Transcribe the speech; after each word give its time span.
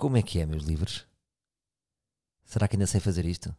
Como 0.00 0.16
é 0.16 0.22
que 0.22 0.40
é, 0.40 0.46
meus 0.46 0.64
livros? 0.64 1.06
Será 2.42 2.66
que 2.66 2.74
ainda 2.74 2.86
sei 2.86 3.00
fazer 3.00 3.26
isto? 3.26 3.54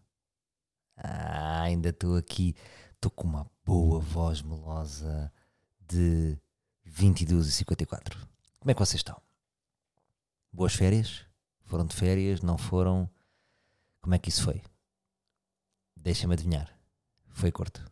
Ah, 0.98 1.62
ainda 1.62 1.90
estou 1.90 2.18
aqui. 2.18 2.56
Estou 2.96 3.12
com 3.12 3.28
uma 3.28 3.46
boa 3.64 4.00
voz 4.00 4.42
melosa 4.42 5.32
de 5.88 6.36
22 6.84 7.48
e 7.48 7.52
54. 7.52 8.28
Como 8.60 8.72
é 8.72 8.74
que 8.74 8.80
vocês 8.80 9.02
estão? 9.02 9.22
Boas 10.52 10.74
férias? 10.74 11.24
Foram 11.62 11.86
de 11.86 11.96
férias? 11.96 12.42
Não 12.42 12.58
foram? 12.58 13.08
Como 14.02 14.16
é 14.16 14.18
que 14.18 14.30
isso 14.30 14.44
foi? 14.44 14.64
Deixa-me 15.96 16.34
adivinhar. 16.34 16.76
Foi 17.30 17.52
curto. 17.52 17.86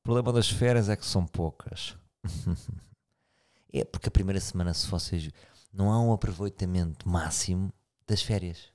O 0.00 0.02
problema 0.02 0.32
das 0.32 0.50
férias 0.50 0.88
é 0.88 0.96
que 0.96 1.06
são 1.06 1.24
poucas. 1.24 1.96
é 3.72 3.84
porque 3.84 4.08
a 4.08 4.10
primeira 4.10 4.40
semana, 4.40 4.74
se 4.74 4.88
vocês. 4.88 5.30
Não 5.72 5.90
há 5.90 6.00
um 6.00 6.12
aproveitamento 6.12 7.08
máximo 7.08 7.72
das 8.06 8.22
férias. 8.22 8.72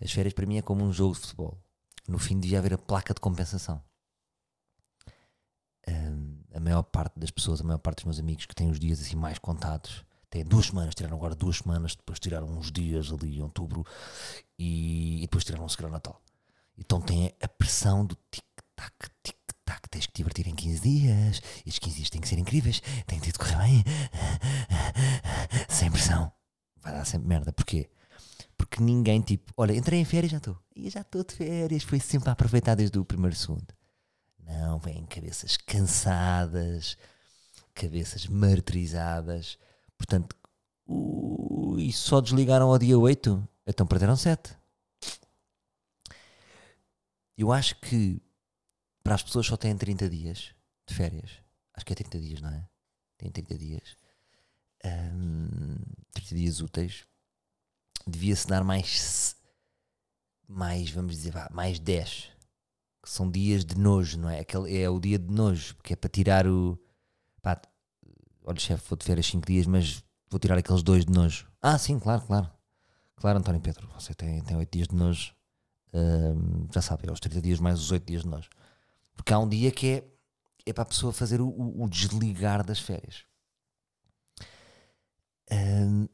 As 0.00 0.12
férias 0.12 0.34
para 0.34 0.46
mim 0.46 0.58
é 0.58 0.62
como 0.62 0.84
um 0.84 0.92
jogo 0.92 1.14
de 1.14 1.20
futebol. 1.20 1.58
No 2.06 2.18
fim 2.18 2.38
devia 2.38 2.58
haver 2.58 2.74
a 2.74 2.78
placa 2.78 3.14
de 3.14 3.20
compensação. 3.20 3.82
Um, 5.88 6.42
a 6.54 6.60
maior 6.60 6.82
parte 6.82 7.18
das 7.18 7.30
pessoas, 7.30 7.60
a 7.60 7.64
maior 7.64 7.78
parte 7.78 7.98
dos 7.98 8.04
meus 8.04 8.18
amigos 8.18 8.46
que 8.46 8.54
têm 8.54 8.70
os 8.70 8.78
dias 8.78 9.00
assim 9.00 9.16
mais 9.16 9.38
contados, 9.38 10.04
têm 10.28 10.44
duas 10.44 10.66
semanas, 10.66 10.94
tiraram 10.94 11.16
agora 11.16 11.34
duas 11.34 11.56
semanas, 11.56 11.96
depois 11.96 12.20
tiraram 12.20 12.46
uns 12.46 12.70
dias 12.70 13.10
ali 13.12 13.38
em 13.38 13.42
outubro 13.42 13.84
e, 14.58 15.18
e 15.18 15.20
depois 15.22 15.44
tiraram 15.44 15.64
um 15.64 15.68
segundo 15.68 15.92
Natal. 15.92 16.20
Então 16.76 17.00
têm 17.00 17.34
a 17.40 17.48
pressão 17.48 18.04
do 18.04 18.16
tic-tac, 18.30 18.94
tic-tac, 19.22 19.39
tens 19.90 20.06
que 20.06 20.12
te 20.12 20.16
divertir 20.16 20.46
em 20.48 20.54
15 20.54 20.80
dias, 20.80 21.42
estes 21.66 21.78
15 21.78 21.96
dias 21.96 22.10
têm 22.10 22.20
que 22.20 22.28
ser 22.28 22.38
incríveis, 22.38 22.80
têm 23.06 23.20
que 23.20 23.32
correr 23.32 23.56
bem, 23.58 23.84
sem 25.68 25.90
pressão. 25.90 26.32
Vai 26.82 26.92
dar 26.92 27.04
sempre 27.04 27.28
merda, 27.28 27.52
porquê? 27.52 27.90
Porque 28.56 28.82
ninguém, 28.82 29.20
tipo, 29.20 29.52
olha, 29.56 29.72
entrei 29.72 30.00
em 30.00 30.04
férias 30.04 30.32
já 30.32 30.38
estou. 30.38 30.58
E 30.74 30.90
já 30.90 31.00
estou 31.00 31.24
de 31.24 31.34
férias, 31.34 31.82
foi 31.82 32.00
sempre 32.00 32.28
a 32.28 32.32
aproveitar 32.32 32.74
desde 32.74 32.98
o 32.98 33.04
primeiro 33.04 33.36
segundo. 33.36 33.66
Não, 34.42 34.78
vêm 34.78 35.06
cabeças 35.06 35.56
cansadas, 35.56 36.96
cabeças 37.74 38.26
martirizadas. 38.26 39.58
Portanto, 39.96 40.36
e 41.78 41.92
só 41.92 42.20
desligaram 42.20 42.68
ao 42.68 42.78
dia 42.78 42.98
8, 42.98 43.48
então 43.66 43.86
perderam 43.86 44.16
7. 44.16 44.56
Eu 47.36 47.52
acho 47.52 47.76
que 47.76 48.20
para 49.02 49.14
as 49.14 49.22
pessoas 49.22 49.46
só 49.46 49.56
têm 49.56 49.76
30 49.76 50.08
dias 50.08 50.54
de 50.86 50.94
férias. 50.94 51.30
Acho 51.74 51.86
que 51.86 51.92
é 51.92 51.96
30 51.96 52.18
dias, 52.18 52.40
não 52.40 52.50
é? 52.50 52.68
Tem 53.16 53.30
30 53.30 53.58
dias. 53.58 53.96
Um, 54.84 55.76
30 56.12 56.34
dias 56.34 56.60
úteis. 56.60 57.04
Devia-se 58.06 58.46
dar 58.46 58.64
mais. 58.64 59.36
Mais, 60.48 60.90
vamos 60.90 61.16
dizer, 61.16 61.32
mais 61.50 61.78
10. 61.78 62.30
Que 63.02 63.10
são 63.10 63.30
dias 63.30 63.64
de 63.64 63.78
nojo, 63.78 64.18
não 64.18 64.28
é? 64.28 64.40
Aquele, 64.40 64.76
é 64.76 64.88
o 64.90 64.98
dia 65.00 65.18
de 65.18 65.32
nojo, 65.32 65.76
porque 65.76 65.92
é 65.92 65.96
para 65.96 66.10
tirar 66.10 66.46
o. 66.46 66.78
Pá, 67.40 67.60
olha, 68.44 68.58
chefe, 68.58 68.84
vou 68.88 68.96
de 68.98 69.04
férias 69.04 69.26
5 69.26 69.46
dias, 69.46 69.66
mas 69.66 70.04
vou 70.28 70.38
tirar 70.38 70.58
aqueles 70.58 70.82
dois 70.82 71.04
de 71.04 71.12
nojo. 71.12 71.50
Ah, 71.62 71.78
sim, 71.78 71.98
claro, 71.98 72.22
claro. 72.26 72.50
Claro, 73.16 73.38
António 73.38 73.60
Pedro, 73.60 73.88
você 73.94 74.12
tem, 74.14 74.42
tem 74.42 74.56
8 74.56 74.70
dias 74.70 74.88
de 74.88 74.94
nojo 74.94 75.34
já 76.72 76.80
sabe, 76.80 77.08
é 77.08 77.12
os 77.12 77.20
30 77.20 77.40
dias 77.40 77.60
mais 77.60 77.80
os 77.80 77.90
8 77.90 78.04
dias 78.06 78.22
de 78.22 78.28
nós. 78.28 78.48
Porque 79.20 79.34
há 79.34 79.38
um 79.38 79.48
dia 79.48 79.70
que 79.70 79.86
é, 79.86 80.04
é 80.64 80.72
para 80.72 80.82
a 80.82 80.86
pessoa 80.86 81.12
fazer 81.12 81.42
o, 81.42 81.48
o, 81.48 81.88
desligar 81.88 82.64
das 82.64 82.78
férias. 82.78 83.24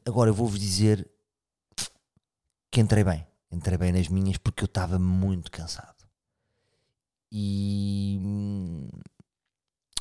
agora 0.05 0.29
eu 0.29 0.33
vou-vos 0.33 0.59
dizer 0.59 1.09
que 2.69 2.81
entrei 2.81 3.05
bem. 3.05 3.25
Entrei 3.49 3.77
bem 3.77 3.93
nas 3.93 4.09
minhas 4.09 4.37
porque 4.37 4.63
eu 4.63 4.67
estava 4.67 4.99
muito 4.99 5.49
cansado. 5.49 6.05
E 7.31 8.19
hum, 8.21 8.89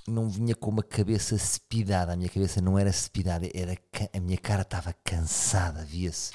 não 0.09 0.29
vinha 0.29 0.57
com 0.57 0.71
uma 0.71 0.83
cabeça 0.83 1.39
cepidada. 1.39 2.13
A 2.13 2.17
minha 2.17 2.29
cabeça 2.29 2.61
não 2.61 2.77
era 2.77 2.93
cepidada, 2.93 3.49
era, 3.55 3.77
a 4.13 4.21
minha 4.21 4.39
cara 4.39 4.63
estava 4.63 4.93
cansada, 5.05 5.85
via-se 5.85 6.33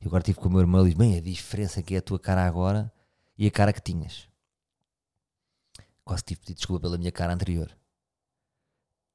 e 0.00 0.06
agora 0.06 0.22
tive 0.22 0.38
com 0.38 0.48
o 0.48 0.50
meu 0.50 0.60
irmão 0.60 0.82
e 0.82 0.90
disse: 0.90 0.98
Bem, 0.98 1.16
a 1.16 1.20
diferença 1.20 1.82
que 1.82 1.94
é 1.94 1.98
a 1.98 2.02
tua 2.02 2.18
cara 2.18 2.46
agora 2.46 2.92
e 3.36 3.46
a 3.46 3.50
cara 3.50 3.72
que 3.72 3.80
tinhas. 3.80 4.28
Quase 6.06 6.22
tive 6.22 6.40
pedido 6.40 6.58
desculpa 6.58 6.82
pela 6.82 6.96
minha 6.96 7.10
cara 7.10 7.34
anterior. 7.34 7.76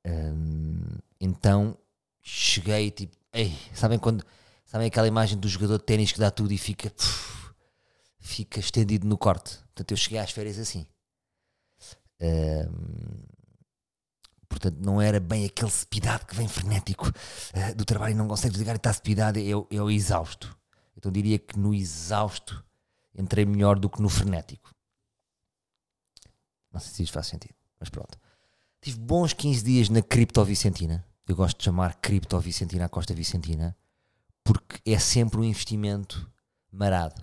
Um, 0.05 0.97
então 1.21 1.77
cheguei 2.21 2.91
tipo, 2.91 3.15
ei, 3.31 3.57
sabem 3.73 3.97
quando 3.97 4.25
sabem 4.65 4.87
aquela 4.87 5.07
imagem 5.07 5.39
do 5.39 5.47
jogador 5.47 5.77
de 5.77 5.85
ténis 5.85 6.11
que 6.11 6.19
dá 6.19 6.29
tudo 6.29 6.51
e 6.51 6.57
fica 6.57 6.89
puf, 6.89 7.53
fica 8.19 8.59
estendido 8.59 9.07
no 9.07 9.17
corte. 9.17 9.57
Portanto, 9.67 9.91
eu 9.91 9.97
cheguei 9.97 10.19
às 10.19 10.31
férias 10.31 10.59
assim. 10.59 10.85
Um, 12.19 13.23
portanto, 14.49 14.77
não 14.81 15.01
era 15.01 15.19
bem 15.21 15.45
aquele 15.45 15.71
cepidado 15.71 16.25
que 16.25 16.35
vem 16.35 16.49
frenético 16.49 17.07
uh, 17.07 17.73
do 17.73 17.85
trabalho 17.85 18.11
e 18.11 18.15
não 18.15 18.27
consegue 18.27 18.51
desligar 18.51 18.75
e 18.75 18.77
está 18.77 18.91
cepidado, 18.91 19.39
eu, 19.39 19.65
eu 19.71 19.89
exausto. 19.89 20.53
Então 20.97 21.09
diria 21.09 21.39
que 21.39 21.57
no 21.57 21.73
exausto 21.73 22.61
entrei 23.15 23.45
melhor 23.45 23.79
do 23.79 23.89
que 23.89 24.01
no 24.01 24.09
frenético. 24.09 24.75
Não 26.71 26.79
sei 26.79 26.91
se 26.91 27.03
isto 27.03 27.13
faz 27.13 27.27
sentido, 27.27 27.55
mas 27.79 27.89
pronto. 27.89 28.17
Tive 28.81 28.99
bons 28.99 29.33
15 29.33 29.63
dias 29.63 29.89
na 29.89 30.01
Cripto 30.01 30.43
Vicentina. 30.43 31.05
Eu 31.27 31.35
gosto 31.35 31.57
de 31.57 31.65
chamar 31.65 31.95
Cripto 31.95 32.39
Vicentina 32.39 32.85
a 32.85 32.89
Costa 32.89 33.13
Vicentina 33.13 33.75
porque 34.43 34.79
é 34.85 34.97
sempre 34.97 35.39
um 35.39 35.43
investimento 35.43 36.29
marado. 36.71 37.21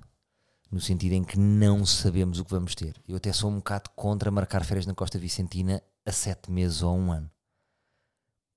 No 0.71 0.81
sentido 0.81 1.15
em 1.15 1.25
que 1.25 1.39
não 1.39 1.85
sabemos 1.87 2.39
o 2.39 2.45
que 2.45 2.51
vamos 2.51 2.75
ter. 2.75 3.01
Eu 3.09 3.17
até 3.17 3.33
sou 3.33 3.51
um 3.51 3.57
bocado 3.57 3.91
contra 3.97 4.31
marcar 4.31 4.65
férias 4.65 4.87
na 4.87 4.95
Costa 4.95 5.19
Vicentina 5.19 5.83
a 6.05 6.13
7 6.13 6.51
meses 6.51 6.83
ou 6.83 6.91
a 6.91 6.93
um 6.93 7.11
ano. 7.11 7.31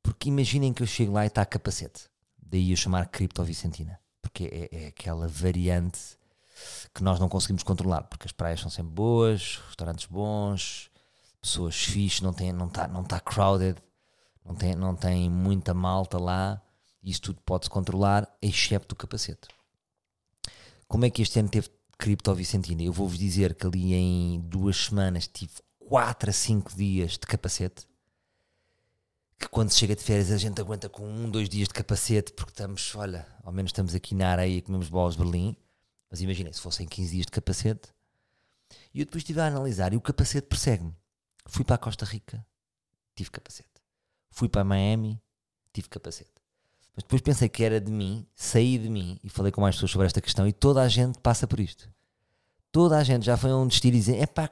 Porque 0.04 0.30
imaginem 0.30 0.74
que 0.74 0.84
eu 0.84 0.88
chego 0.88 1.14
lá 1.14 1.24
e 1.24 1.28
está 1.28 1.42
a 1.42 1.46
capacete. 1.46 2.10
Daí 2.42 2.72
eu 2.72 2.78
chamar 2.78 3.08
Cripto 3.08 3.44
Vicentina 3.44 4.02
porque 4.22 4.70
é, 4.72 4.84
é 4.84 4.88
aquela 4.88 5.28
variante 5.28 6.18
que 6.94 7.04
nós 7.04 7.20
não 7.20 7.30
conseguimos 7.30 7.64
controlar, 7.64 8.04
porque 8.04 8.28
as 8.28 8.32
praias 8.32 8.60
são 8.60 8.70
sempre 8.70 8.94
boas, 8.94 9.60
restaurantes 9.68 10.06
bons, 10.06 10.90
pessoas 11.42 11.76
fixes, 11.76 12.22
não 12.22 12.32
está 12.32 12.54
não 12.54 12.70
tá, 12.70 12.88
não 12.88 13.04
tá 13.04 13.20
crowded, 13.20 13.78
não 14.46 14.56
tem, 14.56 14.76
não 14.76 14.96
tem 14.96 15.30
muita 15.30 15.74
malta 15.74 16.18
lá, 16.18 16.62
isso 17.04 17.22
tudo 17.22 17.42
pode-se 17.42 17.70
controlar, 17.70 18.28
excepto 18.42 18.94
o 18.94 18.98
capacete. 18.98 19.48
Como 20.88 21.06
é 21.06 21.10
que 21.10 21.22
este 21.22 21.40
ano 21.40 21.50
teve 21.50 21.70
Cripto 21.98 22.34
Vicentina? 22.36 22.84
Eu 22.84 22.94
vou-vos 22.94 23.18
dizer 23.18 23.56
que 23.56 23.66
ali 23.66 23.94
em 23.94 24.40
duas 24.42 24.86
semanas 24.86 25.28
tive 25.28 25.54
4 25.80 26.30
a 26.30 26.34
5 26.34 26.76
dias 26.76 27.12
de 27.14 27.20
capacete, 27.20 27.88
que 29.40 29.48
quando 29.50 29.72
se 29.72 29.80
chega 29.80 29.96
de 29.96 30.04
férias 30.04 30.32
a 30.32 30.38
gente 30.38 30.62
aguenta 30.62 30.88
com 30.88 31.04
um, 31.04 31.30
dois 31.30 31.50
dias 31.50 31.68
de 31.68 31.74
capacete, 31.74 32.32
porque 32.34 32.52
estamos, 32.52 32.94
olha, 32.96 33.28
ao 33.44 33.52
menos 33.52 33.70
estamos 33.70 33.96
aqui 33.96 34.14
na 34.14 34.30
areia 34.30 34.58
e 34.58 34.62
comemos 34.62 34.88
bolas 34.90 35.16
de 35.16 35.24
Berlim. 35.24 35.56
Mas 36.12 36.20
imaginem, 36.20 36.52
se 36.52 36.60
fossem 36.60 36.86
15 36.86 37.12
dias 37.12 37.26
de 37.26 37.32
capacete. 37.32 37.90
E 38.94 39.00
eu 39.00 39.06
depois 39.06 39.22
estive 39.22 39.40
a 39.40 39.48
analisar 39.48 39.94
e 39.94 39.96
o 39.96 40.02
capacete 40.02 40.48
persegue-me. 40.48 40.94
Fui 41.46 41.64
para 41.64 41.76
a 41.76 41.80
Costa 41.80 42.06
Rica, 42.06 42.46
tive 43.16 43.32
capacete. 43.32 43.70
Fui 44.30 44.50
para 44.50 44.66
Miami, 44.66 45.20
tive 45.74 45.88
capacete. 45.88 46.30
Mas 46.96 47.04
depois 47.04 47.22
pensei 47.22 47.48
que 47.48 47.64
era 47.64 47.80
de 47.80 47.90
mim, 47.90 48.28
saí 48.36 48.78
de 48.78 48.90
mim 48.90 49.18
e 49.24 49.30
falei 49.30 49.52
com 49.52 49.62
mais 49.62 49.76
pessoas 49.76 49.92
sobre 49.92 50.08
esta 50.08 50.22
questão 50.22 50.46
e 50.46 50.52
toda 50.52 50.82
a 50.82 50.88
gente 50.90 51.18
passa 51.20 51.48
por 51.48 51.60
isto. 51.60 51.90
Toda 52.72 52.98
a 52.98 53.04
gente 53.04 53.26
já 53.26 53.38
foi 53.38 53.52
a 53.52 53.56
um 53.56 53.68
destino 53.68 53.96
e 53.96 54.00
dizer: 54.00 54.18
é 54.18 54.26
pá, 54.26 54.50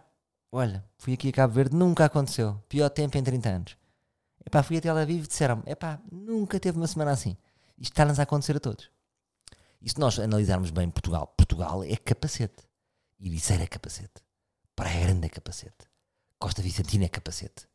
olha, 0.51 0.83
fui 0.97 1.13
aqui 1.13 1.29
a 1.29 1.33
Cabo 1.33 1.53
Verde, 1.53 1.75
nunca 1.75 2.05
aconteceu. 2.05 2.61
Pior 2.69 2.89
tempo 2.89 3.17
em 3.17 3.23
30 3.23 3.49
anos. 3.49 3.77
Epá, 4.45 4.63
fui 4.63 4.77
a 4.77 4.81
Tel 4.81 4.97
Aviv 4.97 5.25
e 5.25 5.27
disseram 5.27 5.61
epá, 5.65 5.99
nunca 6.11 6.59
teve 6.59 6.77
uma 6.77 6.87
semana 6.87 7.11
assim. 7.11 7.37
Isto 7.77 7.93
está-nos 7.93 8.19
a 8.19 8.23
acontecer 8.23 8.55
a 8.55 8.59
todos. 8.59 8.89
E 9.81 9.89
se 9.89 9.99
nós 9.99 10.19
analisarmos 10.19 10.71
bem 10.71 10.89
Portugal, 10.89 11.27
Portugal 11.37 11.83
é 11.83 11.95
capacete. 11.95 12.63
Ibiceira 13.19 13.63
é 13.63 13.67
capacete. 13.67 14.21
Praia 14.75 15.01
Grande 15.01 15.25
é 15.25 15.29
capacete. 15.29 15.87
Costa 16.37 16.61
Vicentina 16.61 17.05
é 17.05 17.09
capacete. 17.09 17.67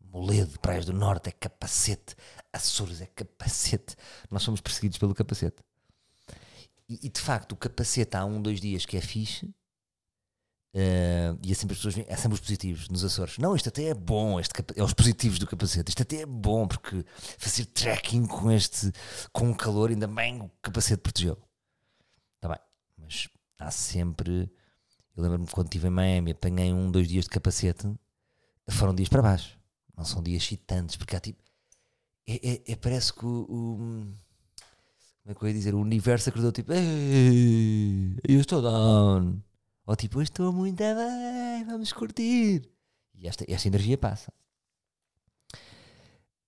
Moledo, 0.00 0.58
Praias 0.60 0.86
do 0.86 0.92
Norte 0.92 1.28
é 1.28 1.32
capacete. 1.32 2.16
Açores 2.52 3.00
é 3.00 3.06
capacete. 3.06 3.96
Nós 4.30 4.42
somos 4.42 4.60
perseguidos 4.60 4.98
pelo 4.98 5.14
capacete. 5.14 5.62
E, 6.88 7.06
e 7.06 7.08
de 7.08 7.20
facto, 7.20 7.52
o 7.52 7.56
capacete 7.56 8.16
há 8.16 8.24
um, 8.24 8.40
dois 8.40 8.60
dias 8.60 8.86
que 8.86 8.96
é 8.96 9.00
fixe 9.00 9.52
Uh, 10.74 11.32
e 11.42 11.50
é 11.50 11.54
sempre 11.54 11.74
as 11.74 11.82
pessoas 11.82 12.06
é 12.06 12.16
sempre 12.16 12.34
os 12.34 12.40
positivos 12.40 12.88
nos 12.88 13.02
Açores. 13.02 13.38
Não, 13.38 13.56
isto 13.56 13.68
até 13.68 13.84
é 13.84 13.94
bom, 13.94 14.38
este 14.38 14.52
é 14.76 14.82
os 14.82 14.92
positivos 14.92 15.38
do 15.38 15.46
capacete. 15.46 15.88
Isto 15.88 16.02
até 16.02 16.16
é 16.20 16.26
bom 16.26 16.68
porque 16.68 17.04
fazer 17.38 17.64
trekking 17.66 18.26
com 18.26 18.50
este 18.50 18.92
com 19.32 19.54
calor, 19.54 19.90
ainda 19.90 20.06
bem 20.06 20.42
o 20.42 20.50
capacete 20.60 21.00
protegeu. 21.00 21.38
Mas 23.08 23.26
há 23.58 23.70
sempre. 23.70 24.50
Eu 25.16 25.22
lembro-me 25.22 25.46
quando 25.48 25.66
estive 25.66 25.88
em 25.88 25.90
Miami, 25.90 26.32
apanhei 26.32 26.72
um, 26.72 26.90
dois 26.90 27.08
dias 27.08 27.24
de 27.24 27.30
capacete, 27.30 27.90
foram 28.68 28.94
dias 28.94 29.08
para 29.08 29.22
baixo. 29.22 29.58
Não 29.96 30.04
são 30.04 30.22
dias 30.22 30.42
excitantes, 30.42 30.96
porque 30.96 31.16
há 31.16 31.20
tipo. 31.20 31.42
É, 32.26 32.50
é, 32.50 32.72
é 32.72 32.76
parece 32.76 33.12
que 33.12 33.24
o, 33.24 33.40
o, 33.40 33.76
Como 35.22 35.30
é 35.30 35.34
que 35.34 35.42
eu 35.42 35.48
ia 35.48 35.54
dizer? 35.54 35.74
O 35.74 35.80
universo 35.80 36.28
acordou 36.28 36.52
tipo, 36.52 36.72
eu 36.72 38.40
estou 38.40 38.60
down. 38.60 39.42
Ou 39.86 39.96
tipo, 39.96 40.20
estou 40.20 40.52
muito 40.52 40.76
bem, 40.76 41.64
vamos 41.64 41.92
curtir. 41.92 42.70
E 43.14 43.26
esta, 43.26 43.44
esta 43.48 43.68
energia 43.68 43.96
passa. 43.96 44.30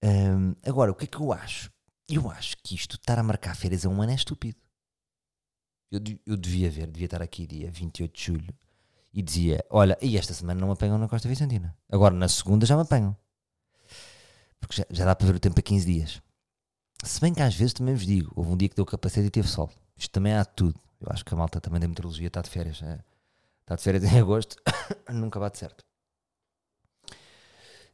Hum, 0.04 0.54
agora, 0.62 0.92
o 0.92 0.94
que 0.94 1.04
é 1.04 1.08
que 1.08 1.18
eu 1.18 1.32
acho? 1.32 1.72
Eu 2.06 2.30
acho 2.30 2.56
que 2.62 2.74
isto, 2.74 2.96
estar 2.96 3.18
a 3.18 3.22
marcar 3.22 3.56
férias 3.56 3.86
a 3.86 3.88
um 3.88 4.02
ano 4.02 4.12
é 4.12 4.14
estúpido. 4.14 4.58
Eu, 5.90 6.00
eu 6.26 6.36
devia 6.36 6.70
ver, 6.70 6.86
devia 6.86 7.06
estar 7.06 7.22
aqui 7.22 7.46
dia 7.46 7.70
28 7.70 8.14
de 8.16 8.24
julho 8.24 8.54
e 9.12 9.22
dizia: 9.22 9.64
Olha, 9.70 9.98
e 10.00 10.16
esta 10.16 10.32
semana 10.34 10.60
não 10.60 10.68
me 10.68 10.74
apanham 10.74 10.98
na 10.98 11.08
Costa 11.08 11.28
Vicentina. 11.28 11.76
Agora 11.90 12.14
na 12.14 12.28
segunda 12.28 12.64
já 12.66 12.76
me 12.76 12.82
apanham. 12.82 13.16
Porque 14.60 14.76
já, 14.76 14.86
já 14.90 15.04
dá 15.04 15.16
para 15.16 15.26
ver 15.26 15.36
o 15.36 15.40
tempo 15.40 15.58
a 15.58 15.62
15 15.62 15.86
dias. 15.86 16.22
Se 17.02 17.20
bem 17.20 17.32
que 17.34 17.42
às 17.42 17.54
vezes 17.54 17.72
também 17.74 17.94
vos 17.94 18.06
digo: 18.06 18.32
houve 18.36 18.50
um 18.52 18.56
dia 18.56 18.68
que 18.68 18.76
deu 18.76 18.86
capacete 18.86 19.26
e 19.26 19.30
teve 19.30 19.48
sol. 19.48 19.70
Isto 19.96 20.12
também 20.12 20.34
há 20.34 20.44
tudo. 20.44 20.78
Eu 21.00 21.08
acho 21.10 21.24
que 21.24 21.34
a 21.34 21.36
malta 21.36 21.60
também 21.60 21.80
da 21.80 21.88
meteorologia 21.88 22.28
está 22.28 22.40
de 22.42 22.50
férias. 22.50 22.80
é. 22.82 23.00
Está 23.62 23.76
de 23.76 23.82
férias 23.82 24.04
em 24.12 24.18
agosto, 24.20 24.56
nunca 25.10 25.40
bate 25.40 25.58
certo. 25.58 25.84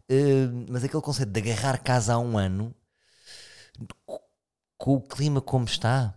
Uh, 0.08 0.66
mas 0.70 0.84
aquele 0.84 1.02
conceito 1.02 1.30
de 1.32 1.40
agarrar 1.40 1.78
casa 1.82 2.14
há 2.14 2.18
um 2.18 2.38
ano 2.38 2.72
co- 4.04 4.22
com 4.78 4.94
o 4.94 5.00
clima 5.00 5.40
como 5.40 5.64
está, 5.64 6.16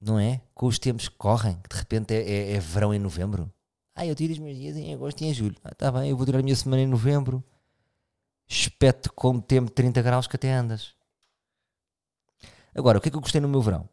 não 0.00 0.18
é? 0.18 0.40
Com 0.54 0.66
os 0.66 0.78
tempos 0.78 1.08
que 1.08 1.16
correm, 1.16 1.56
que 1.62 1.68
de 1.68 1.76
repente 1.76 2.14
é, 2.14 2.18
é- 2.18 2.52
é 2.52 2.60
verão 2.60 2.92
em 2.94 2.98
novembro. 2.98 3.52
Ah, 3.94 4.06
eu 4.06 4.14
tiro 4.14 4.32
os 4.32 4.38
meus 4.38 4.56
dias 4.56 4.76
em 4.76 4.92
agosto 4.92 5.22
e 5.22 5.26
em 5.26 5.32
julho. 5.34 5.56
Ah, 5.64 5.74
tá 5.74 5.90
bem, 5.90 6.10
eu 6.10 6.16
vou 6.16 6.26
tirar 6.26 6.40
a 6.40 6.42
minha 6.42 6.54
semana 6.54 6.82
em 6.82 6.86
novembro. 6.86 7.42
Espeto 8.46 9.12
com 9.12 9.40
tempo 9.40 9.68
de 9.68 9.72
30 9.74 10.02
graus 10.02 10.26
que 10.26 10.36
até 10.36 10.52
andas. 10.52 10.94
Agora, 12.74 12.98
o 12.98 13.00
que 13.00 13.08
é 13.08 13.10
que 13.10 13.16
eu 13.16 13.20
gostei 13.22 13.40
no 13.40 13.48
meu 13.48 13.62
verão? 13.62 13.88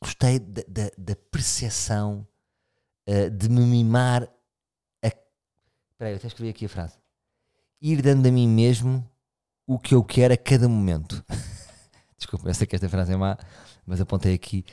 Gostei 0.00 0.40
da, 0.40 0.62
da, 0.66 0.90
da 0.98 1.16
percepção 1.30 2.26
uh, 3.08 3.30
de 3.30 3.48
me 3.48 3.60
mimar 3.60 4.24
a. 4.24 5.06
Espera 5.06 5.20
aí, 6.00 6.12
eu 6.12 6.16
até 6.16 6.26
escrevi 6.26 6.50
aqui 6.50 6.66
a 6.66 6.68
frase. 6.68 6.98
Ir 7.80 8.02
dando 8.02 8.26
a 8.26 8.32
mim 8.32 8.48
mesmo 8.48 9.08
o 9.66 9.78
que 9.78 9.94
eu 9.94 10.02
quero 10.02 10.34
a 10.34 10.36
cada 10.36 10.68
momento. 10.68 11.24
Desculpa, 12.18 12.48
eu 12.48 12.54
sei 12.54 12.66
que 12.66 12.74
esta 12.74 12.88
frase 12.88 13.12
é 13.12 13.16
má, 13.16 13.38
mas 13.86 14.00
apontei 14.00 14.34
aqui. 14.34 14.64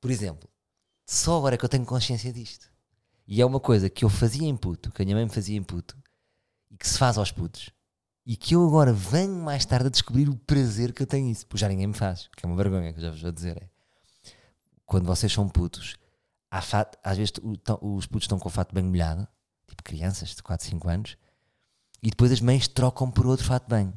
Por 0.00 0.10
exemplo, 0.10 0.48
só 1.06 1.36
agora 1.38 1.54
é 1.54 1.58
que 1.58 1.64
eu 1.64 1.68
tenho 1.68 1.84
consciência 1.84 2.32
disto. 2.32 2.70
E 3.26 3.40
é 3.40 3.46
uma 3.46 3.60
coisa 3.60 3.90
que 3.90 4.04
eu 4.04 4.08
fazia 4.08 4.46
em 4.48 4.56
puto, 4.56 4.90
que 4.90 5.02
a 5.02 5.04
minha 5.04 5.16
mãe 5.16 5.24
me 5.26 5.30
fazia 5.30 5.56
em 5.56 5.62
puto, 5.62 5.96
e 6.70 6.76
que 6.76 6.88
se 6.88 6.96
faz 6.98 7.18
aos 7.18 7.30
putos. 7.30 7.70
E 8.24 8.36
que 8.36 8.54
eu 8.54 8.66
agora 8.66 8.92
venho 8.92 9.34
mais 9.34 9.64
tarde 9.64 9.86
a 9.86 9.90
descobrir 9.90 10.28
o 10.28 10.36
prazer 10.36 10.92
que 10.92 11.02
eu 11.02 11.06
tenho 11.06 11.30
isso. 11.30 11.46
Porque 11.46 11.60
já 11.60 11.68
ninguém 11.68 11.86
me 11.86 11.94
faz, 11.94 12.28
que 12.36 12.44
é 12.44 12.48
uma 12.48 12.56
vergonha 12.56 12.92
que 12.92 12.98
eu 12.98 13.02
já 13.02 13.10
vos 13.10 13.20
vou 13.22 13.32
dizer. 13.32 13.56
É. 13.56 13.68
Quando 14.84 15.06
vocês 15.06 15.32
são 15.32 15.48
putos, 15.48 15.96
fato, 16.62 16.98
às 17.02 17.16
vezes 17.16 17.32
o- 17.42 17.56
tão- 17.56 17.78
os 17.82 18.06
putos 18.06 18.24
estão 18.24 18.38
com 18.38 18.48
o 18.48 18.52
fato 18.52 18.74
bem 18.74 18.84
molhado, 18.84 19.26
tipo 19.66 19.82
crianças 19.82 20.34
de 20.34 20.42
4, 20.42 20.66
5 20.66 20.88
anos, 20.88 21.16
e 22.02 22.10
depois 22.10 22.30
as 22.32 22.40
mães 22.40 22.68
trocam 22.68 23.10
por 23.10 23.26
outro 23.26 23.44
fato 23.46 23.68
bem. 23.68 23.92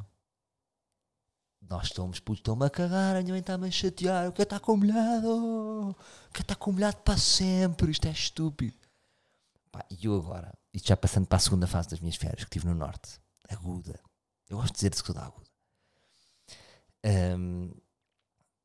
Nós 1.72 1.86
estamos 1.86 2.20
putos, 2.20 2.42
estão-me 2.42 2.66
a 2.66 2.70
cagar, 2.70 3.16
a 3.16 3.22
minha 3.22 3.32
mãe 3.32 3.40
está-me 3.40 3.66
a 3.66 3.72
chatear, 3.72 4.26
eu 4.26 4.34
quero 4.34 4.44
estar 4.44 4.60
com 4.60 4.76
molhado, 4.76 5.26
eu 5.26 5.96
quero 6.34 6.42
estar 6.42 6.56
com 6.58 6.74
molhado 6.74 6.98
para 6.98 7.18
sempre, 7.18 7.90
isto 7.90 8.10
é 8.10 8.12
estúpido. 8.12 8.76
Pá, 9.72 9.86
e 9.90 10.06
eu 10.06 10.14
agora, 10.18 10.54
isto 10.74 10.90
já 10.90 10.98
passando 10.98 11.28
para 11.28 11.38
a 11.38 11.40
segunda 11.40 11.66
fase 11.66 11.88
das 11.88 12.02
minhas 12.02 12.18
férias, 12.18 12.44
que 12.44 12.50
tive 12.50 12.68
no 12.68 12.76
Norte, 12.76 13.22
aguda. 13.48 13.98
Eu 14.50 14.58
gosto 14.58 14.74
de 14.74 14.90
dizer 14.90 14.90
de 14.90 15.14
da 15.14 15.26
aguda. 15.26 15.50
Ahm, 17.06 17.72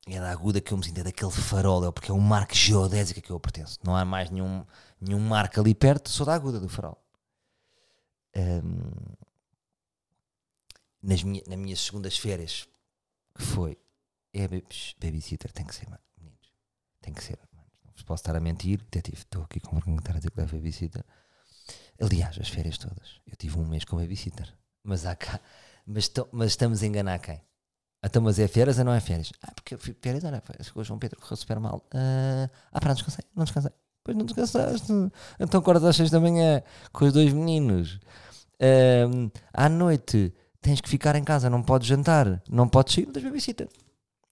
é 0.08 0.18
da 0.18 0.32
aguda 0.32 0.60
que 0.60 0.72
eu 0.72 0.76
me 0.76 0.84
sinto, 0.84 0.98
é 0.98 1.04
daquele 1.04 1.30
farol, 1.30 1.86
é 1.86 1.92
porque 1.92 2.10
é 2.10 2.14
um 2.14 2.18
marco 2.18 2.56
geodésico 2.56 3.20
a 3.20 3.22
que 3.22 3.30
eu 3.30 3.38
pertenço. 3.38 3.78
Não 3.84 3.94
há 3.94 4.04
mais 4.04 4.30
nenhum, 4.30 4.66
nenhum 5.00 5.20
marco 5.20 5.60
ali 5.60 5.76
perto, 5.76 6.10
sou 6.10 6.26
da 6.26 6.34
aguda 6.34 6.58
do 6.58 6.68
farol. 6.68 7.00
Ahm, 8.34 9.14
nas 11.00 11.22
minha, 11.22 11.44
nas 11.46 11.56
minhas 11.56 11.80
segundas 11.80 12.18
férias, 12.18 12.66
que 13.36 13.42
foi, 13.44 13.78
é 14.32 14.48
baby- 14.48 14.94
babysitter, 15.00 15.52
tem 15.52 15.66
que 15.66 15.74
ser, 15.74 15.88
mano, 15.88 16.02
meninos, 16.18 16.52
tem 17.00 17.14
que 17.14 17.22
ser, 17.22 17.38
mano. 17.52 17.66
não 17.84 17.92
vos 17.92 18.02
posso 18.02 18.22
estar 18.22 18.36
a 18.36 18.40
mentir, 18.40 18.78
detetive, 18.78 19.18
estou 19.18 19.42
aqui 19.44 19.60
com 19.60 19.76
vergonha 19.76 19.96
de 19.96 20.02
estar 20.02 20.12
a 20.14 20.18
dizer 20.18 20.30
que 20.30 20.40
é 20.40 20.46
babysitter. 20.46 21.04
Aliás, 22.00 22.38
as 22.38 22.48
férias 22.48 22.78
todas, 22.78 23.20
eu 23.26 23.36
tive 23.36 23.58
um 23.58 23.66
mês 23.66 23.84
com 23.84 23.96
babysitter, 23.96 24.52
mas 24.84 25.06
há 25.06 25.16
cá, 25.16 25.40
mas, 25.86 26.08
to- 26.08 26.28
mas 26.32 26.48
estamos 26.52 26.82
a 26.82 26.86
enganar 26.86 27.18
quem? 27.18 27.40
Então, 28.04 28.22
mas 28.22 28.38
é 28.38 28.46
férias 28.46 28.78
ou 28.78 28.84
não 28.84 28.92
é 28.94 29.00
férias? 29.00 29.32
Ah, 29.42 29.52
porque 29.54 29.74
eu 29.74 29.78
fui 29.78 29.94
férias, 30.00 30.22
olha, 30.24 30.42
chegou 30.62 30.82
o 30.82 30.84
João 30.84 30.98
Pedro, 30.98 31.20
correu 31.20 31.36
super 31.36 31.58
mal. 31.58 31.84
Ah, 31.92 32.48
ah, 32.72 32.80
pá, 32.80 32.88
não 32.88 32.94
descansei, 32.94 33.24
não 33.34 33.44
descansei. 33.44 33.72
Pois 34.04 34.16
não 34.16 34.24
descansaste. 34.24 34.92
Então 35.40 35.60
acordas 35.60 35.84
às 35.84 35.96
seis 35.96 36.10
da 36.10 36.20
manhã 36.20 36.62
com 36.92 37.06
os 37.06 37.12
dois 37.12 37.32
meninos. 37.32 37.98
Ahm, 38.60 39.30
à 39.52 39.68
noite 39.68 40.32
tens 40.66 40.80
que 40.80 40.88
ficar 40.88 41.14
em 41.14 41.22
casa, 41.22 41.48
não 41.48 41.62
podes 41.62 41.86
jantar, 41.86 42.42
não 42.48 42.68
podes 42.68 42.92
sair 42.94 43.06
das 43.06 43.22
babysitter. 43.22 43.68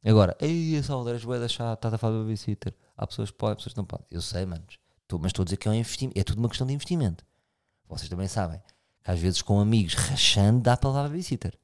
Agora, 0.04 0.36
ei, 0.40 0.76
a 0.76 0.82
Salvador, 0.82 1.14
és 1.14 1.24
bué 1.24 1.38
da 1.38 1.46
chata, 1.48 1.74
estás 1.74 1.94
a 1.94 1.98
falar 1.98 2.14
de 2.18 2.22
babysitter. 2.24 2.74
Há 2.96 3.06
pessoas 3.06 3.30
que 3.30 3.38
podem, 3.38 3.56
pessoas 3.56 3.72
que 3.72 3.78
não 3.78 3.84
podem. 3.86 4.04
Eu 4.10 4.20
sei, 4.20 4.44
manos. 4.44 4.78
Tô- 5.06 5.18
mas 5.18 5.28
estou 5.28 5.42
a 5.42 5.44
dizer 5.44 5.56
que 5.56 5.68
é 5.68 5.70
um 5.70 5.74
investimento. 5.74 6.18
É 6.18 6.24
tudo 6.24 6.38
uma 6.40 6.48
questão 6.48 6.66
de 6.66 6.72
investimento. 6.74 7.24
Vocês 7.88 8.08
também 8.08 8.26
sabem 8.26 8.60
que 9.02 9.10
às 9.10 9.18
vezes 9.20 9.42
com 9.42 9.60
amigos 9.60 9.94
rachando 9.94 10.60
dá 10.60 10.76
para 10.76 10.90
levar 10.90 11.02
babysitter. 11.04 11.56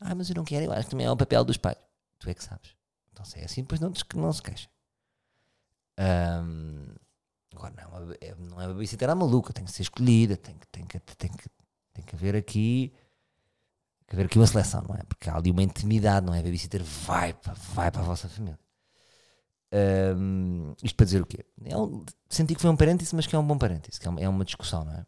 Ah, 0.00 0.14
mas 0.16 0.28
eu 0.28 0.34
não 0.34 0.44
quero, 0.44 0.64
eu 0.66 0.72
acho 0.72 0.84
que 0.84 0.90
também 0.90 1.06
é 1.06 1.10
o 1.10 1.16
papel 1.16 1.44
dos 1.44 1.56
pais. 1.56 1.78
Tu 2.18 2.28
é 2.28 2.34
que 2.34 2.42
sabes. 2.42 2.74
Então 3.12 3.24
se 3.24 3.38
é 3.38 3.44
assim, 3.44 3.62
depois 3.62 3.80
não, 3.80 3.92
não 4.16 4.32
se 4.32 4.42
queixa. 4.42 4.68
Ahm, 5.96 6.94
agora 7.54 7.72
não, 7.76 8.12
é, 8.20 8.34
não 8.34 8.60
é 8.60 8.66
babysitter 8.66 9.08
à 9.08 9.14
maluca, 9.14 9.52
tem 9.52 9.64
que 9.64 9.70
ser 9.70 9.82
escolhida, 9.82 10.36
tem 10.36 10.58
que, 10.58 10.66
tem 10.66 10.84
que, 10.84 10.98
tem 10.98 11.30
que, 11.30 11.48
tem 11.92 12.04
que 12.04 12.16
haver 12.16 12.34
aqui 12.34 12.92
que 14.06 14.14
haver 14.14 14.26
aqui 14.26 14.38
uma 14.38 14.46
seleção, 14.46 14.82
não 14.88 14.94
é? 14.94 15.02
Porque 15.04 15.28
há 15.30 15.36
ali 15.36 15.50
uma 15.50 15.62
intimidade, 15.62 16.26
não 16.26 16.34
é? 16.34 16.42
Babysitter 16.42 16.82
vai, 16.82 17.32
pa- 17.34 17.54
vai 17.74 17.90
para 17.90 18.02
a 18.02 18.04
vossa 18.04 18.28
família. 18.28 18.58
Ahm, 19.72 20.74
isto 20.82 20.94
para 20.96 21.04
dizer 21.06 21.22
o 21.22 21.26
quê? 21.26 21.44
É 21.64 21.76
um- 21.76 22.04
senti 22.28 22.54
que 22.54 22.60
foi 22.60 22.70
um 22.70 22.76
parêntese, 22.76 23.14
mas 23.14 23.26
que 23.26 23.34
é 23.34 23.38
um 23.38 23.46
bom 23.46 23.58
parêntese, 23.58 23.98
que 23.98 24.06
é 24.06 24.10
uma, 24.10 24.20
é 24.20 24.28
uma 24.28 24.44
discussão, 24.44 24.84
não 24.84 24.92
é? 24.92 25.06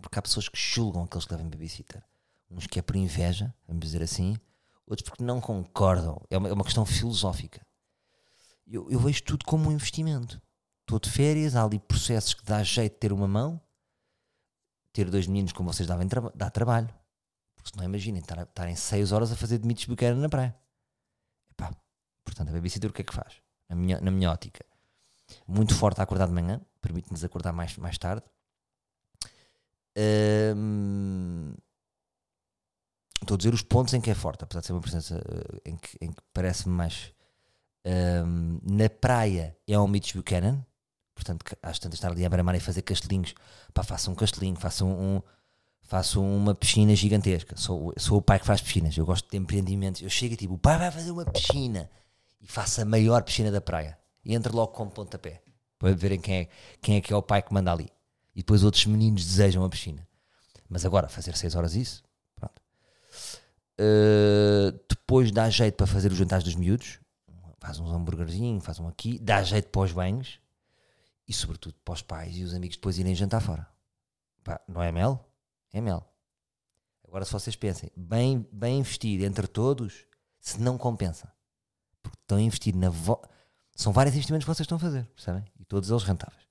Porque 0.00 0.18
há 0.18 0.22
pessoas 0.22 0.48
que 0.48 0.58
julgam 0.58 1.02
aqueles 1.02 1.24
que 1.26 1.32
levam 1.34 1.50
babysitter. 1.50 2.02
Uns 2.50 2.66
que 2.66 2.78
é 2.78 2.82
por 2.82 2.96
inveja, 2.96 3.54
vamos 3.66 3.84
dizer 3.84 4.02
assim, 4.02 4.36
outros 4.86 5.06
porque 5.08 5.22
não 5.22 5.40
concordam. 5.40 6.20
É 6.30 6.38
uma, 6.38 6.48
é 6.48 6.52
uma 6.52 6.64
questão 6.64 6.86
filosófica. 6.86 7.60
Eu, 8.66 8.90
eu 8.90 8.98
vejo 9.00 9.22
tudo 9.22 9.44
como 9.44 9.68
um 9.68 9.72
investimento. 9.72 10.40
Estou 10.82 10.98
de 10.98 11.10
férias, 11.10 11.54
há 11.54 11.64
ali 11.64 11.78
processos 11.78 12.32
que 12.32 12.44
dá 12.44 12.62
jeito 12.62 12.94
de 12.94 12.98
ter 13.00 13.12
uma 13.12 13.28
mão. 13.28 13.60
Ter 14.92 15.10
dois 15.10 15.26
meninos 15.26 15.52
como 15.52 15.70
vocês 15.70 15.86
traba 15.86 16.32
dá 16.34 16.48
trabalho. 16.48 16.88
Porque 17.58 17.70
senão 17.70 17.84
imaginem 17.84 18.20
estar- 18.20 18.42
estarem 18.42 18.74
6 18.76 19.12
horas 19.12 19.30
a 19.30 19.36
fazer 19.36 19.62
mitos 19.64 19.84
buqueira 19.84 20.14
na 20.16 20.28
praia. 20.28 20.56
Epá, 21.50 21.74
portanto, 22.24 22.48
a 22.48 22.52
babysitter 22.52 22.88
o 22.90 22.92
que 22.92 23.02
é 23.02 23.04
que 23.04 23.14
faz? 23.14 23.34
Na 23.68 23.76
minha, 23.76 24.00
na 24.00 24.10
minha 24.10 24.30
ótica. 24.30 24.64
Muito 25.46 25.74
forte 25.74 26.00
a 26.00 26.04
acordar 26.04 26.26
de 26.26 26.32
manhã, 26.32 26.60
permite-nos 26.80 27.22
acordar 27.24 27.52
mais, 27.52 27.76
mais 27.76 27.98
tarde. 27.98 28.22
Estou 33.20 33.34
a 33.34 33.38
dizer 33.38 33.52
os 33.52 33.62
pontos 33.62 33.92
em 33.94 34.00
que 34.00 34.10
é 34.10 34.14
forte, 34.14 34.44
apesar 34.44 34.60
de 34.60 34.66
ser 34.66 34.72
uma 34.72 34.80
presença 34.80 35.16
eh, 35.64 35.70
em 35.70 35.76
que, 35.76 35.98
que 35.98 36.22
parece-me 36.32 36.74
mais. 36.74 37.12
na 38.62 38.88
praia 38.88 39.56
é 39.66 39.78
um 39.78 39.88
Mitch 39.88 40.14
Buchanan, 40.14 40.64
portanto, 41.14 41.44
às 41.62 41.78
tantas 41.78 41.98
estar 41.98 42.10
ali 42.12 42.24
a 42.24 42.28
beira-mar 42.28 42.54
e 42.54 42.60
fazer 42.60 42.82
castelinhos. 42.82 43.34
Pá, 43.74 43.82
faça 43.82 44.10
um 44.10 44.14
castelinho, 44.14 44.56
faça 44.56 44.84
um, 44.84 45.16
um- 45.16 45.22
faço 45.88 46.22
uma 46.22 46.54
piscina 46.54 46.94
gigantesca. 46.94 47.56
Sou, 47.56 47.94
sou 47.96 48.18
o 48.18 48.22
pai 48.22 48.38
que 48.38 48.46
faz 48.46 48.60
piscinas. 48.60 48.96
Eu 48.96 49.06
gosto 49.06 49.28
de 49.28 49.38
empreendimentos. 49.38 50.02
Eu 50.02 50.10
chego 50.10 50.34
e 50.34 50.36
tipo, 50.36 50.54
o 50.54 50.58
pai 50.58 50.78
vai 50.78 50.90
fazer 50.90 51.10
uma 51.10 51.24
piscina 51.24 51.90
e 52.40 52.46
faça 52.46 52.82
a 52.82 52.84
maior 52.84 53.22
piscina 53.22 53.50
da 53.50 53.60
praia. 53.60 53.98
E 54.22 54.34
entra 54.34 54.54
logo 54.54 54.72
com 54.72 54.86
pontapé 54.86 55.42
para 55.78 55.94
verem 55.94 56.20
quem 56.20 56.40
é, 56.40 56.48
quem 56.82 56.96
é 56.96 57.00
que 57.00 57.10
é 57.10 57.16
o 57.16 57.22
pai 57.22 57.40
que 57.40 57.54
manda 57.54 57.72
ali. 57.72 57.88
E 58.34 58.40
depois 58.40 58.62
outros 58.62 58.84
meninos 58.84 59.24
desejam 59.24 59.64
a 59.64 59.68
piscina. 59.68 60.06
Mas 60.68 60.84
agora, 60.84 61.08
fazer 61.08 61.34
6 61.34 61.54
horas 61.54 61.74
isso, 61.74 62.04
pronto. 62.36 62.60
Uh, 63.80 64.78
depois 64.90 65.32
dá 65.32 65.48
jeito 65.48 65.74
para 65.74 65.86
fazer 65.86 66.12
os 66.12 66.18
jantares 66.18 66.44
dos 66.44 66.54
miúdos. 66.54 67.00
Faz 67.60 67.80
uns 67.80 67.90
hambúrguerzinhos, 67.90 68.62
faz 68.62 68.78
um 68.78 68.86
aqui. 68.86 69.18
Dá 69.18 69.42
jeito 69.42 69.70
para 69.70 69.80
os 69.80 69.92
banhos. 69.92 70.38
E 71.26 71.32
sobretudo 71.32 71.74
para 71.82 71.94
os 71.94 72.02
pais 72.02 72.36
e 72.36 72.44
os 72.44 72.52
amigos 72.52 72.76
depois 72.76 72.98
irem 72.98 73.14
jantar 73.14 73.40
fora. 73.40 73.66
Pá, 74.44 74.60
não 74.68 74.82
é 74.82 74.92
mel? 74.92 75.27
É 75.72 75.80
mel. 75.80 76.06
Agora, 77.06 77.24
se 77.24 77.32
vocês 77.32 77.56
pensem, 77.56 77.90
bem, 77.96 78.46
bem 78.52 78.78
investir 78.78 79.22
entre 79.22 79.46
todos, 79.46 80.04
se 80.38 80.60
não 80.60 80.76
compensa. 80.76 81.32
Porque 82.02 82.18
estão 82.22 82.38
a 82.38 82.40
investir 82.40 82.76
na. 82.76 82.90
Vo... 82.90 83.20
São 83.74 83.92
vários 83.92 84.14
investimentos 84.14 84.44
que 84.44 84.54
vocês 84.54 84.64
estão 84.64 84.76
a 84.76 84.80
fazer, 84.80 85.06
percebem? 85.14 85.44
E 85.58 85.64
todos 85.64 85.90
eles 85.90 86.02
rentáveis. 86.02 86.46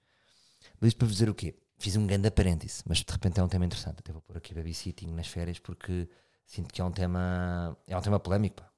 Mas 0.80 0.90
isto 0.90 0.98
para 0.98 1.08
vos 1.08 1.16
dizer 1.16 1.30
o 1.30 1.36
quê? 1.36 1.56
Fiz 1.78 1.96
um 1.96 2.08
grande 2.08 2.32
parêntese, 2.32 2.82
mas 2.88 3.00
de 3.00 3.12
repente 3.12 3.40
é 3.40 3.44
um 3.44 3.48
tema 3.48 3.66
interessante. 3.66 4.00
Até 4.00 4.12
vou 4.12 4.22
pôr 4.22 4.38
aqui 4.38 4.54
babysitting 4.54 5.14
nas 5.14 5.28
férias 5.28 5.60
porque 5.60 6.10
sinto 6.46 6.74
que 6.74 6.82
é 6.82 6.84
um 6.84 6.92
tema. 6.92 7.78
É 7.86 7.96
um 7.96 8.02
tema 8.02 8.20
polémico. 8.20 8.62
Pá. 8.62 8.72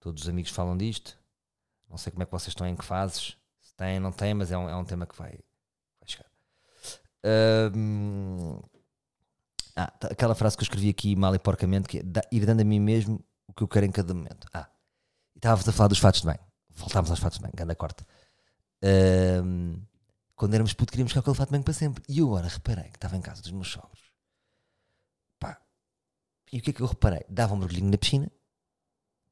Todos 0.00 0.22
os 0.22 0.28
amigos 0.28 0.50
falam 0.50 0.76
disto. 0.76 1.18
Não 1.88 1.98
sei 1.98 2.10
como 2.10 2.22
é 2.22 2.26
que 2.26 2.32
vocês 2.32 2.48
estão 2.48 2.66
em 2.66 2.74
que 2.74 2.84
fases, 2.84 3.36
se 3.60 3.74
têm, 3.76 4.00
não 4.00 4.10
têm, 4.10 4.32
mas 4.32 4.50
é 4.50 4.56
um, 4.56 4.68
é 4.68 4.74
um 4.74 4.84
tema 4.84 5.06
que 5.06 5.16
vai, 5.16 5.30
vai 5.30 6.06
chegar. 6.06 6.30
Ahm, 7.22 8.58
ah, 9.76 9.86
tá, 9.90 10.08
aquela 10.08 10.34
frase 10.34 10.56
que 10.56 10.62
eu 10.62 10.64
escrevi 10.64 10.88
aqui 10.90 11.16
mal 11.16 11.34
e 11.34 11.38
porcamente, 11.38 11.88
que 11.88 11.98
é 11.98 12.02
"Da- 12.02 12.22
ir 12.30 12.44
dando 12.46 12.60
a 12.60 12.64
mim 12.64 12.80
mesmo 12.80 13.24
o 13.46 13.52
que 13.52 13.62
eu 13.62 13.68
quero 13.68 13.86
em 13.86 13.90
cada 13.90 14.12
momento. 14.14 14.46
Ah, 14.52 14.68
estávamos 15.36 15.68
a 15.68 15.72
falar 15.72 15.88
dos 15.88 15.98
fatos 15.98 16.20
de 16.22 16.26
bem. 16.28 16.38
Voltámos 16.70 17.10
aos 17.10 17.20
fatos 17.20 17.38
de 17.38 17.44
bem, 17.44 17.52
ganda 17.54 17.74
corte. 17.74 18.04
Ahm, 18.82 19.76
quando 20.34 20.54
éramos 20.54 20.72
puto, 20.72 20.90
queríamos 20.92 21.12
ficar 21.12 21.22
com 21.22 21.30
aquele 21.30 21.38
fato 21.38 21.48
de 21.50 21.52
bem 21.52 21.62
para 21.62 21.74
sempre. 21.74 22.02
E 22.08 22.18
eu 22.18 22.26
agora 22.28 22.48
reparei 22.48 22.84
que 22.90 22.96
estava 22.96 23.16
em 23.16 23.20
casa 23.20 23.42
dos 23.42 23.50
meus 23.52 23.68
sogros. 23.68 24.00
Pá, 25.38 25.60
e 26.52 26.58
o 26.58 26.62
que 26.62 26.70
é 26.70 26.72
que 26.72 26.80
eu 26.80 26.86
reparei? 26.86 27.24
Dava 27.28 27.54
um 27.54 27.58
mergulhinho 27.58 27.90
na 27.90 27.98
piscina. 27.98 28.30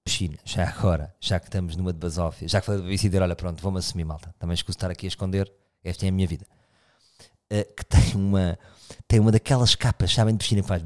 Piscina, 0.04 0.38
já 0.44 0.68
agora, 0.68 1.14
já 1.20 1.38
que 1.38 1.46
estamos 1.46 1.76
numa 1.76 1.92
de 1.92 1.98
basófia, 1.98 2.48
já 2.48 2.60
que 2.60 2.66
falei 2.66 2.80
de 2.80 2.86
babysitter, 2.86 3.22
olha, 3.22 3.36
pronto, 3.36 3.62
vou-me 3.62 3.78
assumir, 3.78 4.04
malta. 4.04 4.34
Também 4.38 4.54
escuso 4.54 4.76
estar 4.76 4.90
aqui 4.90 5.06
a 5.06 5.08
esconder, 5.08 5.52
esta 5.84 6.06
é 6.06 6.08
a 6.08 6.12
minha 6.12 6.26
vida. 6.26 6.46
Uh, 7.50 7.74
que 7.74 7.84
tem 7.84 8.14
uma, 8.14 8.58
tem 9.08 9.20
uma 9.20 9.32
daquelas 9.32 9.74
capas, 9.74 10.12
sabem, 10.12 10.34
de 10.34 10.38
piscina 10.38 10.62
que 10.62 10.68
faz. 10.68 10.82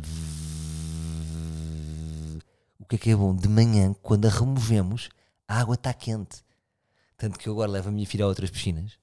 O 2.79 2.87
que 2.87 2.97
é 2.97 2.99
que 2.99 3.11
é 3.11 3.17
bom? 3.17 3.35
De 3.35 3.49
manhã, 3.49 3.95
quando 4.03 4.27
a 4.27 4.31
removemos, 4.31 5.09
a 5.47 5.61
água 5.61 5.75
está 5.75 5.93
quente. 5.93 6.43
Tanto 7.17 7.39
que 7.39 7.49
eu 7.49 7.53
agora 7.53 7.71
levo 7.71 7.89
a 7.89 7.93
minha 7.93 8.07
filha 8.07 8.25
a 8.25 8.29
outras 8.29 8.51
piscinas 8.51 8.99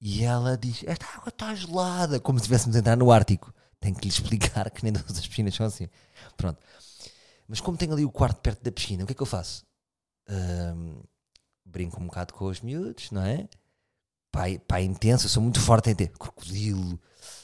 e 0.00 0.24
ela 0.24 0.56
diz: 0.56 0.82
Esta 0.84 1.06
água 1.06 1.28
está 1.28 1.54
gelada, 1.54 2.20
como 2.20 2.38
se 2.38 2.44
estivéssemos 2.44 2.76
a 2.76 2.78
entrar 2.78 2.96
no 2.96 3.10
Ártico. 3.10 3.52
Tenho 3.80 3.94
que 3.94 4.02
lhe 4.02 4.08
explicar 4.08 4.70
que 4.70 4.84
nem 4.84 4.92
todas 4.92 5.16
as 5.18 5.26
piscinas 5.26 5.54
são 5.54 5.66
assim. 5.66 5.88
Pronto. 6.36 6.58
Mas 7.46 7.60
como 7.60 7.78
tenho 7.78 7.92
ali 7.92 8.04
o 8.04 8.10
quarto 8.10 8.40
perto 8.40 8.62
da 8.62 8.72
piscina, 8.72 9.04
o 9.04 9.06
que 9.06 9.12
é 9.12 9.16
que 9.16 9.22
eu 9.22 9.26
faço? 9.26 9.64
Ahm, 10.28 11.00
brinco 11.64 12.00
um 12.00 12.06
bocado 12.06 12.34
com 12.34 12.46
os 12.46 12.60
miúdos, 12.60 13.10
não 13.10 13.22
é? 13.22 13.48
Pai, 14.30 14.58
pai 14.58 14.84
intenso, 14.84 15.26
eu 15.26 15.30
sou 15.30 15.42
muito 15.42 15.60
forte 15.60 15.90
em 15.90 15.94
ter 15.94 16.08
crocodilo, 16.08 17.00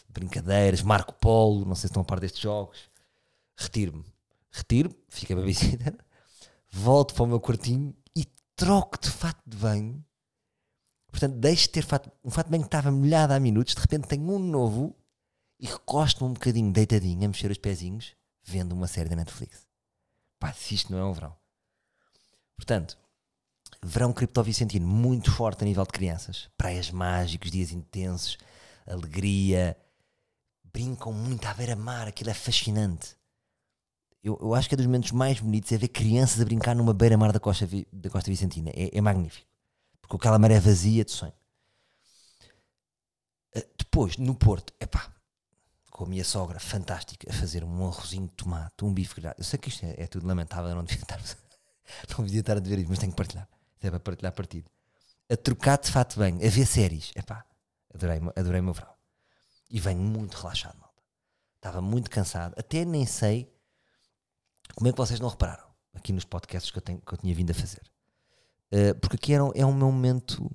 brincadeiras, 0.09 0.83
Marco 0.83 1.14
Polo, 1.14 1.64
não 1.64 1.75
sei 1.75 1.83
se 1.83 1.87
estão 1.87 2.03
a 2.03 2.05
par 2.05 2.21
destes 2.21 2.41
jogos. 2.41 2.91
Retiro-me, 3.57 4.05
retiro, 4.50 4.95
fica 5.09 5.35
a 5.35 5.37
babysitter, 5.37 5.97
volto 6.71 7.14
para 7.14 7.25
o 7.25 7.26
meu 7.26 7.41
quartinho 7.41 7.95
e 8.17 8.25
troco 8.55 8.99
de 9.00 9.11
fato 9.11 9.41
de 9.47 9.57
banho. 9.57 10.05
Portanto, 11.11 11.37
deixo 11.37 11.64
de 11.64 11.71
ter 11.71 11.85
fato, 11.85 12.11
um 12.25 12.31
fato 12.31 12.47
de 12.47 12.50
banho 12.50 12.62
que 12.62 12.69
estava 12.69 12.91
molhado 12.91 13.33
há 13.33 13.41
minutos, 13.41 13.75
de 13.75 13.81
repente 13.81 14.09
tenho 14.09 14.31
um 14.31 14.38
novo 14.38 14.97
e 15.61 15.67
recosto-me 15.67 16.31
um 16.31 16.35
bocadinho 16.35 16.73
deitadinho 16.73 17.25
a 17.25 17.29
mexer 17.29 17.50
os 17.50 17.59
pezinhos, 17.59 18.17
vendo 18.43 18.73
uma 18.73 18.87
série 18.87 19.09
da 19.09 19.17
Netflix. 19.17 19.67
Pá, 20.38 20.53
se 20.53 20.75
isto 20.75 20.93
não 20.93 20.99
é 20.99 21.05
um 21.05 21.12
verão. 21.12 21.37
Portanto, 22.57 22.99
verão 23.85 24.12
cripto-vicentino 24.12 24.87
muito 24.87 25.31
forte 25.31 25.62
a 25.62 25.67
nível 25.67 25.85
de 25.85 25.93
crianças. 25.93 26.49
Praias 26.57 26.91
mágicos, 26.91 27.50
dias 27.50 27.71
intensos, 27.71 28.38
alegria. 28.87 29.76
Brincam 30.73 31.12
muito 31.12 31.47
à 31.47 31.55
beira-mar, 31.55 32.09
aquilo 32.09 32.31
é 32.31 32.35
fascinante. 32.35 33.17
Eu, 34.23 34.38
eu 34.41 34.55
acho 34.55 34.69
que 34.69 34.75
é 34.75 34.76
dos 34.76 34.87
momentos 34.87 35.12
mais 35.12 35.38
bonitos 35.38 35.71
é 35.71 35.76
ver 35.76 35.88
crianças 35.88 36.41
a 36.41 36.45
brincar 36.45 36.75
numa 36.75 36.95
beira-mar 36.95 37.31
da 37.31 37.38
Costa, 37.38 37.69
da 37.93 38.11
Costa 38.11 38.31
Vicentina. 38.31 38.71
É, 38.71 38.97
é 38.97 39.00
magnífico. 39.00 39.47
Porque 40.00 40.17
aquela 40.17 40.38
maré 40.38 40.59
vazia 40.59 41.05
de 41.05 41.11
sonho. 41.12 41.33
Ah, 43.55 43.62
Depois, 43.79 44.17
no 44.17 44.35
Porto, 44.35 44.73
epá, 44.81 45.12
com 45.91 46.05
a 46.05 46.09
minha 46.09 46.25
sogra, 46.25 46.59
fantástica, 46.59 47.31
a 47.31 47.35
fazer 47.35 47.62
um 47.62 47.87
arrozinho 47.87 48.26
de 48.26 48.33
tomate, 48.33 48.85
um 48.85 48.93
bife 48.93 49.14
grelhado. 49.14 49.37
Eu 49.38 49.45
sei 49.45 49.59
que 49.59 49.69
isto 49.69 49.85
é, 49.85 49.95
é 49.99 50.07
tudo 50.07 50.26
lamentável, 50.26 50.71
eu 50.71 50.76
não 50.76 50.85
devia 50.85 51.03
estar, 51.03 51.21
não 52.19 52.25
devia 52.25 52.41
estar 52.41 52.57
a 52.57 52.61
ver 52.61 52.79
isto, 52.79 52.88
mas 52.88 52.99
tenho 52.99 53.12
que 53.12 53.17
partilhar. 53.17 53.49
É 53.87 53.91
para 53.91 54.00
partilhar 54.00 54.33
partido. 54.33 54.71
A 55.31 55.37
trocar 55.37 55.79
de 55.79 55.91
fato 55.91 56.19
bem, 56.19 56.37
a 56.37 56.50
ver 56.50 56.67
séries. 56.67 57.12
Epá, 57.14 57.45
adorei, 57.95 58.19
adorei 58.37 58.61
o 58.61 58.64
meu 58.64 58.73
verão. 58.75 58.95
E 59.71 59.81
venho 59.81 60.00
muito 60.00 60.35
relaxado, 60.37 60.79
malta. 60.79 61.03
Estava 61.57 61.81
muito 61.81 62.11
cansado. 62.11 62.55
Até 62.59 62.85
nem 62.85 63.07
sei 63.07 63.53
como 64.75 64.88
é 64.88 64.93
que 64.93 64.99
vocês 64.99 65.21
não 65.21 65.29
repararam 65.29 65.67
aqui 65.95 66.12
nos 66.12 66.25
podcasts 66.25 66.71
que 66.71 66.79
eu, 66.79 66.83
tenho, 66.83 67.00
que 67.00 67.12
eu 67.14 67.19
tinha 67.19 67.35
vindo 67.35 67.50
a 67.50 67.55
fazer. 67.55 67.83
Uh, 68.73 68.95
porque 69.00 69.17
aqui 69.17 69.33
era, 69.35 69.45
um- 69.45 69.53
é 69.55 69.64
um 69.64 69.73
meu 69.75 69.91
momento. 69.91 70.50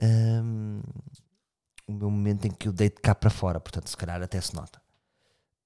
hum, 0.00 0.80
o 1.88 1.92
meu 1.92 2.10
momento 2.10 2.46
em 2.46 2.50
que 2.50 2.66
eu 2.68 2.72
deito 2.72 3.00
cá 3.00 3.14
para 3.14 3.30
fora, 3.30 3.60
portanto, 3.60 3.88
se 3.88 3.96
calhar 3.96 4.20
até 4.22 4.40
se 4.40 4.54
nota. 4.54 4.80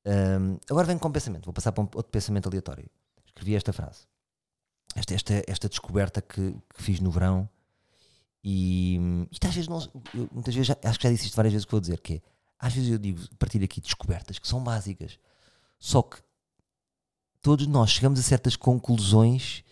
Hum, 0.06 0.58
agora 0.70 0.86
venho 0.86 0.98
com 0.98 1.08
um 1.08 1.12
pensamento, 1.12 1.44
vou 1.44 1.54
passar 1.54 1.72
para 1.72 1.82
um 1.82 1.88
outro 1.94 2.10
pensamento 2.10 2.46
aleatório. 2.48 2.88
Escrevi 3.26 3.54
esta 3.54 3.72
frase, 3.72 4.06
esta, 4.94 5.14
esta, 5.14 5.44
esta 5.46 5.68
descoberta 5.68 6.20
que, 6.20 6.54
que 6.74 6.82
fiz 6.82 7.00
no 7.00 7.10
verão, 7.10 7.48
e 8.42 8.98
isto 9.30 9.46
às 9.46 9.54
vezes, 9.54 9.68
não, 9.68 9.80
eu, 10.14 10.28
muitas 10.32 10.54
vezes, 10.54 10.70
acho 10.70 10.98
que 10.98 11.06
já 11.06 11.12
disse 11.12 11.26
isto 11.26 11.36
várias 11.36 11.52
vezes 11.52 11.64
que 11.64 11.70
vou 11.70 11.80
dizer, 11.80 12.00
que 12.00 12.14
é, 12.14 12.22
às 12.58 12.72
vezes 12.72 12.90
eu 12.90 12.98
digo, 12.98 13.20
partilho 13.36 13.64
aqui 13.64 13.80
descobertas 13.80 14.38
que 14.38 14.48
são 14.48 14.62
básicas, 14.62 15.18
só 15.78 16.02
que 16.02 16.18
todos 17.42 17.66
nós 17.66 17.90
chegamos 17.90 18.18
a 18.18 18.22
certas 18.22 18.56
conclusões 18.56 19.64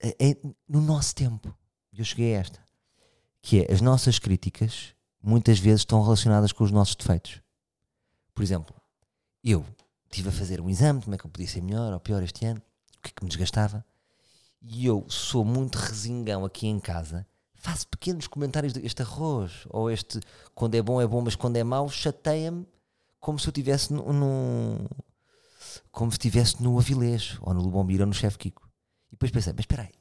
eh, 0.00 0.16
eh, 0.18 0.36
no 0.68 0.80
nosso 0.80 1.14
tempo. 1.14 1.56
E 1.92 2.00
eu 2.00 2.04
cheguei 2.04 2.34
a 2.34 2.40
esta, 2.40 2.60
que 3.40 3.62
é 3.62 3.72
as 3.72 3.80
nossas 3.80 4.18
críticas 4.18 4.94
muitas 5.22 5.58
vezes 5.58 5.82
estão 5.82 6.02
relacionadas 6.02 6.52
com 6.52 6.64
os 6.64 6.70
nossos 6.70 6.96
defeitos. 6.96 7.40
Por 8.34 8.42
exemplo, 8.42 8.74
eu 9.44 9.64
estive 10.10 10.28
a 10.28 10.32
fazer 10.32 10.60
um 10.60 10.68
exame, 10.68 11.02
como 11.02 11.14
é 11.14 11.18
que 11.18 11.24
eu 11.24 11.30
podia 11.30 11.48
ser 11.48 11.62
melhor 11.62 11.92
ou 11.92 12.00
pior 12.00 12.22
este 12.22 12.44
ano, 12.44 12.60
o 12.98 13.02
que 13.02 13.10
é 13.10 13.12
que 13.14 13.22
me 13.22 13.28
desgastava, 13.28 13.84
e 14.62 14.86
eu 14.86 15.04
sou 15.08 15.44
muito 15.44 15.76
resingão 15.76 16.44
aqui 16.44 16.66
em 16.66 16.78
casa, 16.78 17.26
faço 17.54 17.86
pequenos 17.88 18.26
comentários 18.26 18.72
de 18.72 18.84
este 18.84 19.02
arroz, 19.02 19.66
ou 19.70 19.90
este, 19.90 20.20
quando 20.54 20.74
é 20.74 20.82
bom 20.82 21.00
é 21.00 21.06
bom, 21.06 21.20
mas 21.20 21.34
quando 21.36 21.56
é 21.56 21.64
mau, 21.64 21.88
chateia-me 21.88 22.66
como 23.20 23.38
se 23.38 23.46
eu 23.46 23.50
estivesse 23.50 23.92
no- 23.92 24.88
como 25.90 26.10
se 26.10 26.16
estivesse 26.16 26.62
no 26.62 26.78
Avilés, 26.78 27.38
ou 27.40 27.54
no 27.54 27.60
Lubombira, 27.62 28.02
ou 28.02 28.06
no 28.08 28.14
Chefe 28.14 28.38
Kiko. 28.38 28.68
E 29.08 29.12
depois 29.12 29.30
pensei, 29.30 29.52
mas 29.52 29.60
espera 29.60 29.82
aí, 29.82 29.92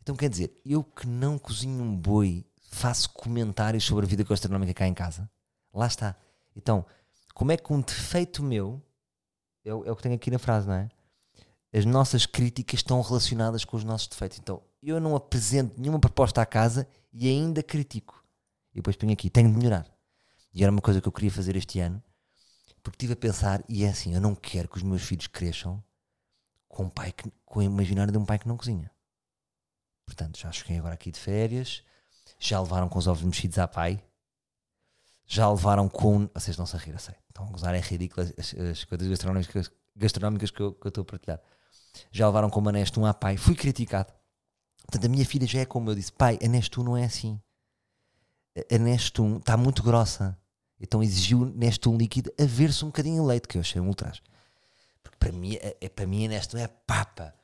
então 0.00 0.14
quer 0.16 0.28
dizer, 0.30 0.60
eu 0.64 0.82
que 0.82 1.06
não 1.06 1.38
cozinho 1.38 1.82
um 1.82 1.96
boi, 1.96 2.46
faço 2.70 3.10
comentários 3.10 3.84
sobre 3.84 4.04
a 4.06 4.08
vida 4.08 4.24
gastronómica 4.24 4.74
cá 4.74 4.86
em 4.86 4.94
casa? 4.94 5.30
Lá 5.72 5.86
está. 5.86 6.16
Então, 6.56 6.84
como 7.34 7.52
é 7.52 7.56
que 7.56 7.72
um 7.72 7.80
defeito 7.80 8.42
meu, 8.42 8.80
é, 9.64 9.70
é 9.70 9.72
o 9.72 9.96
que 9.96 10.02
tenho 10.02 10.14
aqui 10.14 10.30
na 10.30 10.38
frase, 10.38 10.66
não 10.66 10.74
é? 10.74 10.88
As 11.74 11.84
nossas 11.84 12.24
críticas 12.24 12.78
estão 12.78 13.00
relacionadas 13.00 13.64
com 13.64 13.76
os 13.76 13.82
nossos 13.82 14.06
defeitos. 14.06 14.38
Então, 14.38 14.62
eu 14.80 15.00
não 15.00 15.16
apresento 15.16 15.80
nenhuma 15.80 15.98
proposta 15.98 16.40
à 16.40 16.46
casa 16.46 16.86
e 17.12 17.28
ainda 17.28 17.64
critico. 17.64 18.24
E 18.72 18.76
depois 18.76 18.94
ponho 18.94 19.12
aqui, 19.12 19.28
tenho 19.28 19.50
de 19.50 19.56
melhorar. 19.56 19.86
E 20.52 20.62
era 20.62 20.70
uma 20.70 20.80
coisa 20.80 21.00
que 21.00 21.08
eu 21.08 21.12
queria 21.12 21.32
fazer 21.32 21.56
este 21.56 21.80
ano, 21.80 22.00
porque 22.80 22.96
estive 22.96 23.14
a 23.14 23.16
pensar, 23.16 23.64
e 23.68 23.84
é 23.84 23.88
assim, 23.88 24.14
eu 24.14 24.20
não 24.20 24.36
quero 24.36 24.68
que 24.68 24.76
os 24.76 24.84
meus 24.84 25.02
filhos 25.02 25.26
cresçam 25.26 25.82
com, 26.68 26.84
um 26.84 26.88
pai 26.88 27.10
que, 27.10 27.28
com 27.44 27.58
o 27.58 27.62
imaginário 27.62 28.12
de 28.12 28.18
um 28.18 28.24
pai 28.24 28.38
que 28.38 28.46
não 28.46 28.56
cozinha. 28.56 28.90
Portanto, 30.06 30.38
já 30.38 30.52
cheguei 30.52 30.78
agora 30.78 30.94
aqui 30.94 31.10
de 31.10 31.18
férias, 31.18 31.82
já 32.38 32.60
levaram 32.60 32.88
com 32.88 32.98
os 33.00 33.08
ovos 33.08 33.24
mexidos 33.24 33.58
à 33.58 33.66
pai, 33.66 34.00
já 35.26 35.50
levaram 35.50 35.88
com. 35.88 36.28
Vocês 36.34 36.56
não 36.56 36.66
se 36.66 36.76
a 36.76 36.78
rir, 36.78 36.92
eu 36.92 36.98
sei. 36.98 37.14
Estão 37.28 37.46
a 37.46 37.50
gozar, 37.50 37.74
é 37.74 37.80
ridículo 37.80 38.26
as, 38.38 38.54
as 38.54 38.84
coisas 38.84 39.08
gastronómicas, 39.08 40.50
que, 40.50 40.60
eu, 40.60 40.72
que 40.72 40.86
eu 40.86 40.88
estou 40.88 41.02
a 41.02 41.04
partilhar. 41.04 41.40
Já 42.10 42.26
levaram 42.26 42.50
com 42.50 42.60
uma 42.60 42.72
Nestum 42.72 43.04
à 43.04 43.14
pai, 43.14 43.36
fui 43.36 43.54
criticado. 43.54 44.12
Portanto, 44.82 45.04
a 45.06 45.08
minha 45.08 45.24
filha 45.24 45.46
já 45.46 45.60
é 45.60 45.64
como 45.64 45.90
eu 45.90 45.94
disse: 45.94 46.12
pai, 46.12 46.38
a 46.42 46.48
Nestum 46.48 46.82
não 46.82 46.96
é 46.96 47.04
assim. 47.04 47.40
A- 48.56 48.74
A 48.74 48.78
Nestum 48.78 49.36
está 49.38 49.56
muito 49.56 49.82
grossa. 49.82 50.38
Então 50.80 51.02
exigiu 51.02 51.46
Nestum 51.46 51.96
líquido 51.96 52.32
a 52.38 52.44
ver-se 52.44 52.84
um 52.84 52.88
bocadinho 52.88 53.22
em 53.22 53.26
leite, 53.26 53.48
que 53.48 53.56
eu 53.56 53.60
achei 53.60 53.80
um 53.80 53.86
ultraje. 53.88 54.20
Porque 55.02 55.16
para 55.18 55.32
mim, 55.32 55.56
é, 55.60 55.88
para 55.88 56.06
mim 56.06 56.26
a 56.26 56.28
Nestum 56.28 56.58
é 56.58 56.66
papa. 56.68 57.34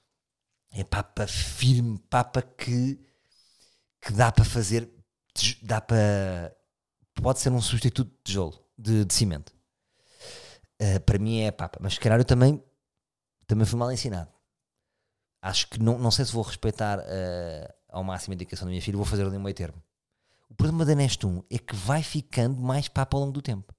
É 0.73 0.85
papa 0.85 1.26
firme, 1.26 1.99
papa 2.11 2.42
que, 2.42 3.00
que 4.00 4.12
dá 4.12 4.30
para 4.30 4.45
fazer, 4.45 4.88
dá 5.62 5.80
para, 5.80 6.54
pode 7.14 7.40
ser 7.40 7.50
um 7.50 7.61
substituto 7.61 8.09
de 8.11 8.23
tijolo, 8.23 8.64
de, 8.78 9.04
de 9.04 9.12
cimento. 9.14 9.52
Uh, 10.80 11.00
para 11.00 11.19
mim 11.19 11.40
é 11.40 11.50
papa, 11.50 11.78
mas 11.83 11.95
se 11.95 12.00
calhar 12.00 12.19
eu 12.21 12.25
também, 12.25 12.62
também 13.47 13.66
fui 13.66 13.78
mal 13.78 13.90
ensinado. 13.92 14.30
Acho 15.42 15.68
que 15.68 15.80
não, 15.80 15.99
não 15.99 16.11
sei 16.11 16.25
se 16.25 16.32
vou 16.32 16.42
respeitar 16.42 16.99
uh, 16.99 17.75
ao 17.88 18.04
máximo 18.04 18.32
a 18.32 18.35
indicação 18.35 18.66
da 18.66 18.70
minha 18.70 18.82
filha, 18.82 18.97
vou 18.97 19.06
fazer 19.06 19.26
ali 19.26 19.37
um 19.37 19.42
meio 19.42 19.54
termo. 19.54 19.82
O 20.49 20.54
problema 20.54 20.85
da 20.85 20.94
Nestum 20.94 21.42
é 21.50 21.59
que 21.59 21.75
vai 21.75 22.02
ficando 22.02 22.61
mais 22.61 22.88
papa 22.88 23.16
ao 23.16 23.23
longo 23.23 23.32
do 23.32 23.40
tempo. 23.40 23.75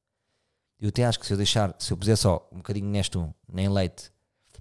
Eu 0.80 0.90
até 0.90 1.06
acho 1.06 1.20
que 1.20 1.28
se 1.28 1.34
eu 1.34 1.38
deixar, 1.38 1.76
se 1.78 1.94
eu 1.94 1.98
puser 1.98 2.18
só 2.18 2.48
um 2.52 2.58
bocadinho 2.58 2.88
de 2.88 2.92
Nestum, 2.92 3.32
nem 3.48 3.70
leite, 3.70 4.12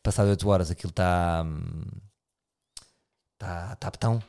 passado 0.02 0.28
8 0.28 0.48
horas 0.48 0.70
aquilo 0.70 0.90
está. 0.90 1.44
Está 3.34 3.76
tá 3.76 3.90
betão. 3.90 4.22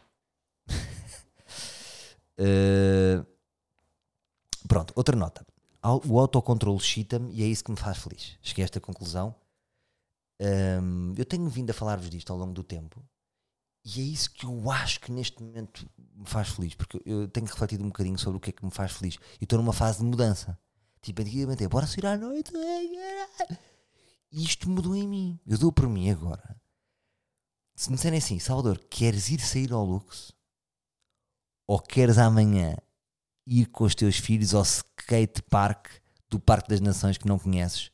Uh, 2.39 3.25
pronto, 4.67 4.93
outra 4.95 5.15
nota. 5.15 5.45
O 6.07 6.19
autocontrole 6.19 6.79
chita-me 6.79 7.33
e 7.33 7.43
é 7.43 7.47
isso 7.47 7.63
que 7.63 7.71
me 7.71 7.77
faz 7.77 7.97
feliz. 7.97 8.37
Cheguei 8.41 8.63
a 8.63 8.65
esta 8.65 8.79
conclusão. 8.79 9.35
Um, 10.41 11.13
eu 11.15 11.23
tenho 11.23 11.47
vindo 11.49 11.69
a 11.69 11.73
falar-vos 11.73 12.09
disto 12.09 12.33
ao 12.33 12.39
longo 12.39 12.51
do 12.51 12.63
tempo 12.63 13.07
E 13.85 14.01
é 14.01 14.03
isso 14.03 14.31
que 14.31 14.43
eu 14.43 14.71
acho 14.71 14.99
que 14.99 15.11
neste 15.11 15.39
momento 15.39 15.87
me 16.15 16.25
faz 16.25 16.49
feliz, 16.49 16.73
porque 16.73 16.99
eu 17.05 17.27
tenho 17.27 17.45
refletido 17.45 17.83
um 17.83 17.89
bocadinho 17.89 18.17
sobre 18.17 18.37
o 18.37 18.39
que 18.39 18.49
é 18.49 18.53
que 18.53 18.65
me 18.65 18.71
faz 18.71 18.91
feliz. 18.93 19.17
E 19.39 19.43
estou 19.43 19.59
numa 19.59 19.73
fase 19.73 19.99
de 19.99 20.05
mudança. 20.05 20.57
Tipo, 21.01 21.21
antigamente 21.21 21.63
é 21.63 21.67
bora 21.67 21.85
sair 21.85 22.05
à 22.07 22.17
noite. 22.17 22.51
E 24.31 24.43
isto 24.43 24.69
mudou 24.69 24.95
em 24.95 25.07
mim. 25.07 25.39
Eu 25.45 25.57
dou 25.57 25.71
por 25.71 25.87
mim 25.87 26.09
agora. 26.09 26.59
Se 27.75 27.89
me 27.89 27.95
disserem 27.95 28.19
assim, 28.19 28.39
Salvador, 28.39 28.79
queres 28.89 29.29
ir 29.29 29.39
sair 29.41 29.71
ao 29.71 29.85
luxo? 29.85 30.33
Ou 31.67 31.79
queres 31.79 32.17
amanhã 32.17 32.75
ir 33.45 33.65
com 33.67 33.83
os 33.83 33.95
teus 33.95 34.17
filhos 34.17 34.53
ao 34.53 34.63
skate 34.63 35.41
park 35.43 35.87
do 36.29 36.39
Parque 36.39 36.69
das 36.69 36.81
Nações 36.81 37.17
que 37.17 37.27
não 37.27 37.39
conheces? 37.39 37.91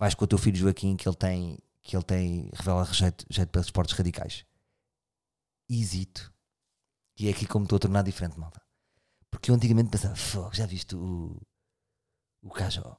Vais 0.00 0.14
com 0.14 0.24
o 0.24 0.26
teu 0.26 0.38
filho 0.38 0.56
Joaquim 0.56 0.96
que 0.96 1.06
ele 1.06 1.14
tem, 1.14 1.58
que 1.82 1.94
ele 1.94 2.02
tem, 2.02 2.50
revela 2.54 2.86
jeito, 2.86 3.26
jeito 3.28 3.50
para 3.50 3.60
esportes 3.60 3.94
radicais. 3.94 4.46
Hesito. 5.68 6.32
E 7.18 7.28
é 7.28 7.30
aqui 7.30 7.46
como 7.46 7.66
estou 7.66 7.76
a 7.76 7.80
tornar 7.80 8.02
diferente, 8.02 8.40
malta. 8.40 8.62
Porque 9.30 9.50
eu 9.50 9.54
antigamente 9.54 9.90
pensava, 9.90 10.16
já 10.54 10.64
viste 10.64 10.96
o, 10.96 11.38
o 12.40 12.48
Cajó? 12.48 12.98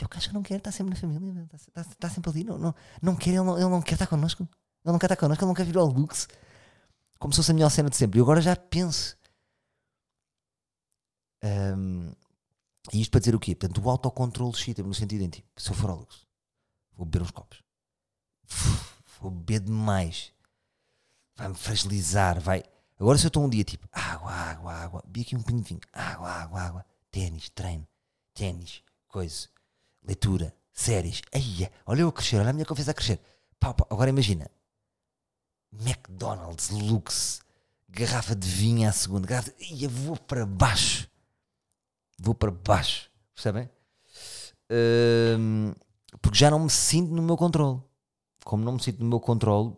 E 0.00 0.04
o 0.04 0.08
Cajó 0.08 0.32
não 0.32 0.44
quer, 0.44 0.58
está 0.58 0.70
sempre 0.70 0.94
na 0.94 1.00
família, 1.00 1.42
está, 1.42 1.56
está, 1.56 1.80
está 1.80 2.08
sempre 2.08 2.30
ali, 2.30 2.44
não, 2.44 2.56
não, 2.56 2.74
não 3.02 3.16
quer, 3.16 3.30
ele 3.30 3.42
não, 3.42 3.56
ele 3.56 3.68
não 3.68 3.82
quer 3.82 3.94
estar 3.94 4.06
connosco. 4.06 4.44
Ele 4.84 4.92
não 4.92 4.98
quer 5.00 5.06
estar 5.06 5.16
connosco, 5.16 5.42
ele 5.42 5.48
não 5.48 5.56
quer 5.56 5.66
vir 5.66 5.76
ao 5.76 5.86
Lux. 5.86 6.28
Como 7.18 7.32
se 7.32 7.38
fosse 7.38 7.50
a 7.50 7.54
melhor 7.54 7.70
cena 7.70 7.90
de 7.90 7.96
sempre. 7.96 8.20
E 8.20 8.22
agora 8.22 8.40
já 8.40 8.54
penso. 8.54 9.18
Um, 11.42 12.12
e 12.92 13.00
isto 13.00 13.10
para 13.10 13.18
dizer 13.18 13.34
o 13.34 13.40
quê? 13.40 13.56
Portanto, 13.56 13.84
o 13.84 13.90
autocontrole 13.90 14.52
excita 14.52 14.84
no 14.84 14.94
sentido 14.94 15.22
em 15.22 15.28
tipo, 15.28 15.48
se 15.60 15.68
eu 15.68 15.74
for 15.74 15.90
ao 15.90 15.96
Lux, 15.96 16.27
vou 16.98 17.06
beber 17.06 17.22
uns 17.22 17.30
copos. 17.30 17.62
Vou 19.18 19.30
beber 19.30 19.60
demais. 19.60 20.34
Vai-me 21.34 21.54
fragilizar, 21.54 22.38
vai 22.38 22.62
Agora 23.00 23.16
se 23.16 23.26
eu 23.26 23.28
estou 23.28 23.44
um 23.44 23.48
dia 23.48 23.62
tipo, 23.62 23.88
água, 23.92 24.32
água, 24.32 24.72
água, 24.72 25.04
vi 25.08 25.20
aqui 25.20 25.36
um 25.36 25.42
pinho 25.42 25.62
de 25.62 25.68
vinho, 25.68 25.80
água, 25.92 26.28
água, 26.28 26.60
água, 26.60 26.86
ténis, 27.12 27.48
treino, 27.50 27.86
ténis, 28.34 28.82
coisa, 29.06 29.48
leitura, 30.02 30.52
séries, 30.72 31.22
aí, 31.32 31.70
olha 31.86 32.00
eu 32.00 32.08
a 32.08 32.12
crescer, 32.12 32.38
olha 32.38 32.50
a 32.50 32.52
minha 32.52 32.66
confiança 32.66 32.90
a 32.90 32.94
crescer. 32.94 33.20
Agora 33.88 34.10
imagina, 34.10 34.50
McDonald's, 35.72 36.70
Lux, 36.70 37.40
garrafa 37.88 38.34
de 38.34 38.48
vinho 38.48 38.88
à 38.88 38.92
segunda, 38.92 39.28
garrafa, 39.28 39.52
de... 39.52 39.84
eu 39.84 39.90
vou 39.90 40.16
para 40.16 40.44
baixo, 40.44 41.08
vou 42.18 42.34
para 42.34 42.50
baixo, 42.50 43.08
percebem? 43.32 43.70
Porque 46.22 46.38
já 46.38 46.50
não 46.50 46.60
me 46.60 46.70
sinto 46.70 47.12
no 47.12 47.22
meu 47.22 47.36
controle. 47.36 47.80
Como 48.44 48.64
não 48.64 48.72
me 48.72 48.82
sinto 48.82 49.00
no 49.00 49.08
meu 49.08 49.20
controle, 49.20 49.76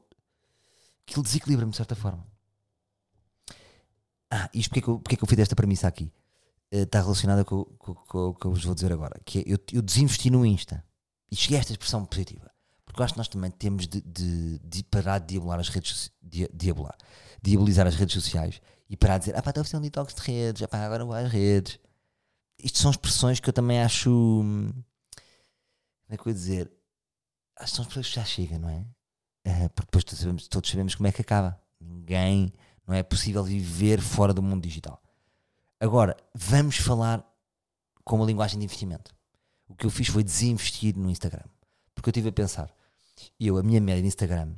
aquilo 1.07 1.23
desequilibra-me 1.23 1.71
de 1.71 1.77
certa 1.77 1.95
forma. 1.95 2.27
Ah, 4.31 4.49
isto 4.55 4.71
porque 4.71 4.79
é 4.79 4.83
que 4.83 4.89
eu, 4.89 4.99
porque 5.01 5.15
é 5.15 5.19
que 5.19 5.25
eu 5.25 5.29
fiz 5.29 5.39
esta 5.41 5.57
premissa 5.57 5.89
aqui? 5.89 6.13
Uh, 6.73 6.83
está 6.83 7.01
relacionada 7.01 7.45
com, 7.45 7.67
o 7.81 8.35
que 8.35 8.47
eu 8.47 8.51
vos 8.53 8.65
vou 8.65 8.75
dizer 8.75 8.93
agora. 8.93 9.21
Que 9.25 9.41
é, 9.41 9.43
eu, 9.45 9.59
eu 9.73 9.83
desinvesti 9.83 10.31
no 10.31 10.47
Insta. 10.47 10.85
E 11.31 11.35
cheguei 11.35 11.59
a 11.59 11.61
esta 11.61 11.73
expressão 11.73 12.05
positiva. 12.05 12.51
Porque 12.85 13.01
eu 13.01 13.05
acho 13.05 13.15
que 13.15 13.19
nós 13.19 13.29
também 13.29 13.51
temos 13.51 13.87
de, 13.87 14.01
de, 14.01 14.59
de 14.61 14.85
parar 14.85 15.19
de 15.19 15.27
diabolar 15.29 15.61
as 15.61 15.69
redes 15.69 16.13
diabolar, 16.53 16.97
diabolizar 17.43 17.87
as 17.87 17.95
redes 17.95 18.15
sociais 18.15 18.61
e 18.89 18.97
parar 18.97 19.19
de 19.19 19.27
dizer, 19.27 19.37
ah 19.37 19.43
pá, 19.43 19.51
estou 19.51 19.63
a 19.63 19.65
fazer 19.65 19.77
um 19.77 19.81
detox 19.81 20.15
de 20.15 20.21
redes, 20.23 20.63
ah 20.63 20.69
pá, 20.69 20.79
agora 20.85 21.05
vou 21.05 21.15
às 21.15 21.31
redes. 21.31 21.79
Isto 22.59 22.79
são 22.79 22.91
expressões 22.91 23.41
que 23.41 23.49
eu 23.49 23.53
também 23.53 23.81
acho. 23.81 24.11
Como 24.11 24.85
é 26.15 26.17
que 26.17 26.27
eu 26.27 26.31
ia 26.31 26.35
dizer? 26.35 26.73
Acho 27.57 27.71
que 27.71 27.77
são 27.77 27.83
expressões 27.83 28.09
que 28.09 28.15
já 28.15 28.25
chegam, 28.25 28.59
não 28.59 28.69
é? 28.69 28.87
Uh, 29.47 29.71
porque 29.71 29.87
depois 29.87 30.05
todos 30.05 30.19
sabemos, 30.19 30.49
todos 30.49 30.71
sabemos 30.71 30.95
como 30.95 31.07
é 31.07 31.13
que 31.13 31.23
acaba. 31.23 31.61
Ninguém 31.81 32.53
não 32.87 32.95
é 32.95 33.03
possível 33.03 33.43
viver 33.45 34.01
fora 34.01 34.35
do 34.35 34.43
mundo 34.43 34.63
digital. 34.63 35.03
Agora, 35.79 36.17
vamos 36.35 36.77
falar 36.77 37.25
com 38.05 38.17
uma 38.17 38.27
linguagem 38.27 38.59
de 38.59 38.65
investimento. 38.65 39.15
O 39.69 39.75
que 39.75 39.87
eu 39.87 39.91
fiz 39.91 40.09
foi 40.09 40.23
desinvestir 40.23 40.97
no 40.97 41.11
Instagram. 41.11 41.45
Porque 41.95 42.09
eu 42.09 42.13
estive 42.13 42.29
a 42.29 42.33
pensar, 42.33 42.75
eu, 43.39 43.57
a 43.57 43.63
minha 43.63 43.81
média 43.81 44.03
de 44.03 44.09
Instagram 44.09 44.55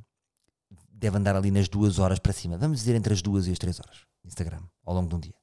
deve 0.91 1.17
andar 1.17 1.37
ali 1.37 1.51
nas 1.51 1.69
duas 1.69 1.99
horas 1.99 2.19
para 2.19 2.33
cima. 2.33 2.57
Vamos 2.57 2.79
dizer 2.79 2.95
entre 2.95 3.12
as 3.12 3.21
duas 3.21 3.47
e 3.47 3.53
as 3.53 3.59
três 3.59 3.79
horas 3.79 4.07
Instagram, 4.25 4.62
ao 4.85 4.95
longo 4.95 5.09
de 5.09 5.15
um 5.15 5.21
dia. 5.21 5.35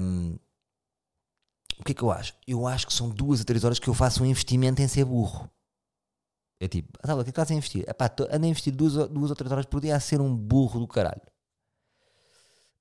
Um, 0.00 0.38
o 1.82 1.84
que 1.84 1.92
é 1.92 1.94
que 1.96 2.02
eu 2.02 2.12
acho? 2.12 2.34
Eu 2.46 2.66
acho 2.66 2.86
que 2.86 2.92
são 2.92 3.10
duas 3.10 3.40
a 3.40 3.44
três 3.44 3.64
horas 3.64 3.80
que 3.80 3.88
eu 3.88 3.94
faço 3.94 4.22
um 4.22 4.26
investimento 4.26 4.80
em 4.80 4.86
ser 4.86 5.04
burro. 5.04 5.50
É 6.60 6.68
tipo, 6.68 6.96
ah, 7.02 7.12
o 7.14 7.16
que 7.16 7.22
é 7.22 7.24
que 7.24 7.30
estás 7.30 7.50
a 7.50 7.54
investir? 7.54 7.84
Epá, 7.88 8.08
ando 8.30 8.46
a 8.46 8.48
investir 8.48 8.72
duas, 8.72 8.94
duas 9.08 9.30
ou 9.30 9.36
três 9.36 9.50
horas 9.50 9.66
por 9.66 9.80
dia 9.80 9.96
a 9.96 10.00
ser 10.00 10.20
um 10.20 10.34
burro 10.34 10.78
do 10.78 10.86
caralho. 10.86 11.20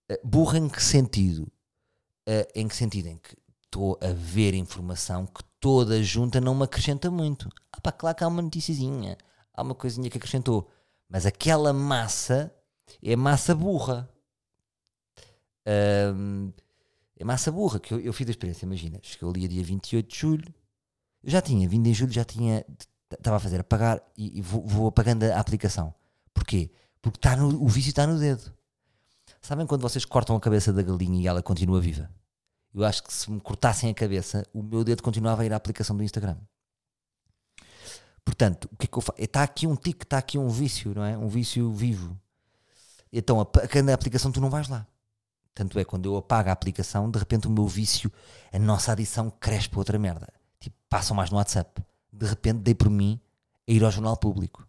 Uh, 0.09 0.19
burro 0.23 0.55
em 0.55 0.69
que 0.69 0.81
sentido? 0.81 1.51
Em 2.53 2.67
que 2.67 2.75
sentido? 2.75 3.07
Em 3.07 3.17
que 3.17 3.35
estou 3.65 3.97
a 4.01 4.13
ver 4.13 4.53
informação 4.53 5.25
que 5.25 5.43
toda 5.59 6.03
junta 6.03 6.39
não 6.39 6.53
me 6.53 6.63
acrescenta 6.63 7.09
muito. 7.09 7.49
Ah 7.71 7.81
pá, 7.81 7.91
claro 7.91 8.15
que 8.15 8.23
há 8.23 8.27
uma 8.27 8.41
noticiazinha, 8.41 9.17
há 9.51 9.63
uma 9.63 9.73
coisinha 9.73 10.09
que 10.11 10.17
acrescentou. 10.17 10.69
Mas 11.09 11.25
aquela 11.25 11.73
massa 11.73 12.53
é 13.01 13.15
massa 13.15 13.55
burra. 13.55 14.07
Um, 15.67 16.53
é 17.21 17.25
massa 17.25 17.51
burra, 17.51 17.79
que 17.79 17.93
eu, 17.93 17.99
eu 17.99 18.11
fiz 18.11 18.27
a 18.27 18.31
experiência, 18.31 18.65
imagina, 18.65 18.99
chegou 19.03 19.29
ali 19.29 19.45
a 19.45 19.47
dia 19.47 19.63
28 19.63 20.09
de 20.09 20.17
julho, 20.17 20.53
eu 21.23 21.29
já 21.29 21.41
tinha, 21.41 21.69
vindo 21.69 21.85
em 21.87 21.93
julho, 21.93 22.11
já 22.11 22.25
tinha 22.25 22.65
estava 23.11 23.37
a 23.37 23.39
fazer 23.39 23.59
apagar 23.59 24.01
e, 24.17 24.39
e 24.39 24.41
vou, 24.41 24.65
vou, 24.65 24.87
apagando 24.87 25.23
a 25.23 25.39
aplicação. 25.39 25.93
Porquê? 26.33 26.71
Porque 27.01 27.19
tá 27.19 27.35
no, 27.35 27.61
o 27.61 27.67
vício 27.67 27.89
está 27.89 28.07
no 28.07 28.17
dedo. 28.17 28.51
Sabem 29.41 29.67
quando 29.67 29.81
vocês 29.81 30.05
cortam 30.05 30.35
a 30.35 30.39
cabeça 30.39 30.71
da 30.71 30.81
galinha 30.81 31.21
e 31.21 31.27
ela 31.27 31.43
continua 31.43 31.81
viva? 31.81 32.09
Eu 32.73 32.85
acho 32.85 33.03
que 33.03 33.13
se 33.13 33.29
me 33.29 33.39
cortassem 33.39 33.89
a 33.89 33.93
cabeça, 33.93 34.47
o 34.53 34.63
meu 34.63 34.83
dedo 34.83 35.03
continuava 35.03 35.41
a 35.41 35.45
ir 35.45 35.53
à 35.53 35.57
aplicação 35.57 35.95
do 35.95 36.03
Instagram. 36.03 36.37
Portanto, 38.23 38.69
o 38.71 38.77
que 38.77 38.85
é 38.85 38.87
que 38.87 38.97
eu 38.97 39.01
faço? 39.01 39.21
Está 39.21 39.43
aqui 39.43 39.67
um 39.67 39.75
tique, 39.75 40.05
está 40.05 40.17
aqui 40.17 40.37
um 40.37 40.47
vício, 40.47 40.93
não 40.95 41.03
é? 41.03 41.17
Um 41.17 41.27
vício 41.27 41.71
vivo. 41.73 42.17
Então, 43.11 43.39
apagando 43.39 43.89
a 43.89 43.93
aplicação, 43.93 44.31
tu 44.31 44.39
não 44.39 44.49
vais 44.49 44.69
lá. 44.69 44.87
Tanto 45.53 45.77
é, 45.79 45.83
quando 45.83 46.05
eu 46.05 46.17
apago 46.17 46.49
a 46.49 46.51
aplicação, 46.51 47.09
de 47.09 47.19
repente 47.19 47.47
o 47.47 47.51
meu 47.51 47.67
vício, 47.67 48.11
a 48.51 48.59
nossa 48.59 48.91
adição 48.91 49.29
cresce 49.29 49.69
para 49.69 49.79
outra 49.79 49.99
merda. 49.99 50.27
Tipo, 50.59 50.75
passam 50.89 51.15
mais 51.15 51.29
no 51.29 51.37
WhatsApp 51.37 51.81
de 52.11 52.25
repente 52.25 52.59
dei 52.59 52.75
por 52.75 52.89
mim 52.89 53.19
a 53.67 53.71
ir 53.71 53.83
ao 53.83 53.91
jornal 53.91 54.17
público. 54.17 54.67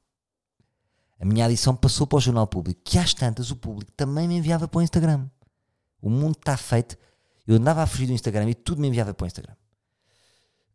A 1.18 1.24
minha 1.24 1.44
adição 1.44 1.74
passou 1.74 2.06
para 2.06 2.16
o 2.16 2.20
jornal 2.20 2.46
público, 2.46 2.80
que 2.84 2.98
às 2.98 3.14
tantas 3.14 3.50
o 3.50 3.56
público 3.56 3.92
também 3.92 4.26
me 4.26 4.36
enviava 4.36 4.66
para 4.66 4.78
o 4.78 4.82
Instagram. 4.82 5.28
O 6.00 6.10
mundo 6.10 6.36
está 6.36 6.56
feito. 6.56 6.96
Eu 7.46 7.56
andava 7.56 7.82
a 7.82 7.86
fugir 7.86 8.06
do 8.06 8.12
Instagram 8.12 8.50
e 8.50 8.54
tudo 8.54 8.80
me 8.80 8.88
enviava 8.88 9.14
para 9.14 9.24
o 9.24 9.26
Instagram. 9.26 9.54